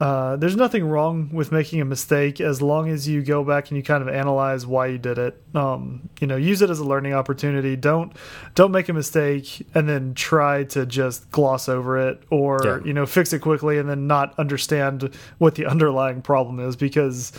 uh, 0.00 0.36
there's 0.36 0.56
nothing 0.56 0.84
wrong 0.88 1.28
with 1.30 1.52
making 1.52 1.80
a 1.82 1.84
mistake 1.84 2.40
as 2.40 2.62
long 2.62 2.88
as 2.88 3.06
you 3.06 3.22
go 3.22 3.44
back 3.44 3.68
and 3.68 3.76
you 3.76 3.82
kind 3.82 4.02
of 4.02 4.08
analyze 4.08 4.66
why 4.66 4.86
you 4.86 4.96
did 4.96 5.18
it. 5.18 5.38
Um, 5.54 6.08
you 6.20 6.26
know, 6.26 6.36
use 6.36 6.62
it 6.62 6.70
as 6.70 6.78
a 6.78 6.84
learning 6.84 7.12
opportunity. 7.12 7.76
Don't 7.76 8.12
don't 8.54 8.72
make 8.72 8.88
a 8.88 8.94
mistake 8.94 9.66
and 9.74 9.86
then 9.86 10.14
try 10.14 10.64
to 10.64 10.86
just 10.86 11.30
gloss 11.30 11.68
over 11.68 12.08
it 12.08 12.22
or 12.30 12.60
yeah. 12.64 12.78
you 12.82 12.94
know 12.94 13.04
fix 13.04 13.34
it 13.34 13.40
quickly 13.40 13.76
and 13.76 13.90
then 13.90 14.06
not 14.06 14.38
understand 14.38 15.14
what 15.36 15.56
the 15.56 15.66
underlying 15.66 16.22
problem 16.22 16.60
is 16.60 16.76
because 16.76 17.32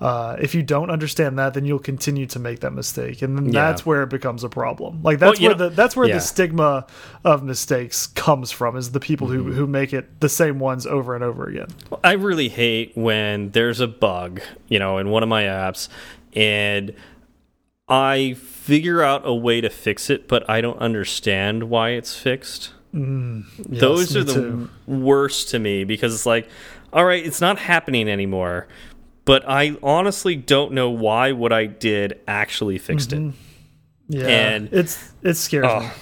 uh, 0.00 0.36
if 0.40 0.54
you 0.54 0.62
don't 0.62 0.90
understand 0.90 1.38
that, 1.38 1.54
then 1.54 1.64
you'll 1.64 1.78
continue 1.78 2.26
to 2.26 2.38
make 2.38 2.60
that 2.60 2.72
mistake, 2.72 3.22
and 3.22 3.36
then 3.36 3.46
yeah. 3.46 3.52
that's 3.52 3.86
where 3.86 4.02
it 4.02 4.10
becomes 4.10 4.44
a 4.44 4.48
problem. 4.48 5.02
Like 5.02 5.18
that's 5.18 5.40
well, 5.40 5.50
where 5.50 5.58
know, 5.58 5.68
the 5.68 5.74
that's 5.74 5.96
where 5.96 6.08
yeah. 6.08 6.14
the 6.14 6.20
stigma 6.20 6.86
of 7.24 7.42
mistakes 7.42 8.06
comes 8.08 8.50
from 8.50 8.76
is 8.76 8.90
the 8.90 9.00
people 9.00 9.28
mm 9.28 9.32
-hmm. 9.32 9.36
who 9.36 9.50
mm-hmm. 9.50 9.58
who 9.60 9.66
make 9.66 9.92
it 9.92 10.20
the 10.20 10.28
same 10.28 10.58
ones 10.60 10.86
over 10.86 11.14
and 11.14 11.24
over 11.24 11.48
again. 11.48 11.68
I 12.04 12.12
really 12.12 12.48
hate 12.48 12.92
when 12.94 13.50
there's 13.50 13.80
a 13.80 13.88
bug, 13.88 14.40
you 14.68 14.78
know, 14.78 14.98
in 14.98 15.08
one 15.08 15.22
of 15.22 15.28
my 15.28 15.44
apps, 15.44 15.88
and 16.34 16.94
I 17.88 18.34
figure 18.34 19.02
out 19.02 19.22
a 19.24 19.34
way 19.34 19.60
to 19.60 19.70
fix 19.70 20.10
it, 20.10 20.28
but 20.28 20.48
I 20.48 20.60
don't 20.60 20.78
understand 20.78 21.64
why 21.64 21.90
it's 21.90 22.16
fixed. 22.16 22.72
Mm, 22.94 23.44
yes, 23.70 23.80
Those 23.80 24.16
are 24.16 24.24
the 24.24 24.34
too. 24.34 24.70
worst 24.86 25.48
to 25.50 25.58
me 25.58 25.84
because 25.84 26.14
it's 26.14 26.26
like, 26.26 26.48
all 26.92 27.04
right, 27.04 27.24
it's 27.24 27.40
not 27.40 27.58
happening 27.58 28.08
anymore 28.08 28.68
but 29.24 29.48
I 29.48 29.76
honestly 29.82 30.36
don't 30.36 30.72
know 30.72 30.90
why 30.90 31.32
what 31.32 31.52
I 31.52 31.66
did 31.66 32.20
actually 32.28 32.78
fixed 32.78 33.10
mm 33.10 33.18
-hmm. 33.18 33.28
it. 33.28 33.32
Mm-hmm. 33.32 34.28
Yeah, 34.28 34.54
and 34.54 34.68
it's 34.72 35.12
it 35.22 35.36
scares 35.36 35.66
oh. 35.66 35.92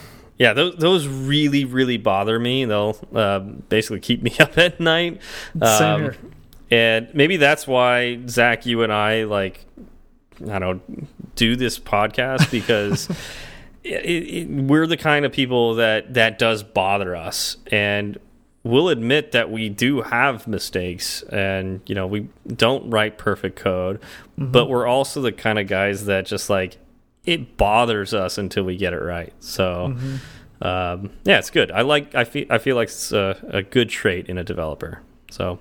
Yeah, 0.43 0.55
those 0.55 0.75
those 0.75 1.07
really 1.07 1.65
really 1.65 1.99
bother 1.99 2.37
me. 2.37 2.65
They'll 2.65 2.99
uh, 3.15 3.39
basically 3.39 4.01
keep 4.01 4.25
me 4.25 4.35
up 4.41 4.59
at 4.59 4.81
night. 4.81 5.21
Um. 5.61 6.15
And 6.69 7.15
maybe 7.15 7.37
that's 7.37 7.67
why 7.67 8.19
Zach, 8.27 8.67
you 8.67 8.83
and 8.83 8.93
I 8.93 9.23
like 9.23 9.65
I 10.51 10.59
don't 10.59 11.37
do 11.37 11.55
this 11.55 11.79
podcast 11.79 12.51
because. 12.59 13.09
it, 13.85 13.89
it, 13.89 14.49
we're 14.49 14.87
the 14.87 14.97
kind 14.97 15.25
of 15.25 15.33
people 15.33 15.75
that 15.75 16.15
that 16.15 16.39
does 16.39 16.63
bother 16.63 17.17
us 17.17 17.57
and 17.73 18.17
we'll 18.63 18.89
admit 18.89 19.33
that 19.33 19.51
we 19.51 19.69
do 19.69 20.03
have 20.03 20.47
mistakes 20.47 21.25
and 21.25 21.81
you 21.87 21.93
know 21.93 22.07
we 22.07 22.29
don't 22.47 22.89
write 22.91 23.19
perfect 23.19 23.57
code 23.59 23.99
mm 23.99 24.45
-hmm. 24.45 24.53
but 24.53 24.69
we're 24.69 24.87
also 24.87 25.21
the 25.21 25.33
kind 25.33 25.59
of 25.59 25.67
guys 25.67 26.05
that 26.05 26.25
just 26.27 26.49
like 26.49 26.79
it 27.25 27.57
bothers 27.57 28.13
us 28.13 28.39
until 28.39 28.65
we 28.65 28.77
get 28.77 28.93
it 28.93 29.03
right 29.03 29.33
so 29.41 29.89
mm 29.89 29.99
-hmm. 29.99 30.95
um, 30.95 31.11
yeah 31.25 31.39
it's 31.39 31.51
good 31.51 31.71
i 31.71 31.83
like 31.83 32.15
i 32.15 32.25
feel 32.25 32.47
i 32.51 32.59
feel 32.59 32.77
like 32.77 32.89
it's 32.89 33.13
a, 33.13 33.37
a 33.51 33.63
good 33.63 33.89
trait 33.89 34.29
in 34.29 34.39
a 34.39 34.45
developer 34.45 35.01
so 35.31 35.59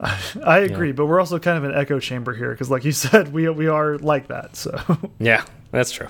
I 0.44 0.60
agree, 0.60 0.88
yeah. 0.88 0.92
but 0.94 1.06
we're 1.06 1.20
also 1.20 1.38
kind 1.38 1.58
of 1.58 1.64
an 1.64 1.74
echo 1.74 2.00
chamber 2.00 2.32
here 2.32 2.50
because, 2.52 2.70
like 2.70 2.84
you 2.84 2.92
said, 3.04 3.32
we 3.32 3.48
we 3.50 3.66
are 3.66 3.98
like 3.98 4.28
that. 4.28 4.56
So 4.56 4.72
yeah, 5.18 5.44
that's 5.72 5.92
true. 5.92 6.08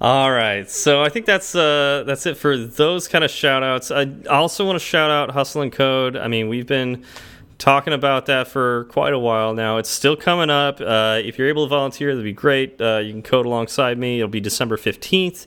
All 0.00 0.30
right, 0.30 0.68
so 0.68 1.02
I 1.02 1.08
think 1.08 1.24
that's 1.24 1.54
uh, 1.54 2.02
that's 2.04 2.26
it 2.26 2.36
for 2.36 2.56
those 2.56 3.06
kind 3.06 3.24
of 3.24 3.30
shout 3.30 3.62
outs. 3.62 3.92
I 3.92 4.10
also 4.28 4.66
want 4.66 4.76
to 4.76 4.84
shout 4.84 5.10
out 5.10 5.30
Hustle 5.30 5.62
and 5.62 5.72
Code. 5.72 6.16
I 6.16 6.26
mean, 6.26 6.48
we've 6.48 6.66
been 6.66 7.04
talking 7.58 7.92
about 7.92 8.26
that 8.26 8.48
for 8.48 8.84
quite 8.84 9.12
a 9.12 9.18
while 9.18 9.54
now. 9.54 9.78
It's 9.78 9.90
still 9.90 10.16
coming 10.16 10.50
up. 10.50 10.80
Uh, 10.80 11.20
if 11.22 11.38
you're 11.38 11.48
able 11.48 11.66
to 11.66 11.70
volunteer, 11.70 12.10
that'd 12.10 12.24
be 12.24 12.32
great. 12.32 12.80
Uh, 12.80 12.98
you 12.98 13.12
can 13.12 13.22
code 13.22 13.46
alongside 13.46 13.98
me. 13.98 14.18
It'll 14.18 14.28
be 14.28 14.40
December 14.40 14.76
15th. 14.76 15.46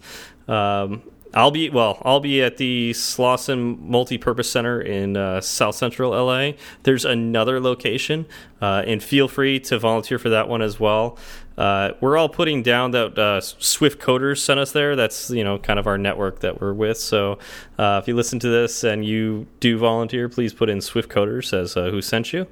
Um, 0.50 1.04
I'll 1.34 1.52
be 1.52 1.70
well. 1.70 2.02
I'll 2.04 2.20
be 2.20 2.42
at 2.42 2.58
the 2.58 2.92
Slauson 2.92 3.80
Multi-Purpose 3.80 4.50
Center 4.50 4.82
in 4.82 5.18
uh, 5.18 5.42
South 5.42 5.76
Central 5.76 6.12
LA. 6.12 6.54
There's 6.84 7.06
another 7.06 7.60
location, 7.60 8.26
uh, 8.62 8.84
and 8.88 9.04
feel 9.04 9.28
free 9.28 9.60
to 9.62 9.78
volunteer 9.78 10.20
for 10.20 10.30
that 10.30 10.48
one 10.48 10.62
as 10.62 10.80
well. 10.80 11.18
Uh, 11.58 11.94
we're 12.02 12.18
all 12.18 12.30
putting 12.30 12.62
down 12.62 12.92
that 12.92 13.18
uh, 13.18 13.42
Swift 13.42 14.00
Coders 14.00 14.40
sent 14.40 14.60
us 14.60 14.72
there. 14.72 14.96
That's 14.96 15.30
you 15.30 15.44
know 15.44 15.58
kind 15.58 15.80
of 15.80 15.88
our 15.88 15.98
network 15.98 16.40
that 16.42 16.62
we're 16.62 16.74
with. 16.74 16.98
So 16.98 17.40
uh, 17.80 18.00
if 18.02 18.08
you 18.08 18.16
listen 18.16 18.40
to 18.40 18.50
this 18.50 18.84
and 18.84 19.04
you 19.04 19.48
do 19.60 19.78
volunteer, 19.78 20.30
please 20.30 20.54
put 20.54 20.70
in 20.70 20.82
Swift 20.82 21.10
Coders 21.10 21.54
as 21.54 21.76
uh, 21.76 21.90
who 21.90 22.02
sent 22.02 22.32
you. 22.32 22.48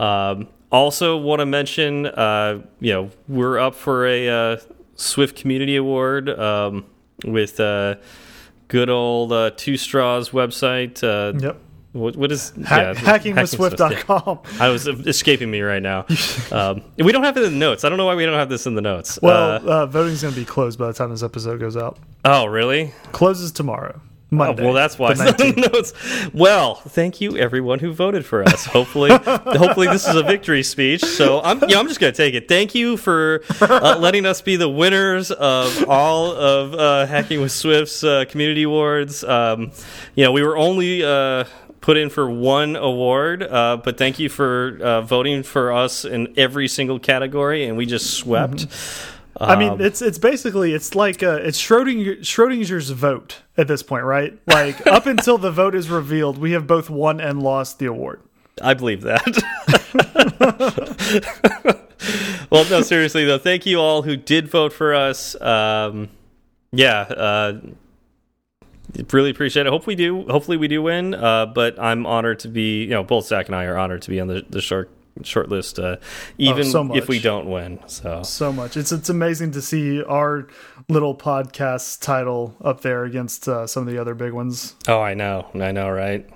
Um, 0.00 0.48
also, 0.70 1.18
want 1.18 1.40
to 1.40 1.46
mention, 1.46 2.06
uh, 2.06 2.62
you 2.80 2.92
know, 2.92 3.10
we're 3.28 3.58
up 3.58 3.74
for 3.74 4.06
a 4.06 4.28
uh, 4.28 4.56
Swift 4.96 5.36
Community 5.36 5.76
Award 5.76 6.30
um, 6.30 6.86
with 7.24 7.58
good 8.68 8.90
old 8.90 9.56
Two 9.58 9.76
Straws 9.76 10.30
website. 10.30 11.02
yep 11.40 11.60
what, 11.92 12.16
what 12.16 12.32
is 12.32 12.52
ha 12.64 12.78
yeah, 12.78 12.94
hackingwithswift.com? 12.94 14.40
I 14.60 14.68
was 14.68 14.86
escaping 14.86 15.50
me 15.50 15.60
right 15.60 15.82
now. 15.82 16.06
Um, 16.50 16.82
we 16.98 17.12
don't 17.12 17.24
have 17.24 17.36
it 17.38 17.44
in 17.44 17.52
the 17.52 17.58
notes. 17.58 17.82
I 17.82 17.88
don't 17.88 17.96
know 17.96 18.04
why 18.04 18.14
we 18.14 18.26
don't 18.26 18.34
have 18.34 18.50
this 18.50 18.66
in 18.66 18.74
the 18.74 18.82
notes. 18.82 19.18
Well, 19.22 19.66
uh, 19.66 19.82
uh, 19.82 19.86
voting's 19.86 20.20
going 20.20 20.34
to 20.34 20.40
be 20.40 20.44
closed 20.44 20.78
by 20.78 20.86
the 20.86 20.92
time 20.92 21.10
this 21.10 21.22
episode 21.22 21.60
goes 21.60 21.76
out. 21.76 21.98
Oh, 22.26 22.44
really? 22.44 22.92
Closes 23.12 23.52
tomorrow. 23.52 24.00
Monday, 24.32 24.62
oh, 24.62 24.64
well, 24.64 24.74
that's 24.74 24.98
why 24.98 25.10
it's 25.10 25.20
not 25.20 25.38
in 25.42 25.54
the 25.54 25.68
notes. 25.68 25.92
Well, 26.32 26.76
thank 26.76 27.20
you 27.20 27.36
everyone 27.36 27.80
who 27.80 27.92
voted 27.92 28.24
for 28.24 28.42
us. 28.42 28.64
Hopefully, 28.64 29.10
hopefully 29.22 29.88
this 29.88 30.08
is 30.08 30.16
a 30.16 30.22
victory 30.22 30.62
speech. 30.62 31.04
So 31.04 31.42
I'm, 31.42 31.60
yeah, 31.68 31.78
I'm 31.78 31.86
just 31.86 32.00
going 32.00 32.14
to 32.14 32.16
take 32.16 32.32
it. 32.32 32.48
Thank 32.48 32.74
you 32.74 32.96
for 32.96 33.42
uh, 33.60 33.96
letting 34.00 34.24
us 34.24 34.40
be 34.40 34.56
the 34.56 34.70
winners 34.70 35.30
of 35.30 35.86
all 35.86 36.32
of 36.32 36.72
uh, 36.72 37.06
Hacking 37.06 37.42
with 37.42 37.52
Swift's 37.52 38.02
uh, 38.02 38.24
community 38.26 38.62
awards. 38.62 39.22
Um, 39.22 39.70
you 40.14 40.24
know, 40.24 40.32
we 40.32 40.42
were 40.42 40.56
only 40.56 41.04
uh, 41.04 41.44
put 41.82 41.98
in 41.98 42.08
for 42.08 42.30
one 42.30 42.76
award, 42.76 43.42
uh, 43.42 43.76
but 43.76 43.98
thank 43.98 44.18
you 44.18 44.30
for 44.30 44.78
uh, 44.80 45.02
voting 45.02 45.42
for 45.42 45.72
us 45.72 46.06
in 46.06 46.32
every 46.38 46.68
single 46.68 46.98
category, 46.98 47.66
and 47.66 47.76
we 47.76 47.84
just 47.84 48.14
swept. 48.14 48.62
Mm 48.62 48.68
-hmm. 48.68 49.18
I 49.40 49.56
mean, 49.56 49.80
it's 49.80 50.02
it's 50.02 50.18
basically 50.18 50.74
it's 50.74 50.94
like 50.94 51.22
uh, 51.22 51.48
it's 51.48 51.58
Schrodinger, 51.58 52.18
Schrodinger's 52.20 52.90
vote 52.90 53.42
at 53.56 53.66
this 53.66 53.82
point, 53.82 54.04
right? 54.04 54.38
Like 54.46 54.86
up 54.96 55.06
until 55.06 55.38
the 55.38 55.50
vote 55.50 55.74
is 55.74 55.88
revealed, 55.90 56.38
we 56.38 56.52
have 56.52 56.66
both 56.66 56.90
won 56.90 57.20
and 57.20 57.42
lost 57.42 57.78
the 57.78 57.86
award. 57.86 58.20
I 58.60 58.74
believe 58.74 59.02
that. 59.02 59.42
well, 62.50 62.64
no, 62.70 62.82
seriously 62.82 63.24
though, 63.24 63.38
thank 63.38 63.64
you 63.66 63.80
all 63.80 64.02
who 64.02 64.16
did 64.16 64.48
vote 64.48 64.72
for 64.72 64.94
us. 64.94 65.40
Um, 65.40 66.08
yeah, 66.70 67.00
uh, 67.00 67.60
really 69.12 69.30
appreciate 69.30 69.66
it. 69.66 69.70
Hope 69.70 69.86
we 69.86 69.94
do. 69.94 70.22
Hopefully, 70.28 70.56
we 70.56 70.68
do 70.68 70.82
win. 70.82 71.14
Uh, 71.14 71.46
but 71.46 71.78
I'm 71.78 72.06
honored 72.06 72.40
to 72.40 72.48
be. 72.48 72.82
You 72.82 72.90
know, 72.90 73.04
both 73.04 73.26
Zach 73.26 73.46
and 73.46 73.56
I 73.56 73.64
are 73.64 73.76
honored 73.76 74.02
to 74.02 74.10
be 74.10 74.20
on 74.20 74.28
the 74.28 74.44
the 74.48 74.60
short 74.60 74.90
short 75.22 75.48
list, 75.48 75.78
uh, 75.78 75.96
even 76.38 76.66
oh, 76.66 76.70
so 76.70 76.94
if 76.94 77.08
we 77.08 77.18
don't 77.18 77.50
win. 77.50 77.80
So 77.86 78.22
so 78.22 78.52
much. 78.52 78.76
It's 78.76 78.92
it's 78.92 79.08
amazing 79.08 79.52
to 79.52 79.62
see 79.62 80.02
our 80.02 80.48
little 80.88 81.14
podcast 81.14 82.00
title 82.00 82.56
up 82.62 82.80
there 82.80 83.04
against 83.04 83.48
uh, 83.48 83.66
some 83.66 83.86
of 83.86 83.92
the 83.92 84.00
other 84.00 84.14
big 84.14 84.32
ones. 84.32 84.74
Oh, 84.88 85.00
I 85.00 85.14
know, 85.14 85.48
I 85.54 85.72
know, 85.72 85.90
right? 85.90 86.28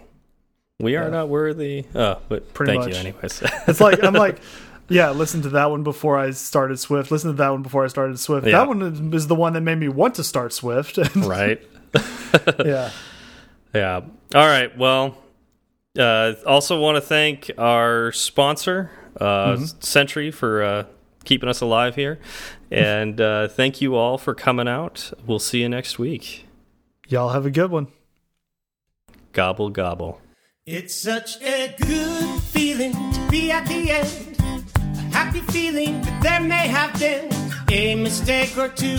We 0.78 0.96
are 0.96 1.04
yeah. 1.04 1.10
not 1.10 1.28
worthy. 1.28 1.86
Oh, 1.94 2.20
but 2.28 2.52
Pretty 2.52 2.72
thank 2.72 2.84
much. 2.84 2.94
you, 2.94 3.00
anyways. 3.00 3.42
it's 3.66 3.80
like 3.80 4.02
I'm 4.02 4.14
like. 4.14 4.40
Yeah, 4.88 5.10
listen 5.10 5.42
to 5.42 5.48
that 5.48 5.68
one 5.72 5.82
before 5.82 6.16
I 6.16 6.30
started 6.30 6.78
Swift. 6.78 7.10
Listen 7.10 7.32
to 7.32 7.36
that 7.38 7.48
one 7.48 7.62
before 7.62 7.84
I 7.84 7.88
started 7.88 8.20
Swift. 8.20 8.46
Yeah. 8.46 8.58
That 8.58 8.68
one 8.68 9.12
is 9.12 9.26
the 9.26 9.34
one 9.34 9.54
that 9.54 9.62
made 9.62 9.78
me 9.78 9.88
want 9.88 10.14
to 10.14 10.22
start 10.22 10.52
Swift. 10.52 10.96
right. 11.16 11.60
yeah. 12.64 12.90
Yeah. 13.74 14.00
All 14.34 14.46
right. 14.46 14.76
Well, 14.76 15.16
uh, 15.98 16.34
also 16.46 16.80
want 16.80 16.96
to 16.96 17.00
thank 17.00 17.50
our 17.58 18.12
sponsor, 18.12 18.90
uh, 19.20 19.24
mm 19.24 19.56
-hmm. 19.56 19.82
Sentry, 19.82 20.30
for 20.30 20.62
uh, 20.62 20.84
keeping 21.24 21.48
us 21.48 21.62
alive 21.62 21.94
here. 21.94 22.18
And 22.70 23.20
uh, 23.20 23.48
thank 23.48 23.80
you 23.80 23.94
all 23.94 24.18
for 24.18 24.34
coming 24.34 24.68
out. 24.68 25.12
We'll 25.24 25.38
see 25.38 25.60
you 25.60 25.68
next 25.68 25.98
week. 25.98 26.46
Y'all 27.08 27.28
have 27.28 27.46
a 27.46 27.50
good 27.50 27.70
one. 27.70 27.86
Gobble, 29.32 29.70
gobble. 29.70 30.20
It's 30.64 31.00
such 31.00 31.40
a 31.42 31.76
good 31.78 32.42
feeling 32.42 32.92
to 33.12 33.20
be 33.30 33.52
at 33.52 33.66
the 33.66 33.90
end. 33.92 34.36
A 34.40 35.14
happy 35.14 35.42
feeling 35.52 36.00
that 36.02 36.22
there 36.22 36.40
may 36.40 36.66
have 36.68 36.98
been 36.98 37.30
a 37.70 37.94
mistake 37.94 38.58
or 38.58 38.68
two. 38.68 38.98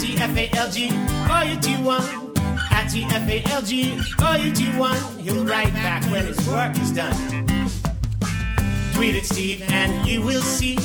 At 0.00 0.04
or 0.06 1.42
you 1.44 1.56
do 1.60 1.82
one. 1.82 2.28
T-F-A-L-G-O-U-G-1. 2.88 3.60
He'll 5.20 5.44
write 5.44 5.72
back 5.74 6.02
when 6.04 6.24
his 6.24 6.38
work 6.48 6.78
is 6.78 6.92
done. 6.92 7.12
Tweet 8.94 9.16
at 9.16 9.24
Steve 9.24 9.62
and 9.68 10.08
you 10.08 10.22
will 10.22 10.40
see 10.40 10.78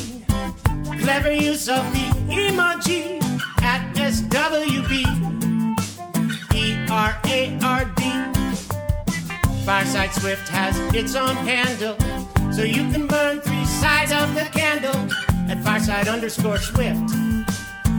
clever 0.99 1.31
use 1.31 1.69
of 1.69 1.83
the 1.93 2.09
emoji 2.27 3.21
at 3.61 3.95
SWB. 3.95 5.05
E-R-A-R-D. 6.53 8.01
Fireside 9.65 10.13
Swift 10.13 10.49
has 10.49 10.77
its 10.93 11.15
own 11.15 11.35
handle, 11.37 11.95
so 12.51 12.63
you 12.63 12.91
can 12.91 13.07
burn 13.07 13.39
three 13.41 13.65
sides 13.65 14.11
of 14.11 14.35
the 14.35 14.45
candle 14.51 14.95
at 15.49 15.63
Fireside 15.63 16.07
underscore 16.09 16.57
Swift. 16.57 17.11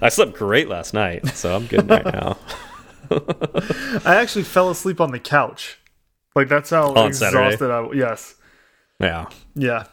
I 0.00 0.08
slept 0.08 0.34
great 0.34 0.68
last 0.68 0.94
night, 0.94 1.26
so 1.28 1.54
I'm 1.54 1.66
good 1.66 1.88
right 1.88 2.04
now. 2.04 2.38
I 3.10 4.16
actually 4.16 4.44
fell 4.44 4.70
asleep 4.70 5.00
on 5.00 5.10
the 5.10 5.18
couch. 5.18 5.78
Like 6.34 6.48
that's 6.48 6.70
how 6.70 6.94
on 6.94 7.08
exhausted 7.08 7.58
Saturday. 7.58 7.72
I 7.72 7.80
was. 7.80 7.96
Yes. 7.96 8.34
Yeah. 9.00 9.26
Yeah. 9.54 9.84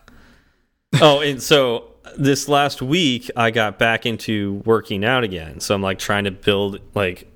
oh, 1.02 1.22
and 1.22 1.42
so 1.42 1.96
this 2.18 2.48
last 2.48 2.82
week 2.82 3.32
I 3.36 3.52
got 3.52 3.80
back 3.80 4.06
into 4.06 4.62
working 4.66 5.04
out 5.04 5.24
again. 5.24 5.60
So 5.60 5.74
I'm 5.74 5.82
like 5.82 6.00
trying 6.00 6.26
to 6.26 6.32
build 6.32 6.80
like 6.94 7.28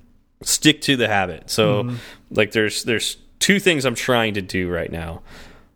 stick 0.42 0.80
to 0.82 0.96
the 0.96 1.08
habit. 1.08 1.50
So 1.50 1.84
mm 1.84 1.96
like 2.34 2.52
there's 2.52 2.84
there's 2.84 3.18
two 3.40 3.60
things 3.60 3.84
I'm 3.84 3.94
trying 3.94 4.32
to 4.34 4.40
do 4.40 4.70
right 4.70 4.90
now. 4.90 5.20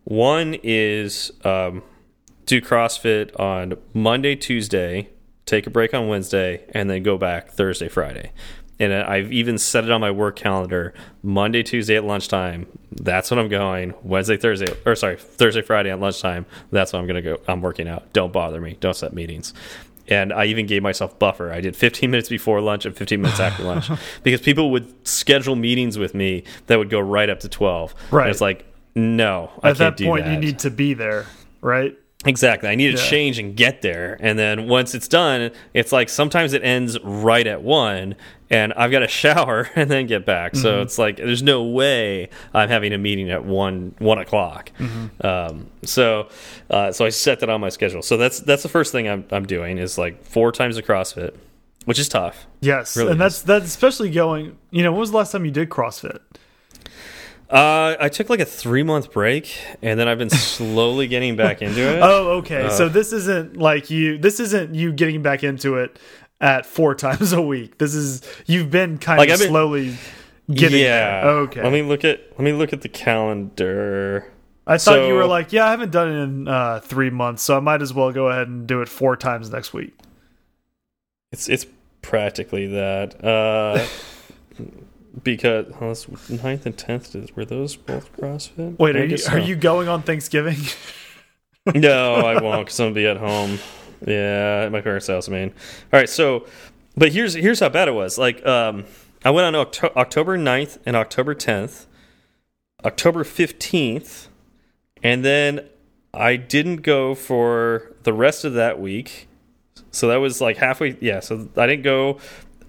One 0.04 0.56
is 0.62 1.30
um, 1.44 1.82
do 2.46 2.62
CrossFit 2.62 3.38
on 3.38 3.74
Monday, 3.92 4.36
Tuesday, 4.36 5.10
take 5.46 5.66
a 5.66 5.70
break 5.70 5.94
on 5.94 6.08
Wednesday, 6.08 6.64
and 6.70 6.90
then 6.90 7.02
go 7.02 7.16
back 7.16 7.50
Thursday, 7.50 7.88
Friday 7.88 8.32
and 8.78 8.92
I've 8.92 9.32
even 9.32 9.58
set 9.58 9.84
it 9.84 9.90
on 9.90 10.00
my 10.00 10.10
work 10.10 10.36
calendar 10.36 10.92
Monday, 11.22 11.62
Tuesday 11.62 11.96
at 11.96 12.04
lunchtime. 12.04 12.66
That's 12.92 13.30
when 13.30 13.38
I'm 13.38 13.48
going. 13.48 13.94
Wednesday, 14.02 14.36
Thursday, 14.36 14.74
or 14.84 14.94
sorry, 14.94 15.16
Thursday, 15.16 15.62
Friday 15.62 15.90
at 15.90 16.00
lunchtime. 16.00 16.46
That's 16.70 16.92
when 16.92 17.00
I'm 17.00 17.06
going 17.06 17.22
to 17.22 17.36
go. 17.36 17.42
I'm 17.48 17.62
working 17.62 17.88
out. 17.88 18.12
Don't 18.12 18.32
bother 18.32 18.60
me. 18.60 18.76
Don't 18.80 18.96
set 18.96 19.12
meetings. 19.12 19.54
And 20.08 20.32
I 20.32 20.44
even 20.46 20.66
gave 20.66 20.82
myself 20.82 21.18
buffer. 21.18 21.50
I 21.50 21.60
did 21.60 21.74
15 21.74 22.10
minutes 22.10 22.28
before 22.28 22.60
lunch 22.60 22.86
and 22.86 22.96
15 22.96 23.20
minutes 23.20 23.40
after 23.40 23.62
lunch 23.64 23.90
because 24.22 24.40
people 24.40 24.70
would 24.70 25.06
schedule 25.06 25.56
meetings 25.56 25.98
with 25.98 26.14
me 26.14 26.44
that 26.66 26.78
would 26.78 26.90
go 26.90 27.00
right 27.00 27.28
up 27.28 27.40
to 27.40 27.48
12. 27.48 27.94
Right. 28.10 28.24
And 28.24 28.30
it's 28.30 28.40
like, 28.40 28.66
no, 28.94 29.50
I 29.62 29.70
at 29.70 29.78
that 29.78 29.98
point, 29.98 30.26
that. 30.26 30.34
you 30.34 30.38
need 30.38 30.60
to 30.60 30.70
be 30.70 30.94
there, 30.94 31.26
right? 31.60 31.98
Exactly. 32.26 32.68
I 32.68 32.74
need 32.74 32.96
to 32.96 33.02
yeah. 33.02 33.08
change 33.08 33.38
and 33.38 33.56
get 33.56 33.82
there. 33.82 34.16
And 34.20 34.38
then 34.38 34.68
once 34.68 34.94
it's 34.94 35.08
done, 35.08 35.50
it's 35.74 35.92
like 35.92 36.08
sometimes 36.08 36.52
it 36.52 36.62
ends 36.64 36.98
right 37.02 37.46
at 37.46 37.62
one 37.62 38.16
and 38.50 38.72
I've 38.74 38.90
got 38.90 39.00
to 39.00 39.08
shower 39.22 39.70
and 39.74 39.90
then 39.90 40.06
get 40.06 40.24
back. 40.24 40.52
Mm 40.52 40.58
-hmm. 40.58 40.62
So 40.62 40.70
mm-hmm. 40.70 40.82
it's 40.82 40.98
like 40.98 41.16
there's 41.16 41.42
no 41.42 41.62
way 41.62 42.28
I'm 42.54 42.68
having 42.68 42.92
a 42.92 42.98
meeting 42.98 43.30
at 43.30 43.44
one 43.44 43.92
one 43.98 44.20
o'clock. 44.20 44.70
Mm 44.78 44.86
-hmm. 44.86 45.50
um, 45.50 45.66
so 45.82 46.28
uh, 46.70 46.92
so 46.92 47.06
I 47.06 47.10
set 47.10 47.40
that 47.40 47.48
on 47.48 47.60
my 47.60 47.70
schedule. 47.70 48.02
So 48.02 48.16
that's 48.16 48.40
that's 48.40 48.62
the 48.62 48.68
first 48.68 48.92
thing 48.92 49.06
I'm 49.06 49.24
I'm 49.30 49.46
doing 49.46 49.78
is 49.78 49.98
like 49.98 50.16
four 50.22 50.52
times 50.52 50.76
a 50.78 50.82
CrossFit, 50.82 51.30
which 51.84 51.98
is 51.98 52.08
tough. 52.08 52.46
Yes, 52.60 52.96
really 52.96 53.10
and 53.10 53.20
that's 53.20 53.42
that's 53.42 53.66
especially 53.66 54.10
going. 54.12 54.44
You 54.70 54.82
know, 54.82 54.92
when 54.92 55.00
was 55.00 55.10
the 55.10 55.16
last 55.16 55.32
time 55.32 55.44
you 55.44 55.54
did 55.54 55.68
CrossFit? 55.68 56.18
Uh, 57.48 57.96
I 58.00 58.08
took 58.08 58.28
like 58.28 58.40
a 58.40 58.44
three 58.44 58.82
month 58.82 59.12
break, 59.12 59.56
and 59.82 59.98
then 60.00 60.08
I've 60.08 60.18
been 60.18 60.30
slowly 60.30 61.06
getting 61.06 61.36
back 61.36 61.62
into 61.62 61.80
it. 61.80 62.00
Oh, 62.02 62.38
okay. 62.38 62.64
Uh, 62.64 62.70
so 62.70 62.88
this 62.88 63.12
isn't 63.12 63.56
like 63.56 63.90
you. 63.90 64.18
This 64.18 64.40
isn't 64.40 64.74
you 64.74 64.92
getting 64.92 65.22
back 65.22 65.44
into 65.44 65.76
it 65.76 65.98
at 66.40 66.66
four 66.66 66.94
times 66.96 67.32
a 67.32 67.40
week. 67.40 67.78
This 67.78 67.94
is 67.94 68.22
you've 68.46 68.70
been 68.70 68.98
kind 68.98 69.18
like 69.18 69.30
of 69.30 69.38
been, 69.38 69.48
slowly 69.48 69.96
getting. 70.50 70.80
Yeah. 70.80 71.22
There. 71.22 71.30
Okay. 71.30 71.62
Let 71.62 71.72
me 71.72 71.82
look 71.82 72.04
at 72.04 72.20
let 72.32 72.40
me 72.40 72.52
look 72.52 72.72
at 72.72 72.82
the 72.82 72.88
calendar. 72.88 74.32
I 74.68 74.78
thought 74.78 74.80
so, 74.80 75.06
you 75.06 75.14
were 75.14 75.26
like, 75.26 75.52
yeah, 75.52 75.66
I 75.66 75.70
haven't 75.70 75.92
done 75.92 76.08
it 76.08 76.22
in 76.22 76.48
uh, 76.48 76.80
three 76.80 77.10
months, 77.10 77.44
so 77.44 77.56
I 77.56 77.60
might 77.60 77.82
as 77.82 77.94
well 77.94 78.10
go 78.10 78.26
ahead 78.26 78.48
and 78.48 78.66
do 78.66 78.82
it 78.82 78.88
four 78.88 79.16
times 79.16 79.48
next 79.50 79.72
week. 79.72 79.96
It's 81.30 81.48
it's 81.48 81.66
practically 82.02 82.66
that. 82.68 83.24
Uh, 83.24 83.86
because 85.22 85.66
that's 85.80 86.06
9th 86.06 86.66
and 86.66 86.76
tenth. 86.76 87.16
Were 87.36 87.44
those 87.44 87.76
both 87.76 88.14
CrossFit? 88.16 88.78
Wait, 88.78 88.96
are 88.96 89.04
you, 89.04 89.18
are 89.30 89.38
you 89.38 89.56
going 89.56 89.88
on 89.88 90.02
Thanksgiving? 90.02 90.58
no, 91.74 92.14
I 92.14 92.40
won't 92.40 92.66
because 92.66 92.78
I'm 92.78 92.86
gonna 92.86 92.94
be 92.94 93.06
at 93.06 93.16
home. 93.16 93.58
Yeah, 94.06 94.64
at 94.66 94.72
my 94.72 94.80
parents' 94.80 95.08
house. 95.08 95.28
I 95.28 95.32
mean, 95.32 95.48
all 95.92 95.98
right. 95.98 96.08
So, 96.08 96.46
but 96.96 97.12
here's 97.12 97.34
here's 97.34 97.58
how 97.58 97.68
bad 97.68 97.88
it 97.88 97.94
was. 97.94 98.18
Like, 98.18 98.44
um, 98.46 98.84
I 99.24 99.30
went 99.30 99.46
on 99.46 99.56
Octo 99.56 99.92
October 99.96 100.38
9th 100.38 100.78
and 100.86 100.94
October 100.94 101.34
10th. 101.34 101.86
October 102.84 103.24
15th, 103.24 104.28
and 105.02 105.24
then 105.24 105.66
I 106.14 106.36
didn't 106.36 106.82
go 106.82 107.14
for 107.16 107.94
the 108.04 108.12
rest 108.12 108.44
of 108.44 108.54
that 108.54 108.78
week. 108.78 109.26
So 109.90 110.08
that 110.08 110.16
was 110.16 110.40
like 110.40 110.58
halfway. 110.58 110.96
Yeah, 111.00 111.18
so 111.20 111.48
I 111.56 111.66
didn't 111.66 111.82
go 111.82 112.20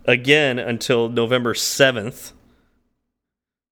again 0.06 0.58
until 0.58 1.10
November 1.10 1.54
7th. 1.54 2.32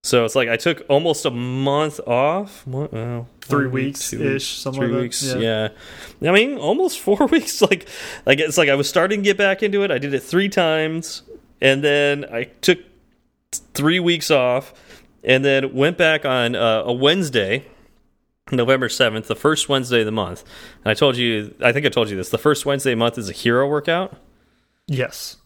So 0.05 0.23
it's 0.23 0.35
like 0.35 0.49
I 0.49 0.55
took 0.55 0.85
almost 0.87 1.25
a 1.25 1.31
month 1.31 1.99
off. 2.05 2.65
What, 2.67 2.93
well, 2.93 3.27
Three 3.41 3.65
weeks 3.65 4.13
ish, 4.13 4.19
weeks, 4.19 4.43
something 4.45 4.83
three 4.83 4.91
like 4.91 5.01
weeks. 5.01 5.23
Yeah. 5.23 5.69
Yeah. 6.19 6.29
I 6.29 6.33
mean, 6.33 6.59
almost 6.59 6.99
four 7.07 7.25
weeks. 7.25 7.59
Like, 7.59 7.87
like 8.23 8.37
it's 8.37 8.55
like 8.55 8.69
I 8.69 8.75
was 8.75 8.87
starting 8.87 9.21
to 9.21 9.23
get 9.23 9.35
back 9.35 9.63
into 9.63 9.81
it. 9.81 9.89
I 9.89 9.97
did 9.97 10.13
it 10.13 10.19
three 10.19 10.47
times, 10.47 11.23
and 11.59 11.83
then 11.83 12.23
I 12.31 12.43
took 12.43 12.77
three 13.73 13.99
weeks 13.99 14.29
off, 14.29 14.75
and 15.23 15.43
then 15.43 15.73
went 15.73 15.97
back 15.97 16.23
on 16.23 16.55
uh, 16.55 16.83
a 16.85 16.93
Wednesday, 16.93 17.65
November 18.51 18.89
seventh, 18.89 19.27
the 19.27 19.35
first 19.35 19.69
Wednesday 19.69 20.01
of 20.01 20.05
the 20.05 20.11
month. 20.11 20.43
And 20.83 20.91
I 20.91 20.93
told 20.93 21.17
you, 21.17 21.55
I 21.63 21.71
think 21.71 21.83
I 21.83 21.89
told 21.89 22.11
you 22.11 22.15
this. 22.15 22.29
The 22.29 22.37
first 22.37 22.63
Wednesday 22.63 22.91
of 22.91 22.97
the 22.97 23.03
month 23.03 23.17
is 23.17 23.27
a 23.27 23.33
hero 23.33 23.67
workout. 23.67 24.15
Yes. 24.85 25.37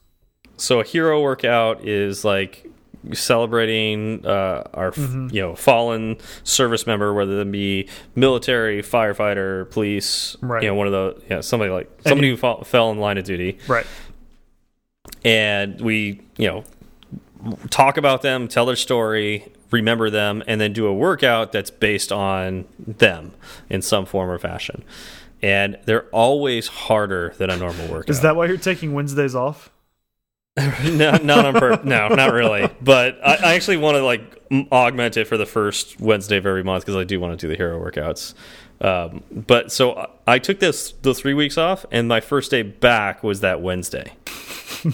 So 0.57 0.81
a 0.81 0.83
hero 0.83 1.21
workout 1.21 1.87
is 1.87 2.25
like 2.25 2.69
celebrating 3.13 4.25
uh, 4.25 4.63
our 4.73 4.91
Mm-hmm. 4.91 5.27
you 5.35 5.41
know 5.41 5.55
fallen 5.55 6.17
service 6.43 6.85
member, 6.87 7.13
whether 7.13 7.39
it 7.41 7.51
be 7.51 7.87
military, 8.15 8.81
firefighter, 8.81 9.69
police, 9.71 10.35
Right. 10.41 10.63
you 10.63 10.69
know 10.69 10.75
one 10.75 10.87
of 10.87 10.93
the 10.93 11.21
yeah 11.29 11.41
somebody 11.41 11.71
like 11.71 11.89
somebody 12.05 12.27
you- 12.27 12.33
who 12.33 12.37
fall, 12.37 12.63
fell 12.63 12.91
in 12.91 12.97
line 12.99 13.17
of 13.17 13.23
duty, 13.23 13.57
Right. 13.67 13.85
and 15.23 15.79
we 15.81 16.21
you 16.37 16.47
know 16.47 16.63
talk 17.69 17.97
about 17.97 18.21
them, 18.21 18.47
tell 18.47 18.65
their 18.65 18.75
story, 18.75 19.47
remember 19.71 20.09
them, 20.09 20.43
and 20.45 20.59
then 20.59 20.73
do 20.73 20.85
a 20.87 20.93
workout 20.93 21.51
that's 21.53 21.69
based 21.71 22.11
on 22.11 22.65
them 22.77 23.31
in 23.69 23.81
some 23.81 24.05
form 24.05 24.29
or 24.29 24.37
fashion. 24.37 24.83
And 25.41 25.77
they're 25.85 26.03
always 26.07 26.67
harder 26.67 27.33
than 27.37 27.49
a 27.49 27.55
normal 27.55 27.87
workout. 27.87 28.09
Is 28.09 28.19
that 28.21 28.35
why 28.35 28.47
you're 28.47 28.57
taking 28.57 28.93
Wednesdays 28.93 29.35
off? 29.35 29.69
no, 30.91 31.11
not 31.17 31.45
on 31.45 31.53
purpose. 31.53 31.85
No, 31.85 32.07
not 32.09 32.33
really. 32.33 32.69
But 32.81 33.19
I, 33.25 33.35
I 33.35 33.53
actually 33.55 33.77
want 33.77 33.95
to 33.97 34.03
like 34.03 34.21
augment 34.71 35.17
it 35.17 35.25
for 35.27 35.37
the 35.37 35.45
first 35.45 35.99
Wednesday 35.99 36.37
of 36.37 36.45
every 36.45 36.63
month 36.63 36.83
because 36.85 36.95
I 36.95 37.03
do 37.03 37.19
want 37.19 37.39
to 37.39 37.45
do 37.45 37.49
the 37.49 37.55
hero 37.57 37.79
workouts. 37.79 38.33
Um, 38.81 39.23
but 39.31 39.71
so 39.71 39.95
I- 39.95 40.07
I 40.27 40.39
took 40.39 40.59
this 40.59 40.91
the 40.91 41.13
three 41.15 41.33
weeks 41.33 41.57
off, 41.57 41.85
and 41.91 42.07
my 42.07 42.19
first 42.19 42.51
day 42.51 42.61
back 42.61 43.23
was 43.23 43.39
that 43.41 43.61
Wednesday. 43.61 44.13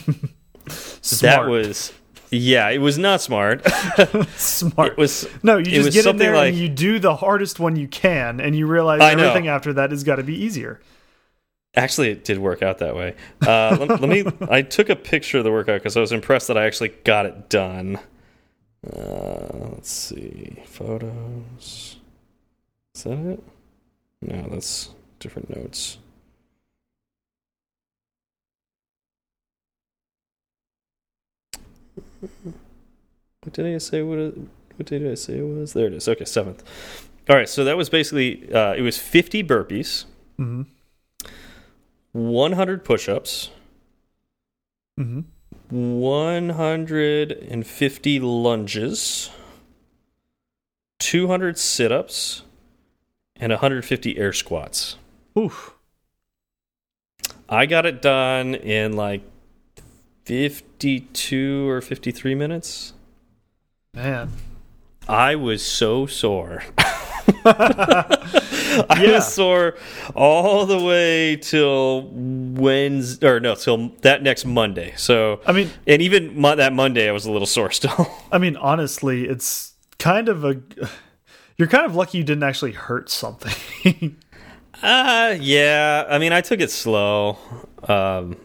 That 1.22 1.48
was 1.48 1.94
yeah, 2.32 2.70
it 2.70 2.80
was 2.80 2.98
not 2.98 3.22
smart. 3.22 3.64
smart. 4.36 4.94
it 4.94 4.98
was 4.98 5.28
no, 5.44 5.58
you 5.58 5.66
just 5.66 5.92
get 5.94 6.06
in 6.08 6.18
there 6.18 6.36
like 6.36 6.50
and 6.54 6.58
you 6.58 6.70
do 6.70 6.98
the 7.00 7.16
hardest 7.16 7.60
one 7.60 7.76
you 7.76 7.88
can, 7.88 8.40
and 8.40 8.56
you 8.56 8.66
realize 8.66 9.02
everything 9.02 9.48
after 9.48 9.74
that 9.74 9.92
has 9.92 10.04
got 10.04 10.16
to 10.16 10.24
be 10.24 10.34
easier. 10.36 10.80
Actually, 11.78 12.10
it 12.10 12.24
did 12.24 12.38
work 12.40 12.62
out 12.64 12.78
that 12.78 12.96
way. 12.96 13.16
Uh, 13.46 13.76
let, 13.80 14.02
let 14.02 14.10
me. 14.10 14.26
I 14.50 14.62
took 14.62 14.90
a 14.90 14.96
picture 14.96 15.40
of 15.40 15.44
the 15.44 15.52
workout 15.52 15.82
because 15.82 15.98
I 15.98 16.02
was 16.02 16.12
impressed 16.14 16.48
that 16.48 16.58
I 16.58 16.66
actually 16.66 16.90
got 17.04 17.26
it 17.26 17.50
done. 17.50 18.00
Uh, 18.86 19.70
let's 19.74 19.92
see 19.92 20.64
photos. 20.66 21.98
Is 22.96 23.04
that 23.04 23.18
it? 23.18 23.44
No, 24.22 24.48
that's 24.50 24.90
different 25.20 25.56
notes. 25.56 25.98
What 33.44 33.54
did 33.54 33.66
I 33.76 33.78
say? 33.80 34.02
What, 34.02 34.38
what 34.78 34.86
did 34.86 35.06
I 35.10 35.16
say 35.16 35.40
it 35.40 35.42
was? 35.42 35.74
There 35.74 35.88
it 35.88 35.94
is. 35.94 36.08
Okay, 36.08 36.26
seventh. 36.26 36.64
All 37.30 37.36
right, 37.36 37.50
so 37.50 37.64
that 37.64 37.76
was 37.76 37.90
basically 37.90 38.52
uh, 38.54 38.74
it 38.74 38.82
was 38.82 38.98
fifty 38.98 39.44
burpees. 39.44 40.06
hmm 40.38 40.64
100 42.16 42.84
push-ups, 42.86 43.50
hmm 44.98 45.20
150 45.70 48.20
lunges, 48.20 49.30
200 51.00 51.58
sit-ups, 51.58 52.44
and 53.36 53.52
150 53.52 54.18
air 54.18 54.32
squats. 54.32 54.96
Oof. 55.38 55.74
I 57.50 57.66
got 57.66 57.86
it 57.86 58.02
done 58.02 58.56
in 58.56 58.94
like 58.94 59.24
52 60.24 61.68
or 61.68 61.82
53 61.82 62.34
minutes. 62.34 62.94
Man. 63.94 64.32
I 65.10 65.36
was 65.36 65.66
so 65.66 66.06
sore. 66.06 66.64
I 68.90 69.04
Yeah. 69.04 69.12
was 69.16 69.34
sore 69.34 69.76
all 70.16 70.66
the 70.66 70.80
way 70.80 71.36
till 71.38 72.10
Wednesday, 72.12 73.28
or 73.28 73.40
no, 73.40 73.56
till 73.56 73.90
that 74.02 74.24
next 74.24 74.46
Monday. 74.46 74.94
So 74.98 75.42
I 75.46 75.52
mean, 75.52 75.70
And 75.88 76.02
even 76.02 76.40
mo 76.40 76.56
that 76.56 76.74
Monday, 76.74 77.08
I 77.08 77.12
was 77.12 77.26
a 77.26 77.32
little 77.32 77.48
sore 77.48 77.72
still. 77.72 78.10
I 78.32 78.38
mean, 78.38 78.56
honestly, 78.58 79.26
it's 79.28 79.74
kind 80.00 80.30
of 80.30 80.44
a. 80.44 80.62
You're 81.58 81.68
kind 81.70 81.86
of 81.86 81.96
lucky 81.96 82.18
you 82.18 82.24
didn't 82.24 82.44
actually 82.44 82.74
hurt 82.74 83.10
something. 83.10 83.54
uh, 84.84 85.36
yeah. 85.40 86.06
I 86.10 86.18
mean, 86.20 86.34
I 86.34 86.42
took 86.42 86.60
it 86.60 86.70
slow. 86.72 87.38
Um, 87.88 88.36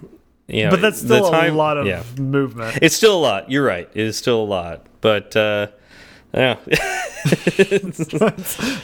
you 0.47 0.64
know, 0.64 0.71
but 0.71 0.81
that's 0.81 1.01
still 1.01 1.31
time- 1.31 1.55
a 1.55 1.57
lot 1.57 1.77
of 1.77 1.87
Yeah, 1.87 2.03
movement. 2.18 2.79
it's 2.83 2.95
still 2.97 3.16
a 3.18 3.21
lot. 3.21 3.51
You're 3.51 3.64
right. 3.64 3.89
It 3.95 4.03
is 4.07 4.16
still 4.16 4.43
a 4.43 4.45
lot. 4.45 4.87
But 5.01 5.35
uh, 5.37 5.68
yeah, 6.33 6.57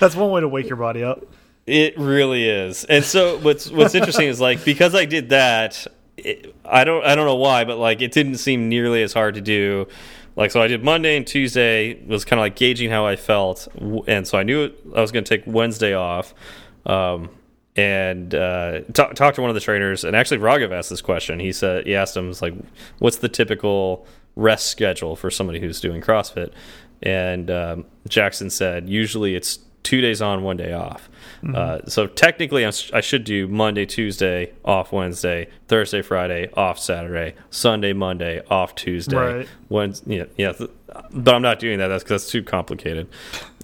That's 0.00 0.16
one 0.16 0.30
way 0.30 0.40
to 0.40 0.48
wake 0.48 0.68
your 0.68 0.76
body 0.76 1.02
up. 1.02 1.24
it 1.66 1.98
really 1.98 2.48
is. 2.48 2.84
And 2.84 3.04
so 3.04 3.38
what's 3.38 3.70
what's 3.70 3.94
interesting 3.94 4.28
is 4.28 4.40
like 4.40 4.64
because 4.64 4.94
I 4.94 5.04
did 5.04 5.30
that, 5.30 5.86
it, 6.16 6.54
I 6.64 6.84
don't 6.84 7.04
I 7.04 7.14
don't 7.14 7.26
know 7.26 7.36
why, 7.36 7.64
but 7.64 7.78
like 7.78 8.02
it 8.02 8.12
didn't 8.12 8.36
seem 8.36 8.68
nearly 8.68 9.02
as 9.02 9.12
hard 9.12 9.34
to 9.36 9.40
do. 9.40 9.86
Like 10.36 10.50
so, 10.50 10.60
I 10.60 10.66
did 10.66 10.84
Monday 10.84 11.16
and 11.16 11.26
Tuesday 11.26 12.02
was 12.04 12.24
kind 12.26 12.38
of 12.38 12.42
like 12.44 12.56
gauging 12.56 12.90
how 12.90 13.06
I 13.06 13.16
felt, 13.16 13.68
and 14.06 14.26
so 14.28 14.36
I 14.38 14.42
knew 14.42 14.70
I 14.94 15.00
was 15.00 15.10
going 15.10 15.24
to 15.24 15.36
take 15.38 15.46
Wednesday 15.46 15.94
off. 15.94 16.34
Um, 16.84 17.30
and 17.74 18.34
uh, 18.34 18.80
talk, 18.94 19.14
talk 19.14 19.34
to 19.34 19.42
one 19.42 19.50
of 19.50 19.54
the 19.54 19.60
trainers. 19.60 20.02
And 20.04 20.16
actually, 20.16 20.38
Raghav 20.38 20.72
asked 20.72 20.88
this 20.88 21.02
question. 21.02 21.40
He 21.40 21.52
said 21.52 21.86
he 21.86 21.94
asked 21.94 22.16
him, 22.16 22.28
"Was 22.28 22.40
like, 22.42 22.54
what's 22.98 23.16
the 23.16 23.28
typical 23.28 24.06
rest 24.34 24.68
schedule 24.68 25.14
for 25.16 25.30
somebody 25.30 25.60
who's 25.60 25.80
doing 25.80 26.00
CrossFit?" 26.00 26.52
And 27.02 27.50
um, 27.50 27.84
Jackson 28.08 28.50
said, 28.50 28.88
usually 28.88 29.34
it's 29.34 29.58
two 29.82 30.00
days 30.00 30.20
on, 30.20 30.42
one 30.42 30.56
day 30.56 30.72
off. 30.72 31.08
Uh, 31.54 31.78
so 31.86 32.06
technically, 32.06 32.64
I'm, 32.64 32.72
I 32.92 33.00
should 33.00 33.24
do 33.24 33.46
Monday, 33.46 33.86
Tuesday, 33.86 34.52
off 34.64 34.92
Wednesday, 34.92 35.48
Thursday, 35.68 36.02
Friday, 36.02 36.50
off 36.54 36.78
Saturday, 36.78 37.34
Sunday, 37.50 37.92
Monday, 37.92 38.42
off 38.50 38.74
Tuesday. 38.74 39.16
Right. 39.16 39.48
Wednesday, 39.68 40.16
yeah, 40.36 40.52
yeah. 40.58 40.66
But 41.12 41.34
I'm 41.34 41.42
not 41.42 41.58
doing 41.58 41.78
that. 41.78 41.88
That's 41.88 42.02
because 42.02 42.22
that's 42.22 42.32
too 42.32 42.42
complicated. 42.42 43.08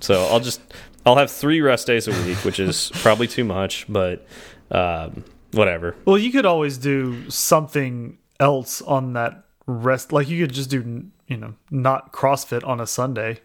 So 0.01 0.26
I'll 0.26 0.41
just 0.41 0.61
I'll 1.05 1.16
have 1.16 1.30
three 1.30 1.61
rest 1.61 1.87
days 1.87 2.07
a 2.07 2.12
week, 2.24 2.45
which 2.45 2.61
is 2.61 2.91
probably 2.97 3.26
too 3.26 3.45
much, 3.45 3.87
but 3.89 4.26
um, 4.70 5.24
whatever. 5.53 5.97
Well, 6.05 6.18
you 6.18 6.30
could 6.30 6.47
always 6.47 6.78
do 6.78 7.28
something 7.30 8.18
else 8.39 8.83
on 8.83 9.14
that 9.14 9.45
rest. 9.66 10.12
Like 10.12 10.28
you 10.28 10.45
could 10.45 10.55
just 10.55 10.70
do, 10.70 11.07
you 11.33 11.39
know, 11.39 11.55
not 11.70 12.12
CrossFit 12.12 12.66
on 12.66 12.80
a 12.80 12.87
Sunday. 12.87 13.41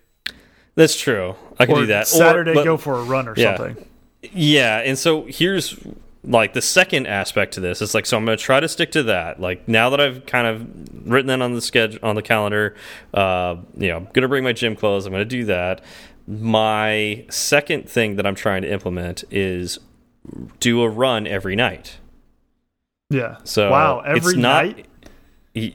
That's 0.76 0.96
true. 1.00 1.36
I 1.60 1.66
can 1.66 1.76
or 1.76 1.80
do 1.82 1.86
that. 1.88 2.04
Or- 2.04 2.06
Saturday, 2.06 2.54
but- 2.54 2.64
go 2.66 2.78
for 2.78 2.96
a 3.00 3.04
run 3.04 3.28
or 3.28 3.34
Yeah. 3.36 3.56
something. 3.58 3.86
Yeah, 4.34 4.80
and 4.80 4.98
so 4.98 5.26
here's 5.28 5.78
like 6.24 6.54
the 6.54 6.62
second 6.62 7.08
aspect 7.08 7.54
to 7.54 7.60
this. 7.62 7.82
It's 7.82 7.94
like 7.94 8.06
so 8.06 8.18
I'm 8.18 8.26
going 8.26 8.38
to 8.38 8.44
try 8.44 8.60
to 8.60 8.68
stick 8.68 8.92
to 8.92 9.04
that. 9.04 9.40
Like 9.40 9.68
now 9.68 9.90
that 9.92 10.02
I've 10.02 10.26
kind 10.26 10.46
of 10.48 11.10
written 11.10 11.28
that 11.28 11.42
on 11.42 11.54
the 11.54 11.62
schedule 11.62 12.00
on 12.04 12.16
the 12.16 12.22
calendar, 12.22 12.76
uh, 13.14 13.56
you 13.78 13.88
know, 13.90 13.98
I'm 13.98 14.04
going 14.06 14.24
to 14.24 14.28
bring 14.28 14.44
my 14.44 14.54
gym 14.54 14.76
clothes. 14.76 15.06
I'm 15.06 15.14
going 15.14 15.22
to 15.22 15.26
do 15.26 15.46
that. 15.46 15.82
My 16.28 17.26
second 17.30 17.90
thing 17.90 18.18
that 18.18 18.28
I'm 18.28 18.36
trying 18.36 18.64
to 18.64 18.72
implement 18.72 19.24
is 19.32 19.80
do 20.60 20.82
a 20.82 20.90
run 20.90 21.26
every 21.26 21.56
night. 21.56 21.98
Yeah. 23.10 23.38
So 23.46 23.72
wow, 23.72 24.04
it's 24.06 24.28
every 24.28 24.42
not- 24.42 24.66
night. 24.66 24.86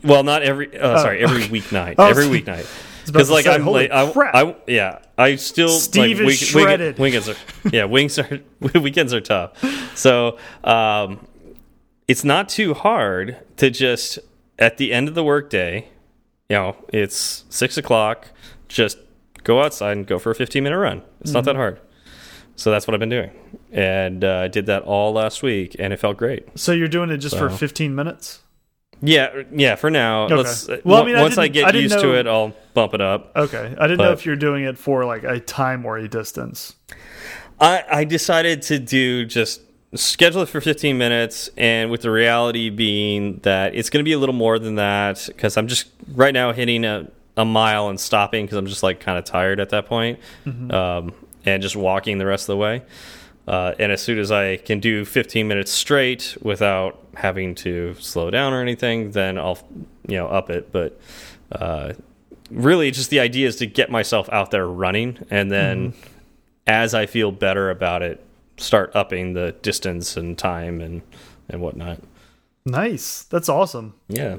Well, 0.05 0.23
not 0.23 0.43
every. 0.43 0.79
Uh, 0.79 0.99
sorry, 1.03 1.23
every 1.23 1.45
okay. 1.45 1.49
weeknight. 1.61 1.97
Was- 1.99 2.11
Every 2.19 2.41
weeknight. 2.41 2.67
Because 3.07 3.31
like 3.31 3.45
say, 3.47 3.55
I'm 3.55 3.67
like 3.67 3.91
I, 3.91 4.11
crap. 4.13 4.35
I 4.35 4.55
yeah 4.69 4.99
I 5.19 5.35
still 5.37 5.69
Steve 5.71 6.03
like, 6.03 6.11
is 6.13 6.19
week- 6.21 6.27
week- 6.29 6.65
shredded. 6.65 6.99
weekends 7.01 7.29
are 7.29 7.35
yeah 7.73 7.85
wings 7.85 8.17
are 8.19 8.41
weekends 8.81 9.13
are 9.13 9.21
tough. 9.21 9.53
So 9.97 10.39
um, 10.63 11.27
it's 12.07 12.23
not 12.25 12.49
too 12.49 12.75
hard 12.75 13.39
to 13.57 13.71
just 13.71 14.19
at 14.59 14.77
the 14.77 14.93
end 14.93 15.09
of 15.09 15.15
the 15.17 15.25
workday, 15.25 15.89
you 16.49 16.57
know, 16.57 16.77
it's 16.93 17.45
six 17.49 17.77
o'clock. 17.77 18.29
Just 18.69 18.99
go 19.43 19.61
outside 19.63 19.97
and 19.97 20.07
go 20.07 20.19
for 20.21 20.31
a 20.31 20.35
15 20.37 20.63
minute 20.63 20.79
run. 20.79 21.03
It's 21.23 21.33
not 21.33 21.45
that 21.45 21.53
Mm-hmm. 21.53 21.59
hard. 21.59 21.81
So 22.55 22.71
that's 22.71 22.87
what 22.87 22.95
I've 22.95 23.01
been 23.01 23.09
doing, 23.09 23.31
and 23.73 24.23
uh, 24.23 24.41
I 24.45 24.49
did 24.49 24.67
that 24.67 24.83
all 24.83 25.13
last 25.13 25.43
week, 25.43 25.75
and 25.79 25.93
it 25.93 25.99
felt 25.99 26.19
great. 26.19 26.47
So 26.57 26.71
you're 26.73 26.87
doing 26.87 27.09
it 27.11 27.17
just 27.17 27.37
for 27.37 27.49
15 27.49 27.95
minutes? 27.95 28.42
Yeah, 29.03 29.43
yeah. 29.53 29.75
For 29.75 29.91
now, 29.91 30.25
Okay. 30.25 30.35
let's. 30.37 30.69
Well, 30.85 31.03
I 31.03 31.07
mean, 31.07 31.17
once 31.21 31.37
I, 31.37 31.49
didn't- 31.49 31.55
get 31.55 31.75
I 31.75 31.79
used 31.79 31.97
know- 31.97 32.03
to 32.03 32.19
it, 32.19 32.27
I'll 32.27 32.55
bump 32.73 32.95
it 32.95 33.01
up. 33.01 33.33
Okay. 33.37 33.75
I 33.79 33.87
didn't 33.87 33.99
know 33.99 34.13
if 34.13 34.25
you're 34.25 34.37
doing 34.37 34.65
it 34.65 34.79
for 34.79 35.05
like 35.05 35.25
a 35.25 35.41
time 35.41 35.85
or 35.85 35.97
a 35.99 36.09
distance. 36.09 36.77
I, 37.61 37.85
I 37.91 38.05
decided 38.05 38.63
to 38.63 38.79
do 38.79 39.25
just 39.27 39.61
schedule 39.95 40.43
it 40.43 40.49
for 40.49 40.61
15 40.61 40.97
minutes, 40.97 41.51
and 41.57 41.91
with 41.91 42.03
the 42.03 42.11
reality 42.11 42.71
being 42.71 43.39
that 43.43 43.75
it's 43.75 43.91
going 43.91 44.03
to 44.03 44.09
be 44.09 44.13
a 44.13 44.19
little 44.19 44.35
more 44.35 44.59
than 44.59 44.77
that 44.77 45.25
because 45.27 45.57
I'm 45.57 45.67
just 45.69 45.89
right 46.15 46.33
now 46.33 46.53
hitting 46.53 46.85
a, 46.85 47.09
a 47.37 47.45
mile 47.45 47.89
and 47.89 48.01
stopping 48.01 48.47
because 48.47 48.57
I'm 48.57 48.67
just 48.67 48.83
like 48.83 49.01
kind 49.01 49.19
of 49.19 49.25
tired 49.25 49.61
at 49.61 49.71
that 49.71 49.87
point, 49.87 50.19
Mm-hmm. 50.47 50.71
um, 50.73 51.13
and 51.45 51.61
just 51.63 51.75
walking 51.77 52.19
the 52.19 52.27
rest 52.27 52.45
of 52.45 52.55
the 52.55 52.57
way. 52.57 52.83
Uh, 53.47 53.75
and 53.79 53.91
as 53.91 54.01
soon 54.01 54.19
as 54.19 54.31
I 54.31 54.57
can 54.59 54.79
do 54.79 55.05
15 55.05 55.49
minutes 55.49 55.73
straight 55.73 56.37
without 56.43 56.99
having 57.15 57.55
to 57.57 57.95
slow 57.99 58.31
down 58.31 58.53
or 58.53 58.61
anything, 58.63 59.11
then 59.11 59.39
I'll 59.39 59.59
you 60.07 60.17
know 60.17 60.29
up 60.29 60.49
it. 60.51 60.71
But 60.71 61.01
uh, 61.51 61.95
really, 62.51 62.91
just 62.91 63.11
the 63.11 63.21
idea 63.21 63.49
is 63.49 63.57
to 63.57 63.67
get 63.67 63.91
myself 63.91 64.29
out 64.31 64.51
there 64.51 64.67
running, 64.67 65.19
and 65.31 65.51
then 65.51 65.95
as 66.67 66.95
I 66.95 67.07
feel 67.07 67.33
better 67.33 67.71
about 67.71 68.03
it, 68.03 68.25
start 68.57 68.93
upping 68.95 69.35
the 69.35 69.53
distance 69.63 70.17
and 70.17 70.39
time 70.39 70.81
and 70.81 71.03
and 71.49 71.61
whatnot. 71.61 72.01
Nice. 72.65 73.25
That's 73.25 73.49
awesome. 73.49 73.95
Yeah, 74.09 74.37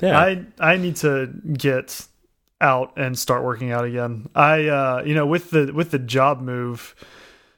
yeah. 0.00 0.18
I 0.18 0.44
I 0.60 0.76
need 0.76 0.96
to 0.96 1.26
get 1.52 2.06
out 2.60 2.92
and 2.96 3.18
start 3.18 3.42
working 3.42 3.72
out 3.72 3.84
again. 3.84 4.28
I 4.34 4.68
uh 4.68 5.02
you 5.04 5.14
know 5.14 5.26
with 5.26 5.50
the 5.50 5.72
with 5.74 5.90
the 5.90 5.98
job 5.98 6.40
move 6.40 6.94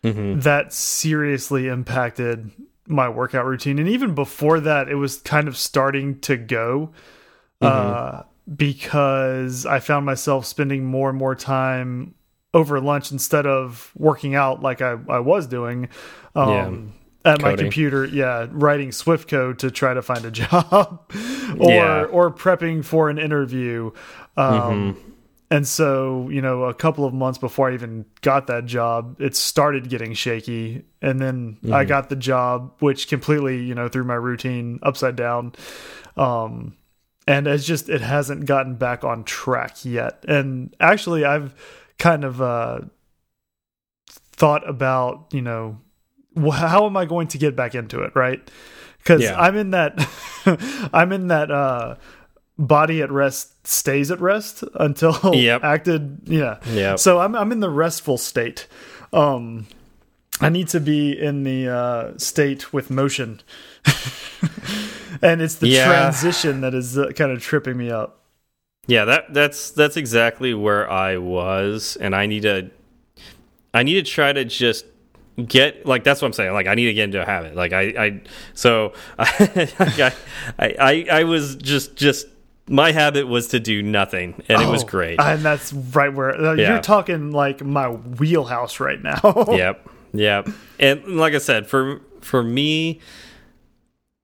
Mm-hmm. 0.07 0.41
that 0.41 0.73
seriously 0.73 1.69
impacted 1.69 2.51
my 2.87 3.09
workout 3.09 3.45
routine 3.47 3.79
and 3.81 3.89
even 3.89 4.15
before 4.15 4.61
that 4.61 4.89
it 4.89 4.95
was 4.95 5.17
kind 5.23 5.49
of 5.49 5.57
starting 5.57 6.21
to 6.21 6.37
go 6.37 6.93
Mm-hmm. 7.61 8.21
uh 8.21 8.23
because 8.57 9.67
I 9.67 9.81
found 9.81 10.07
myself 10.07 10.47
spending 10.47 10.85
more 10.85 11.09
and 11.09 11.19
more 11.19 11.35
time 11.35 12.15
over 12.55 12.81
lunch 12.81 13.11
instead 13.13 13.47
of 13.47 13.93
working 13.97 14.35
out 14.35 14.63
like 14.63 14.81
I 14.81 14.97
I 15.09 15.19
was 15.19 15.47
doing 15.47 15.89
um 16.35 16.93
at 17.25 17.43
my 17.43 17.57
computer 17.57 18.05
yeah 18.05 18.47
writing 18.51 18.93
swift 18.93 19.29
code 19.29 19.59
to 19.61 19.71
try 19.71 19.95
to 19.95 20.03
find 20.03 20.25
a 20.25 20.31
job 20.43 21.11
or 21.59 21.71
Yeah. 21.71 22.05
or 22.05 22.31
prepping 22.31 22.85
for 22.85 23.11
an 23.11 23.19
interview 23.19 23.91
um 24.37 24.95
Mm-hmm. 24.95 25.06
And 25.51 25.67
so 25.67 26.29
you 26.31 26.41
know 26.43 26.65
a 26.65 26.75
couple 26.75 27.05
of 27.05 27.15
months 27.15 27.39
before 27.39 27.71
i 27.71 27.75
even 27.75 28.05
got 28.21 28.47
that 28.49 28.67
job 28.67 29.21
it 29.21 29.37
started 29.37 29.89
getting 29.89 30.13
shaky 30.13 30.83
and 31.01 31.21
then 31.21 31.57
i 31.73 31.85
Mm-hmm. 31.85 31.89
got 31.89 32.09
the 32.09 32.17
job 32.17 32.73
which 32.81 33.09
completely 33.09 33.63
you 33.63 33.75
know 33.75 33.89
threw 33.89 34.05
my 34.05 34.15
routine 34.15 34.79
upside 34.83 35.15
down 35.17 35.53
um 36.17 36.77
and 37.29 37.47
it's 37.47 37.65
just 37.65 37.89
it 37.89 38.01
hasn't 38.01 38.45
gotten 38.47 38.75
back 38.75 39.05
on 39.05 39.23
track 39.25 39.85
yet 39.85 40.25
and 40.27 40.75
actually 40.81 41.25
i've 41.25 41.55
kind 41.99 42.25
of 42.25 42.43
uh 42.43 42.81
thought 44.09 44.69
about 44.69 45.27
you 45.33 45.43
know 45.43 45.79
how 46.53 46.87
am 46.87 46.97
i 46.97 47.05
going 47.05 47.27
to 47.29 47.39
get 47.39 47.57
back 47.57 47.75
into 47.75 48.03
it 48.03 48.15
right 48.15 48.51
because 48.99 49.23
Yeah. 49.23 49.41
i'm 49.41 49.57
in 49.57 49.71
that 49.71 49.95
i'm 50.93 51.13
in 51.13 51.29
that 51.29 51.51
uh 51.51 51.95
body 52.59 53.03
at 53.03 53.11
rest 53.13 53.67
stays 53.67 54.11
at 54.11 54.21
rest 54.21 54.65
until 54.75 55.19
Yep. 55.35 55.63
acted 55.65 56.21
yeah 56.25 56.59
yeah 56.73 56.97
so 56.97 57.21
i'm 57.21 57.35
i'm 57.35 57.53
in 57.53 57.61
the 57.61 57.69
restful 57.71 58.17
state 58.17 58.67
um 59.13 59.67
i 60.41 60.49
need 60.49 60.69
to 60.69 60.81
be 60.81 61.13
in 61.13 61.43
the 61.45 61.69
uh 61.69 62.17
state 62.19 62.73
with 62.73 62.91
motion 62.91 63.41
and 65.23 65.43
it's 65.43 65.57
the 65.57 65.69
Yeah. 65.69 65.87
transition 65.87 66.61
that 66.63 66.75
is 66.75 66.97
uh, 66.99 67.11
kind 67.13 67.31
of 67.33 67.43
tripping 67.43 67.77
me 67.77 67.91
up 67.91 68.23
Yeah, 68.87 69.05
that 69.05 69.35
that's 69.35 69.71
that's 69.73 69.97
exactly 69.97 70.55
where 70.55 70.89
I 70.91 71.17
was, 71.19 71.97
and 72.01 72.15
I 72.15 72.27
need 72.27 72.43
to, 72.43 72.71
I 73.75 73.83
need 73.83 73.95
to 73.95 74.03
try 74.11 74.33
to 74.33 74.45
just 74.45 74.85
get 75.45 75.85
like 75.85 76.05
that's 76.05 76.23
what 76.23 76.29
I'm 76.29 76.33
saying. 76.33 76.53
Like 76.53 76.69
I 76.69 76.75
need 76.77 76.87
to 76.87 76.95
get 76.95 77.05
into 77.05 77.21
a 77.21 77.25
habit. 77.27 77.57
Like 77.57 77.73
I, 77.73 77.83
I 77.99 78.21
so 78.55 78.93
I, 79.19 80.13
I, 80.59 80.75
I, 80.79 81.07
I 81.21 81.25
was 81.25 81.57
just 81.57 81.97
just 81.97 82.29
my 82.69 82.93
habit 82.93 83.29
was 83.29 83.49
to 83.49 83.61
do 83.61 83.83
nothing, 83.83 84.43
and 84.49 84.61
it 84.61 84.69
was 84.69 84.83
Oh, 84.83 84.87
great. 84.87 85.21
and 85.21 85.43
that's 85.43 85.73
right 85.73 86.13
where 86.13 86.35
uh, 86.35 86.55
Yeah. 86.55 86.73
you're 86.75 86.83
talking 86.83 87.31
like 87.33 87.65
my 87.65 87.89
wheelhouse 87.91 88.81
right 88.81 89.01
now 89.03 89.21
yep, 89.51 89.89
yep. 90.13 90.49
And 90.79 91.05
like 91.17 91.35
I 91.35 91.39
said, 91.39 91.67
for 91.67 92.01
for 92.21 92.43
me, 92.43 93.01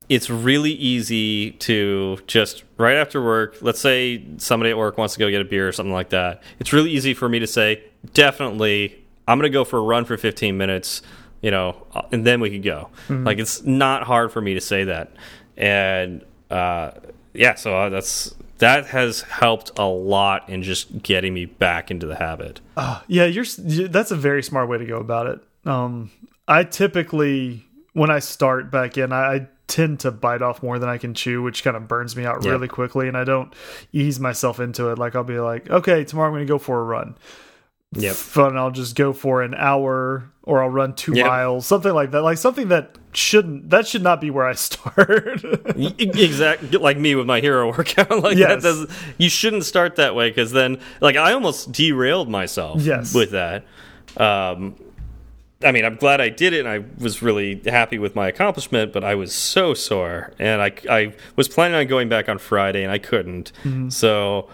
it's 0.09 0.29
really 0.29 0.73
easy 0.73 1.53
to 1.53 2.19
just 2.27 2.65
right 2.77 2.97
after 2.97 3.23
work. 3.23 3.57
Let's 3.63 3.81
say 3.81 4.25
somebody 4.39 4.71
at 4.71 4.77
work 4.79 4.99
wants 4.99 5.15
to 5.15 5.21
go 5.21 5.31
get 5.31 5.41
a 5.41 5.45
beer 5.45 5.69
or 5.69 5.73
something 5.73 5.93
like 5.93 6.11
that. 6.11 6.43
It's 6.59 6.73
really 6.73 6.91
easy 6.91 7.15
for 7.15 7.29
me 7.29 7.39
to 7.39 7.47
say, 7.47 7.85
definitely, 8.13 9.03
I'm 9.29 9.39
going 9.39 9.51
to 9.51 9.55
go 9.55 9.65
for 9.65 9.79
a 9.79 9.83
run 9.83 10.05
for 10.05 10.17
15 10.17 10.57
minutes. 10.59 11.03
You 11.41 11.51
know, 11.51 11.87
and 12.13 12.25
then 12.27 12.41
we 12.41 12.51
could 12.51 12.63
go. 12.63 12.91
Like 13.09 13.39
it's 13.41 13.63
not 13.65 14.05
hard 14.05 14.31
for 14.31 14.41
me 14.41 14.55
to 14.55 14.61
say 14.61 14.85
that, 14.85 15.13
and 15.57 16.25
uh, 16.53 16.93
yeah, 17.35 17.55
so 17.55 17.75
uh, 17.77 17.89
that's 17.89 18.35
that 18.59 18.87
has 18.87 19.23
helped 19.23 19.73
a 19.79 19.85
lot 19.87 20.49
in 20.49 20.63
just 20.63 21.03
getting 21.03 21.35
me 21.35 21.47
back 21.47 21.91
into 21.91 22.07
the 22.07 22.15
habit. 22.17 22.61
Yeah, 23.09 23.25
you're, 23.27 23.45
that's 23.89 24.11
a 24.13 24.17
very 24.17 24.43
smart 24.43 24.69
way 24.69 24.79
to 24.79 24.85
go 24.87 24.99
about 24.99 25.27
it. 25.27 25.41
Um, 25.67 26.11
I 26.47 26.63
typically, 26.65 27.65
when 27.93 28.11
I 28.11 28.21
start 28.21 28.71
back 28.71 28.97
in, 28.99 29.13
I, 29.13 29.35
I 29.35 29.49
tend 29.67 30.01
to 30.01 30.11
bite 30.13 30.43
off 30.43 30.63
more 30.63 30.79
than 30.79 30.89
I 30.89 30.99
can 30.99 31.15
chew, 31.15 31.43
which 31.43 31.65
kind 31.65 31.77
of 31.77 31.89
burns 31.89 32.15
me 32.15 32.25
out 32.25 32.45
Yeah. 32.45 32.53
really 32.53 32.69
quickly, 32.69 33.09
and 33.09 33.17
I 33.17 33.25
don't 33.25 33.53
ease 33.93 34.21
myself 34.21 34.61
into 34.61 34.91
it. 34.91 34.99
Like 34.99 35.17
I'll 35.17 35.25
be 35.25 35.39
like, 35.41 35.69
okay, 35.71 36.05
tomorrow 36.05 36.29
I'm 36.29 36.35
going 36.35 36.47
to 36.47 36.53
go 36.53 36.59
for 36.59 36.81
a 36.81 36.85
run. 36.85 37.17
Yep. 37.95 38.15
Fun. 38.15 38.57
I'll 38.57 38.71
just 38.71 38.97
go 38.97 39.13
for 39.13 39.43
an 39.43 39.55
hour, 39.55 40.25
or 40.43 40.63
I'll 40.63 40.69
run 40.71 40.95
two 40.95 41.13
Yep. 41.15 41.27
miles, 41.27 41.67
something 41.67 41.93
like 41.93 42.11
that. 42.13 42.23
Like 42.23 42.39
something 42.39 42.69
that 42.69 42.97
shouldn't 43.13 43.69
that 43.71 43.87
should 43.87 44.03
not 44.03 44.21
be 44.21 44.31
where 44.31 44.47
I 44.47 44.53
start. 44.69 45.45
exactly 45.77 46.69
like 46.79 46.97
me 46.97 47.15
with 47.15 47.27
my 47.27 47.41
hero 47.41 47.69
workout 47.77 48.23
like 48.23 48.37
Yes. 48.39 48.63
that 48.63 48.69
does 48.69 48.87
you 49.19 49.29
shouldn't 49.29 49.65
start 49.65 49.97
that 49.97 50.15
way 50.15 50.31
because 50.31 50.53
then 50.53 50.79
like 51.03 51.17
i 51.17 51.33
almost 51.33 51.73
derailed 51.73 52.31
myself 52.31 52.81
Yes. 52.81 53.15
with 53.15 53.33
that 53.33 53.65
um 54.17 54.75
i 55.63 55.73
mean 55.73 55.85
i'm 55.85 55.97
glad 55.97 56.23
i 56.23 56.31
did 56.31 56.55
it 56.55 56.61
and 56.61 56.69
i 56.71 56.83
was 57.03 57.21
really 57.21 57.61
happy 57.67 57.99
with 57.99 58.15
my 58.17 58.29
accomplishment 58.29 58.95
but 58.95 59.05
i 59.05 59.15
was 59.15 59.35
so 59.35 59.75
sore 59.75 60.33
and 60.39 60.63
i 60.63 60.73
i 60.89 61.15
was 61.37 61.49
planning 61.51 61.77
on 61.77 61.87
going 61.87 62.09
back 62.09 62.31
on 62.31 62.39
friday 62.39 62.83
and 62.83 62.91
i 62.91 62.97
couldn't 62.99 63.53
so 63.91 64.49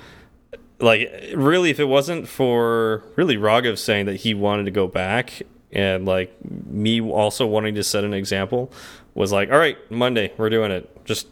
like 0.81 1.11
really 1.35 1.71
if 1.71 1.81
it 1.81 1.85
wasn't 1.85 2.29
for 2.29 3.03
really 3.17 3.37
raghav 3.37 3.79
saying 3.79 4.07
that 4.07 4.17
he 4.17 4.35
wanted 4.35 4.65
to 4.65 4.71
go 4.71 4.87
back 4.87 5.43
and 5.73 6.07
like 6.07 6.33
me 6.45 7.01
also 7.01 7.47
wanting 7.47 7.75
to 7.75 7.83
set 7.83 8.05
an 8.05 8.15
example 8.15 8.73
was 9.15 9.33
like 9.33 9.51
all 9.51 9.59
right 9.59 9.79
monday 9.91 10.33
we're 10.39 10.51
doing 10.51 10.71
it 10.71 11.05
just 11.05 11.27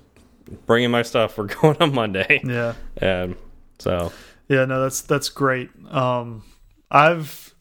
bringing 0.66 0.90
my 0.90 1.03
stuff 1.03 1.38
we're 1.38 1.44
going 1.61 1.76
on 1.80 1.94
monday 1.94 2.40
yeah. 2.44 2.74
and 2.99 3.36
so 3.78 4.12
Yeah, 4.49 4.64
no, 4.64 4.82
that's 4.82 5.01
that's 5.01 5.28
great. 5.28 5.70
Um, 5.90 6.44
I've 6.90 7.55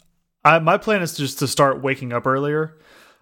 I 0.44 0.60
my 0.60 0.78
plan 0.78 1.02
is 1.02 1.18
just 1.18 1.40
to 1.40 1.48
start 1.48 1.82
waking 1.82 2.14
up 2.14 2.28
earlier. 2.28 2.78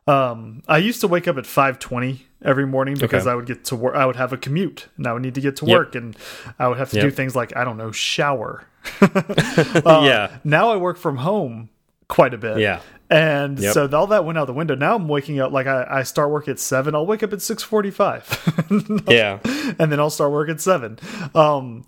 Um, 0.08 0.64
I 0.68 0.80
used 0.80 1.02
to 1.02 1.08
wake 1.08 1.28
up 1.28 1.38
at 1.38 1.46
five 1.46 1.80
twenty 1.80 2.26
every 2.44 2.68
morning 2.68 2.96
because 2.96 3.24
Okay. 3.24 3.32
I 3.32 3.36
would 3.36 3.46
get 3.46 3.64
to 3.66 3.76
work. 3.76 3.96
I 3.96 4.06
would 4.06 4.18
have 4.18 4.34
a 4.34 4.38
commute, 4.38 4.88
and 4.98 5.08
I 5.08 5.14
would 5.14 5.22
need 5.22 5.36
to 5.36 5.42
get 5.42 5.56
to 5.58 5.66
Yep. 5.66 5.78
work, 5.78 5.96
and 5.96 6.16
I 6.60 6.68
would 6.68 6.78
have 6.78 6.90
to 6.92 7.00
do 7.02 7.10
things 7.10 7.36
like 7.36 7.56
I 7.56 7.64
don't 7.64 7.78
know, 7.78 7.92
shower. 7.92 8.66
Uh, 9.02 10.02
yeah 10.04 10.38
Now 10.44 10.72
I 10.72 10.76
work 10.76 10.98
from 10.98 11.18
home 11.18 11.70
quite 12.10 12.34
a 12.34 12.38
bit. 12.38 12.58
yeah 12.60 12.82
And 13.10 13.58
Yep. 13.58 13.74
so 13.74 13.88
all 13.94 14.08
that 14.08 14.26
went 14.26 14.38
out 14.38 14.46
the 14.48 14.54
window. 14.54 14.76
Now 14.76 14.96
I'm 14.96 15.08
waking 15.08 15.40
up 15.40 15.54
like 15.54 15.68
I, 15.68 15.88
I 15.90 16.04
start 16.04 16.32
work 16.32 16.50
at 16.50 16.60
seven. 16.60 16.94
I'll 16.96 17.06
wake 17.06 17.24
up 17.24 17.32
at 17.32 17.42
six 17.42 17.64
forty 17.64 17.92
five. 17.92 18.28
yeah 19.08 19.40
and 19.80 19.90
then 19.92 20.00
I'll 20.02 20.10
start 20.10 20.32
work 20.34 20.50
at 20.50 20.60
seven. 20.60 21.00
Um, 21.34 21.86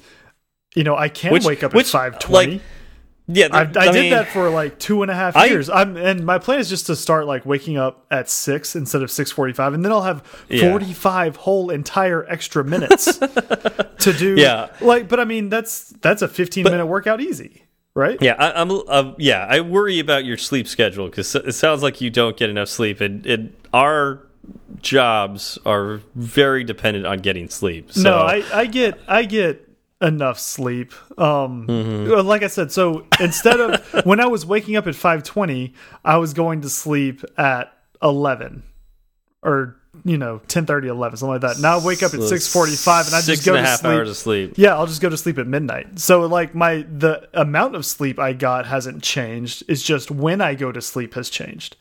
you 0.74 0.84
know, 0.86 0.95
I 0.95 1.09
can 1.09 1.34
Which- 1.34 1.43
wake 1.45 1.63
up 1.63 1.74
which, 1.74 1.88
at 1.88 1.91
five 1.91 2.20
twenty. 2.20 2.53
like, 2.53 2.61
yeah 3.28 3.47
I, 3.51 3.61
I, 3.61 3.65
did 3.65 3.93
mean, 3.93 4.11
that 4.11 4.28
for 4.28 4.49
like 4.49 4.78
two 4.80 5.01
and 5.01 5.09
a 5.09 5.15
half 5.15 5.36
I- 5.36 5.45
years. 5.45 5.69
I'm 5.69 5.97
and 5.97 6.26
my 6.26 6.38
plan 6.38 6.59
is 6.59 6.69
just 6.69 6.86
to 6.88 6.95
start 6.95 7.26
like 7.26 7.45
waking 7.45 7.78
up 7.78 8.05
at 8.11 8.30
six 8.30 8.76
instead 8.76 9.01
of 9.01 9.09
six 9.09 9.32
forty 9.32 9.53
five, 9.53 9.73
and 9.73 9.84
then 9.84 9.91
I'll 9.91 10.03
have 10.03 10.23
Yeah. 10.49 10.69
forty 10.69 10.93
five 10.93 11.36
whole 11.38 11.69
entire 11.69 12.26
extra 12.30 12.63
minutes 12.63 13.17
to 13.17 14.13
do. 14.17 14.36
Yeah. 14.38 14.69
like, 14.82 15.07
but 15.07 15.19
I 15.19 15.26
mean 15.26 15.49
that's 15.49 15.89
that's 16.01 16.21
a 16.21 16.28
fifteen 16.28 16.63
minute 16.65 16.86
workout 16.86 17.19
easy, 17.21 17.63
right? 17.95 18.21
Yeah, 18.21 18.36
I, 18.38 18.61
I'm. 18.61 18.69
Uh, 18.71 19.13
yeah, 19.17 19.47
I 19.49 19.61
worry 19.61 19.99
about 19.99 20.26
your 20.26 20.38
sleep 20.38 20.67
schedule 20.67 21.07
because 21.07 21.34
it 21.36 21.53
sounds 21.53 21.82
like 21.82 22.01
you 22.01 22.09
don't 22.11 22.38
get 22.38 22.49
enough 22.49 22.69
sleep, 22.69 23.01
and, 23.01 23.26
and 23.26 23.55
our 23.73 24.21
jobs 24.82 25.57
are 25.65 26.01
very 26.13 26.63
dependent 26.63 27.05
on 27.07 27.19
getting 27.19 27.49
sleep. 27.49 27.91
So, 27.91 28.03
No, 28.03 28.17
I, 28.17 28.43
I 28.53 28.65
get 28.67 28.99
I 29.07 29.23
get 29.23 29.64
enough 30.01 30.39
sleep. 30.39 30.93
Um 31.19 31.67
Mm-hmm. 31.67 32.27
like 32.27 32.43
I 32.43 32.47
said, 32.47 32.71
so 32.71 33.05
instead 33.19 33.59
of 33.59 33.85
when 34.05 34.19
I 34.19 34.25
was 34.27 34.45
waking 34.45 34.75
up 34.75 34.87
at 34.87 34.93
5:20, 34.95 35.73
I 36.03 36.17
was 36.17 36.33
going 36.33 36.61
to 36.61 36.69
sleep 36.69 37.23
at 37.37 37.71
11 38.03 38.63
or 39.41 39.77
you 40.03 40.17
know, 40.17 40.41
10:30 40.47 40.87
11 40.87 41.17
something 41.17 41.31
like 41.31 41.41
that. 41.41 41.59
Now 41.59 41.79
I 41.79 41.83
wake 41.83 42.03
up 42.03 42.13
at 42.13 42.19
so 42.21 42.35
6:45 42.35 43.05
and 43.07 43.15
I 43.15 43.19
six 43.21 43.25
just 43.25 43.45
go 43.45 43.53
and 43.53 43.59
a 43.59 43.63
to 43.63 43.67
half 43.69 43.79
sleep. 43.79 43.91
hours 43.93 44.09
of 44.09 44.17
sleep. 44.17 44.53
Yeah, 44.57 44.75
I'll 44.75 44.87
just 44.87 45.01
go 45.01 45.07
to 45.09 45.15
sleep 45.17 45.37
at 45.37 45.47
midnight. 45.47 45.99
So 45.99 46.25
like 46.25 46.53
my 46.53 46.85
the 46.91 47.29
amount 47.33 47.75
of 47.75 47.85
sleep 47.85 48.19
I 48.19 48.33
got 48.33 48.65
hasn't 48.65 49.01
changed. 49.03 49.63
It's 49.69 49.81
just 49.81 50.11
when 50.11 50.41
I 50.41 50.53
go 50.55 50.71
to 50.73 50.81
sleep 50.81 51.13
has 51.13 51.29
changed. 51.29 51.77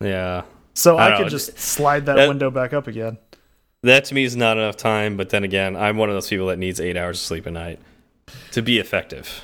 Yeah. 0.00 0.44
So 0.72 0.96
I 0.96 1.14
I, 1.14 1.18
could 1.18 1.28
just 1.30 1.58
slide 1.58 2.06
that, 2.06 2.16
That- 2.16 2.28
window 2.28 2.50
back 2.50 2.72
up 2.72 2.86
again. 2.86 3.18
That 3.82 4.04
to 4.06 4.14
me 4.14 4.24
is 4.24 4.36
not 4.36 4.58
enough 4.58 4.76
time, 4.76 5.16
but 5.16 5.30
then 5.30 5.42
again, 5.44 5.74
I'm 5.76 5.96
one 5.96 6.08
of 6.10 6.14
those 6.14 6.28
people 6.28 6.46
that 6.48 6.58
needs 6.58 6.80
eight 6.80 6.96
hours 6.96 7.18
of 7.18 7.24
sleep 7.24 7.46
a 7.46 7.50
night 7.50 7.78
to 8.52 8.60
be 8.62 8.78
effective. 8.78 9.42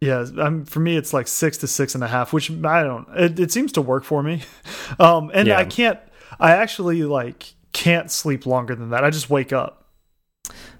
Yeah, 0.00 0.24
I'm, 0.38 0.64
for 0.64 0.80
me 0.80 0.96
it's 0.96 1.12
like 1.12 1.28
six 1.28 1.58
to 1.58 1.66
six 1.66 1.94
and 1.94 2.02
a 2.02 2.08
half, 2.08 2.32
which 2.32 2.50
I 2.50 2.82
don't. 2.82 3.06
It, 3.16 3.38
it 3.38 3.52
seems 3.52 3.72
to 3.72 3.82
work 3.82 4.02
for 4.04 4.22
me, 4.22 4.42
um, 4.98 5.30
and 5.34 5.46
Yeah. 5.48 5.58
I 5.58 5.64
can't. 5.66 5.98
I 6.40 6.52
actually 6.52 7.02
like 7.04 7.54
can't 7.72 8.10
sleep 8.10 8.46
longer 8.46 8.74
than 8.74 8.90
that. 8.90 9.04
I 9.04 9.10
just 9.10 9.28
wake 9.30 9.52
up. 9.52 9.76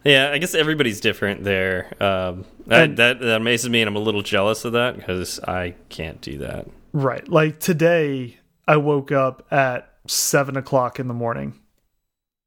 Yeah, 0.05 0.30
I 0.32 0.38
guess 0.38 0.55
everybody's 0.55 1.01
different 1.01 1.45
there. 1.45 1.93
Um, 2.03 2.45
that, 2.66 2.82
And- 2.84 2.97
that 2.97 3.20
that 3.20 3.36
amazes 3.41 3.68
me, 3.70 3.82
and 3.82 3.88
I'm 3.88 3.97
a 3.97 4.01
little 4.01 4.22
jealous 4.22 4.64
of 4.64 4.72
that 4.72 4.97
because 4.97 5.38
I 5.41 5.74
can't 5.91 6.20
do 6.22 6.38
that. 6.38 6.66
Right, 6.93 7.28
like 7.28 7.61
today 7.61 8.38
I 8.66 8.78
woke 8.78 9.12
up 9.12 9.47
at 9.53 9.93
seven 10.09 10.57
o'clock 10.57 10.99
in 10.99 11.07
the 11.09 11.14
morning, 11.14 11.59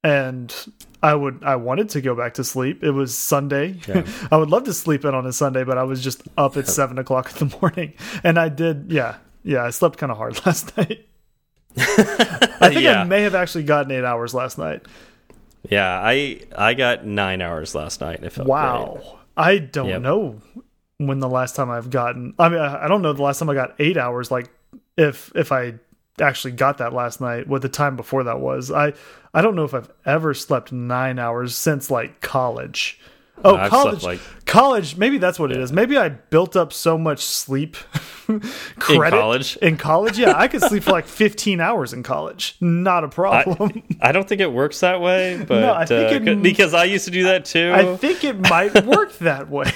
and 0.04 0.54
I 1.02 1.16
would 1.16 1.44
I 1.44 1.56
wanted 1.56 1.90
to 1.90 2.02
go 2.02 2.16
back 2.16 2.34
to 2.36 2.44
sleep. 2.44 2.84
It 2.84 2.92
was 2.92 3.18
Sunday. 3.18 3.76
Yeah. 3.88 4.06
I 4.32 4.38
would 4.38 4.50
love 4.50 4.64
to 4.66 4.74
sleep 4.74 5.06
in 5.06 5.14
on 5.16 5.26
a 5.26 5.34
Sunday, 5.34 5.64
but 5.64 5.78
I 5.78 5.84
was 5.84 6.04
just 6.04 6.24
up 6.38 6.58
at 6.58 6.68
seven 6.68 6.98
o'clock 7.00 7.32
in 7.42 7.48
the 7.48 7.58
morning, 7.62 7.94
and 8.24 8.38
I 8.40 8.50
did. 8.50 8.92
Yeah, 8.92 9.18
yeah, 9.44 9.64
I 9.64 9.70
slept 9.70 9.98
kind 9.98 10.12
of 10.12 10.18
hard 10.18 10.46
last 10.46 10.76
night. 10.78 11.06
I 11.78 12.70
think 12.70 12.82
Yeah. 12.82 13.02
I 13.02 13.04
may 13.04 13.22
have 13.24 13.36
actually 13.36 13.64
gotten 13.64 13.92
eight 13.92 14.04
hours 14.06 14.34
last 14.34 14.58
night. 14.58 14.84
Yeah, 15.70 16.00
I 16.04 16.42
I 16.58 16.74
got 16.74 17.06
nine 17.06 17.42
hours 17.42 17.74
last 17.74 18.02
night. 18.02 18.18
and 18.18 18.26
It 18.26 18.32
felt 18.32 18.48
Wow. 18.48 19.00
great. 19.02 19.14
I 19.36 19.58
don't 19.58 19.88
Yep. 19.90 20.02
know 20.02 20.42
when 20.98 21.20
the 21.20 21.30
last 21.30 21.56
time 21.56 21.70
I've 21.72 21.90
gotten 21.90 22.34
I 22.38 22.50
mean 22.50 22.60
I 22.60 22.86
I 22.86 22.88
don't 22.88 23.02
know 23.02 23.14
the 23.14 23.24
last 23.24 23.40
time 23.40 23.50
I 23.50 23.56
got 23.56 23.74
8 23.80 23.98
hours 23.98 24.30
like 24.30 24.50
if 24.98 25.32
if 25.36 25.52
I 25.52 25.76
actually 26.22 26.52
got 26.52 26.78
that 26.78 26.94
last 26.94 27.20
night 27.22 27.48
what 27.48 27.62
the 27.62 27.70
time 27.70 27.96
before 27.96 28.24
that 28.26 28.40
was. 28.40 28.72
I 28.72 28.94
I 29.34 29.42
don't 29.42 29.56
know 29.56 29.64
if 29.64 29.74
I've 29.74 29.92
ever 30.06 30.34
slept 30.34 30.72
9 30.72 31.18
hours 31.20 31.56
since 31.56 31.90
like 31.90 32.22
college. 32.22 33.00
Oh, 33.44 33.56
I've 33.56 33.72
college 33.72 34.04
like- 34.04 34.20
college 34.46 34.96
maybe 34.96 35.18
that's 35.18 35.40
what 35.40 35.52
it 35.52 35.58
is. 35.58 35.72
Maybe 35.74 35.98
I 35.98 36.10
built 36.10 36.56
up 36.56 36.72
so 36.72 36.98
much 37.00 37.20
sleep 37.26 37.76
credit 38.80 39.18
college? 39.18 39.58
In 39.58 39.76
college, 39.76 40.20
yeah, 40.20 40.34
I 40.38 40.48
could 40.48 40.62
sleep 40.62 40.84
for 40.84 40.92
like 40.92 41.08
15 41.08 41.60
hours 41.60 41.94
in 41.94 42.04
college. 42.04 42.56
Not 42.62 43.04
a 43.04 43.10
problem. 43.10 43.82
I 44.00 44.12
don't 44.12 44.30
think 44.30 44.40
it 44.40 44.54
works 44.54 44.80
that 44.82 45.02
way, 45.02 45.44
but 45.48 45.64
I 45.64 45.86
think 45.86 46.28
uh, 46.28 46.32
it- 46.32 46.44
because 46.44 46.76
I 46.76 46.84
used 46.86 47.06
to 47.06 47.12
do 47.12 47.24
that 47.24 47.46
too. 47.46 47.72
I 47.74 47.98
think 47.98 48.24
it 48.24 48.38
might 48.40 48.86
work 48.86 49.18
that 49.18 49.50
way. 49.50 49.72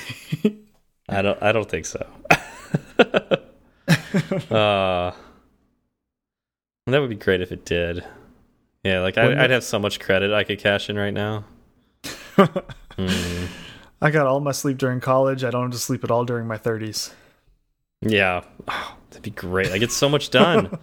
I 1.10 1.22
don't. 1.24 1.42
I 1.42 1.52
don't 1.52 1.68
think 1.70 1.86
so. 1.88 2.06
uh, 4.52 5.12
that 6.94 7.00
would 7.02 7.10
be 7.10 7.16
great 7.16 7.42
if 7.42 7.52
it 7.52 7.66
did. 7.66 8.04
Yeah, 8.84 9.02
like 9.02 9.18
I, 9.18 9.24
Wouldn't 9.24 9.42
I'd 9.42 9.50
have 9.50 9.64
so 9.64 9.80
much 9.80 10.00
credit 10.00 10.32
I 10.32 10.44
could 10.44 10.60
cash 10.60 10.90
in 10.90 10.98
right 10.98 11.14
now. 11.14 11.46
Hmm. 12.98 13.46
I 14.02 14.10
got 14.10 14.26
all 14.26 14.40
my 14.40 14.52
sleep 14.52 14.80
during 14.80 15.00
college. 15.00 15.44
I 15.44 15.52
don't 15.52 15.64
have 15.64 15.72
to 15.72 15.78
sleep 15.78 16.04
at 16.04 16.10
all 16.10 16.26
during 16.26 16.48
my 16.48 16.58
30s. 16.58 17.12
Yeah, 18.02 18.44
oh, 18.68 18.96
that'd 19.12 19.22
be 19.22 19.30
great. 19.30 19.72
I 19.72 19.78
get 19.78 19.92
so 19.92 20.10
much 20.10 20.32
done. 20.32 20.76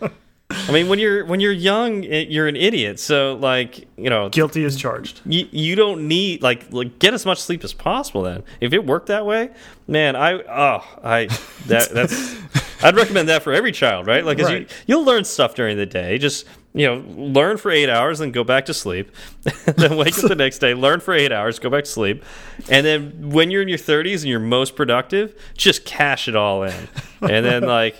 I 0.50 0.72
mean, 0.72 0.88
when 0.88 0.98
you're 0.98 1.24
when 1.24 1.40
you're 1.40 1.52
young, 1.52 2.04
eh, 2.04 2.26
you're 2.28 2.46
an 2.46 2.56
idiot. 2.56 3.00
So 3.00 3.34
like, 3.34 3.88
you 3.96 4.10
know, 4.10 4.28
Guilty 4.28 4.64
as 4.64 4.76
charged. 4.76 5.20
you, 5.24 5.48
you 5.50 5.74
don't 5.74 6.06
need 6.06 6.42
like 6.42 6.72
like 6.72 6.98
get 6.98 7.14
as 7.14 7.24
much 7.26 7.40
sleep 7.40 7.64
as 7.64 7.72
possible. 7.72 8.22
Then, 8.22 8.44
if 8.60 8.72
it 8.72 8.84
worked 8.86 9.06
that 9.06 9.26
way, 9.26 9.50
man, 9.88 10.16
I 10.16 10.34
oh 10.34 10.98
I 11.02 11.26
that 11.66 11.90
that's 11.90 12.34
I'd 12.84 12.94
recommend 12.96 13.28
that 13.28 13.42
for 13.42 13.52
every 13.52 13.72
child, 13.72 14.06
right? 14.06 14.24
Like, 14.24 14.38
'cause 14.38 14.50
you 14.50 14.56
Right. 14.58 14.70
you'll 14.86 15.04
learn 15.04 15.24
stuff 15.24 15.54
during 15.54 15.76
the 15.76 15.86
day. 15.86 16.18
Just 16.18 16.46
you 16.76 16.86
know, 16.86 17.04
learn 17.16 17.56
for 17.56 17.70
eight 17.70 17.88
hours, 17.88 18.18
then 18.18 18.32
go 18.32 18.42
back 18.42 18.66
to 18.66 18.74
sleep. 18.74 19.10
then 19.76 19.96
wake 19.96 20.18
up 20.18 20.28
the 20.28 20.34
next 20.34 20.58
day, 20.58 20.74
learn 20.74 20.98
for 20.98 21.14
eight 21.14 21.30
hours, 21.30 21.60
go 21.60 21.70
back 21.70 21.84
to 21.84 21.90
sleep, 21.90 22.24
and 22.68 22.84
then 22.84 23.30
when 23.30 23.50
you're 23.52 23.62
in 23.62 23.68
your 23.68 23.78
30s 23.78 24.22
and 24.22 24.24
you're 24.24 24.40
most 24.40 24.74
productive, 24.74 25.34
just 25.56 25.84
cash 25.84 26.26
it 26.26 26.34
all 26.34 26.64
in. 26.64 26.74
And 27.22 27.46
then 27.46 27.62
like, 27.80 27.96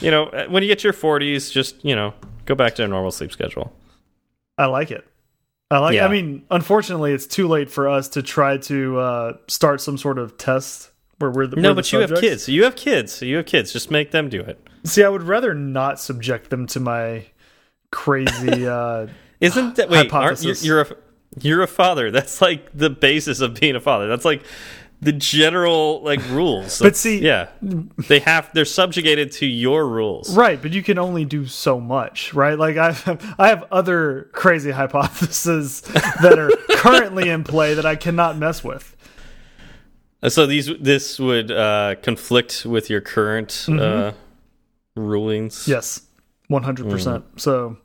you 0.00 0.10
know, 0.10 0.26
when 0.48 0.62
you 0.64 0.68
get 0.68 0.80
to 0.80 0.84
your 0.88 0.92
40s, 0.92 1.52
just 1.52 1.84
you 1.84 1.94
know, 1.94 2.14
go 2.46 2.54
back 2.56 2.74
to 2.76 2.84
a 2.84 2.88
normal 2.88 3.12
sleep 3.12 3.30
schedule. 3.32 3.72
I 4.58 4.66
like 4.66 4.90
it. 4.90 5.04
I 5.70 5.78
like. 5.78 5.94
Yeah. 5.94 6.06
I 6.06 6.08
mean, 6.08 6.44
unfortunately, 6.50 7.12
it's 7.12 7.26
too 7.26 7.46
late 7.48 7.70
for 7.70 7.88
us 7.88 8.08
to 8.10 8.22
try 8.22 8.56
to 8.58 8.98
uh, 8.98 9.32
start 9.48 9.80
some 9.80 9.98
sort 9.98 10.18
of 10.18 10.36
test 10.38 10.90
where 11.18 11.30
we're 11.30 11.46
the 11.46 11.56
No, 11.56 11.70
we're 11.70 11.74
the 11.74 11.80
but 11.82 11.92
you 11.92 12.00
have 12.00 12.14
kids. 12.20 12.48
You 12.48 12.64
have 12.64 12.76
kids. 12.76 13.22
You 13.22 13.36
have 13.36 13.46
kids. 13.46 13.72
Just 13.72 13.90
make 13.90 14.10
them 14.10 14.28
do 14.28 14.40
it. 14.40 14.60
See, 14.84 15.02
I 15.02 15.08
would 15.08 15.22
rather 15.22 15.54
not 15.54 15.98
subject 15.98 16.50
them 16.50 16.66
to 16.68 16.80
my 16.80 17.26
crazy. 17.90 18.66
Uh, 18.76 19.06
Isn't 19.40 19.76
that 19.76 19.90
wait? 19.90 20.12
Aren't, 20.12 20.42
you're, 20.62 20.80
a 20.80 20.86
you're 21.40 21.62
a 21.62 21.66
father. 21.66 22.10
That's 22.16 22.40
like 22.40 22.70
the 22.72 22.90
basis 22.90 23.40
of 23.40 23.58
being 23.58 23.76
a 23.76 23.80
father. 23.80 24.08
That's 24.08 24.24
like 24.24 24.42
the 25.00 25.12
general 25.12 26.02
like 26.02 26.26
rules. 26.30 26.78
But 26.78 26.96
see- 26.96 27.20
yeah, 27.20 27.48
they 27.60 28.20
have 28.20 28.50
they're 28.54 28.64
subjugated 28.64 29.32
to 29.32 29.46
your 29.46 29.86
rules. 29.86 30.34
right, 30.36 30.60
but 30.60 30.72
you 30.72 30.82
can 30.82 30.98
only 30.98 31.24
do 31.24 31.46
so 31.46 31.78
much, 31.80 32.32
right? 32.32 32.58
Like 32.58 32.76
I, 32.76 32.96
I 33.38 33.48
have 33.48 33.64
other 33.70 34.30
crazy 34.32 34.70
hypotheses 34.70 35.82
that 36.22 36.38
are 36.38 36.50
currently 36.76 37.28
in 37.28 37.44
play 37.44 37.74
that 37.74 37.84
I 37.86 37.96
cannot 37.96 38.38
mess 38.38 38.64
with. 38.64 38.95
Uh, 40.22 40.28
So 40.28 40.46
these 40.46 40.70
this 40.80 41.18
would 41.18 41.50
uh, 41.50 41.94
conflict 42.02 42.64
with 42.66 42.88
your 42.90 43.00
current 43.00 43.66
uh, 43.68 44.12
rulings. 44.96 45.66
Yes, 45.68 46.02
one 46.48 46.62
hundred 46.62 46.88
percent. 46.90 47.24
So, 47.36 47.76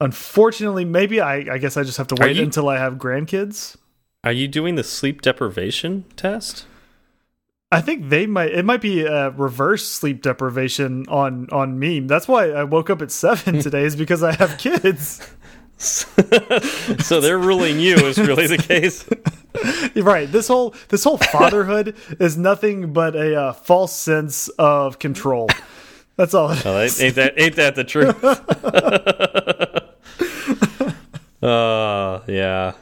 unfortunately, 0.00 0.84
maybe 0.84 1.20
I, 1.20 1.54
I 1.54 1.58
guess 1.58 1.76
I 1.76 1.82
just 1.82 1.98
have 1.98 2.06
to 2.08 2.14
wait 2.20 2.36
you- 2.36 2.42
until 2.42 2.68
I 2.68 2.78
have 2.78 2.94
grandkids. 2.94 3.76
Are 4.22 4.32
you 4.32 4.48
doing 4.48 4.74
the 4.74 4.84
sleep 4.84 5.22
deprivation 5.22 6.04
test? 6.14 6.66
I 7.72 7.80
think 7.80 8.10
they 8.10 8.26
might. 8.26 8.50
It 8.52 8.64
might 8.64 8.80
be 8.82 9.02
a 9.04 9.30
reverse 9.30 9.86
sleep 9.88 10.22
deprivation 10.22 11.06
on 11.08 11.48
on 11.50 11.78
me. 11.78 12.00
That's 12.00 12.26
why 12.28 12.50
I 12.50 12.64
woke 12.64 12.90
up 12.90 13.00
at 13.00 13.10
seven 13.10 13.60
today. 13.62 13.84
Is 13.84 13.96
because 13.96 14.22
I 14.22 14.32
have 14.32 14.58
kids. 14.58 15.20
so 15.80 17.20
they're 17.20 17.38
ruling 17.38 17.80
you 17.80 17.96
is 17.96 18.18
really 18.18 18.46
the 18.46 18.58
case. 18.58 19.06
right. 19.96 20.30
This 20.30 20.48
whole 20.48 20.74
this 20.88 21.04
whole 21.04 21.16
fatherhood 21.16 21.96
is 22.18 22.36
nothing 22.36 22.92
but 22.92 23.16
a 23.16 23.34
uh, 23.34 23.52
false 23.52 23.94
sense 23.94 24.48
of 24.58 24.98
control. 24.98 25.48
That's 26.16 26.34
all. 26.34 26.50
It 26.50 27.00
ain't 27.00 27.14
that 27.14 27.40
ain't 27.40 27.56
that 27.56 27.76
the 27.76 27.84
truth? 27.84 28.22
uh 31.42 32.20
yeah. 32.26 32.72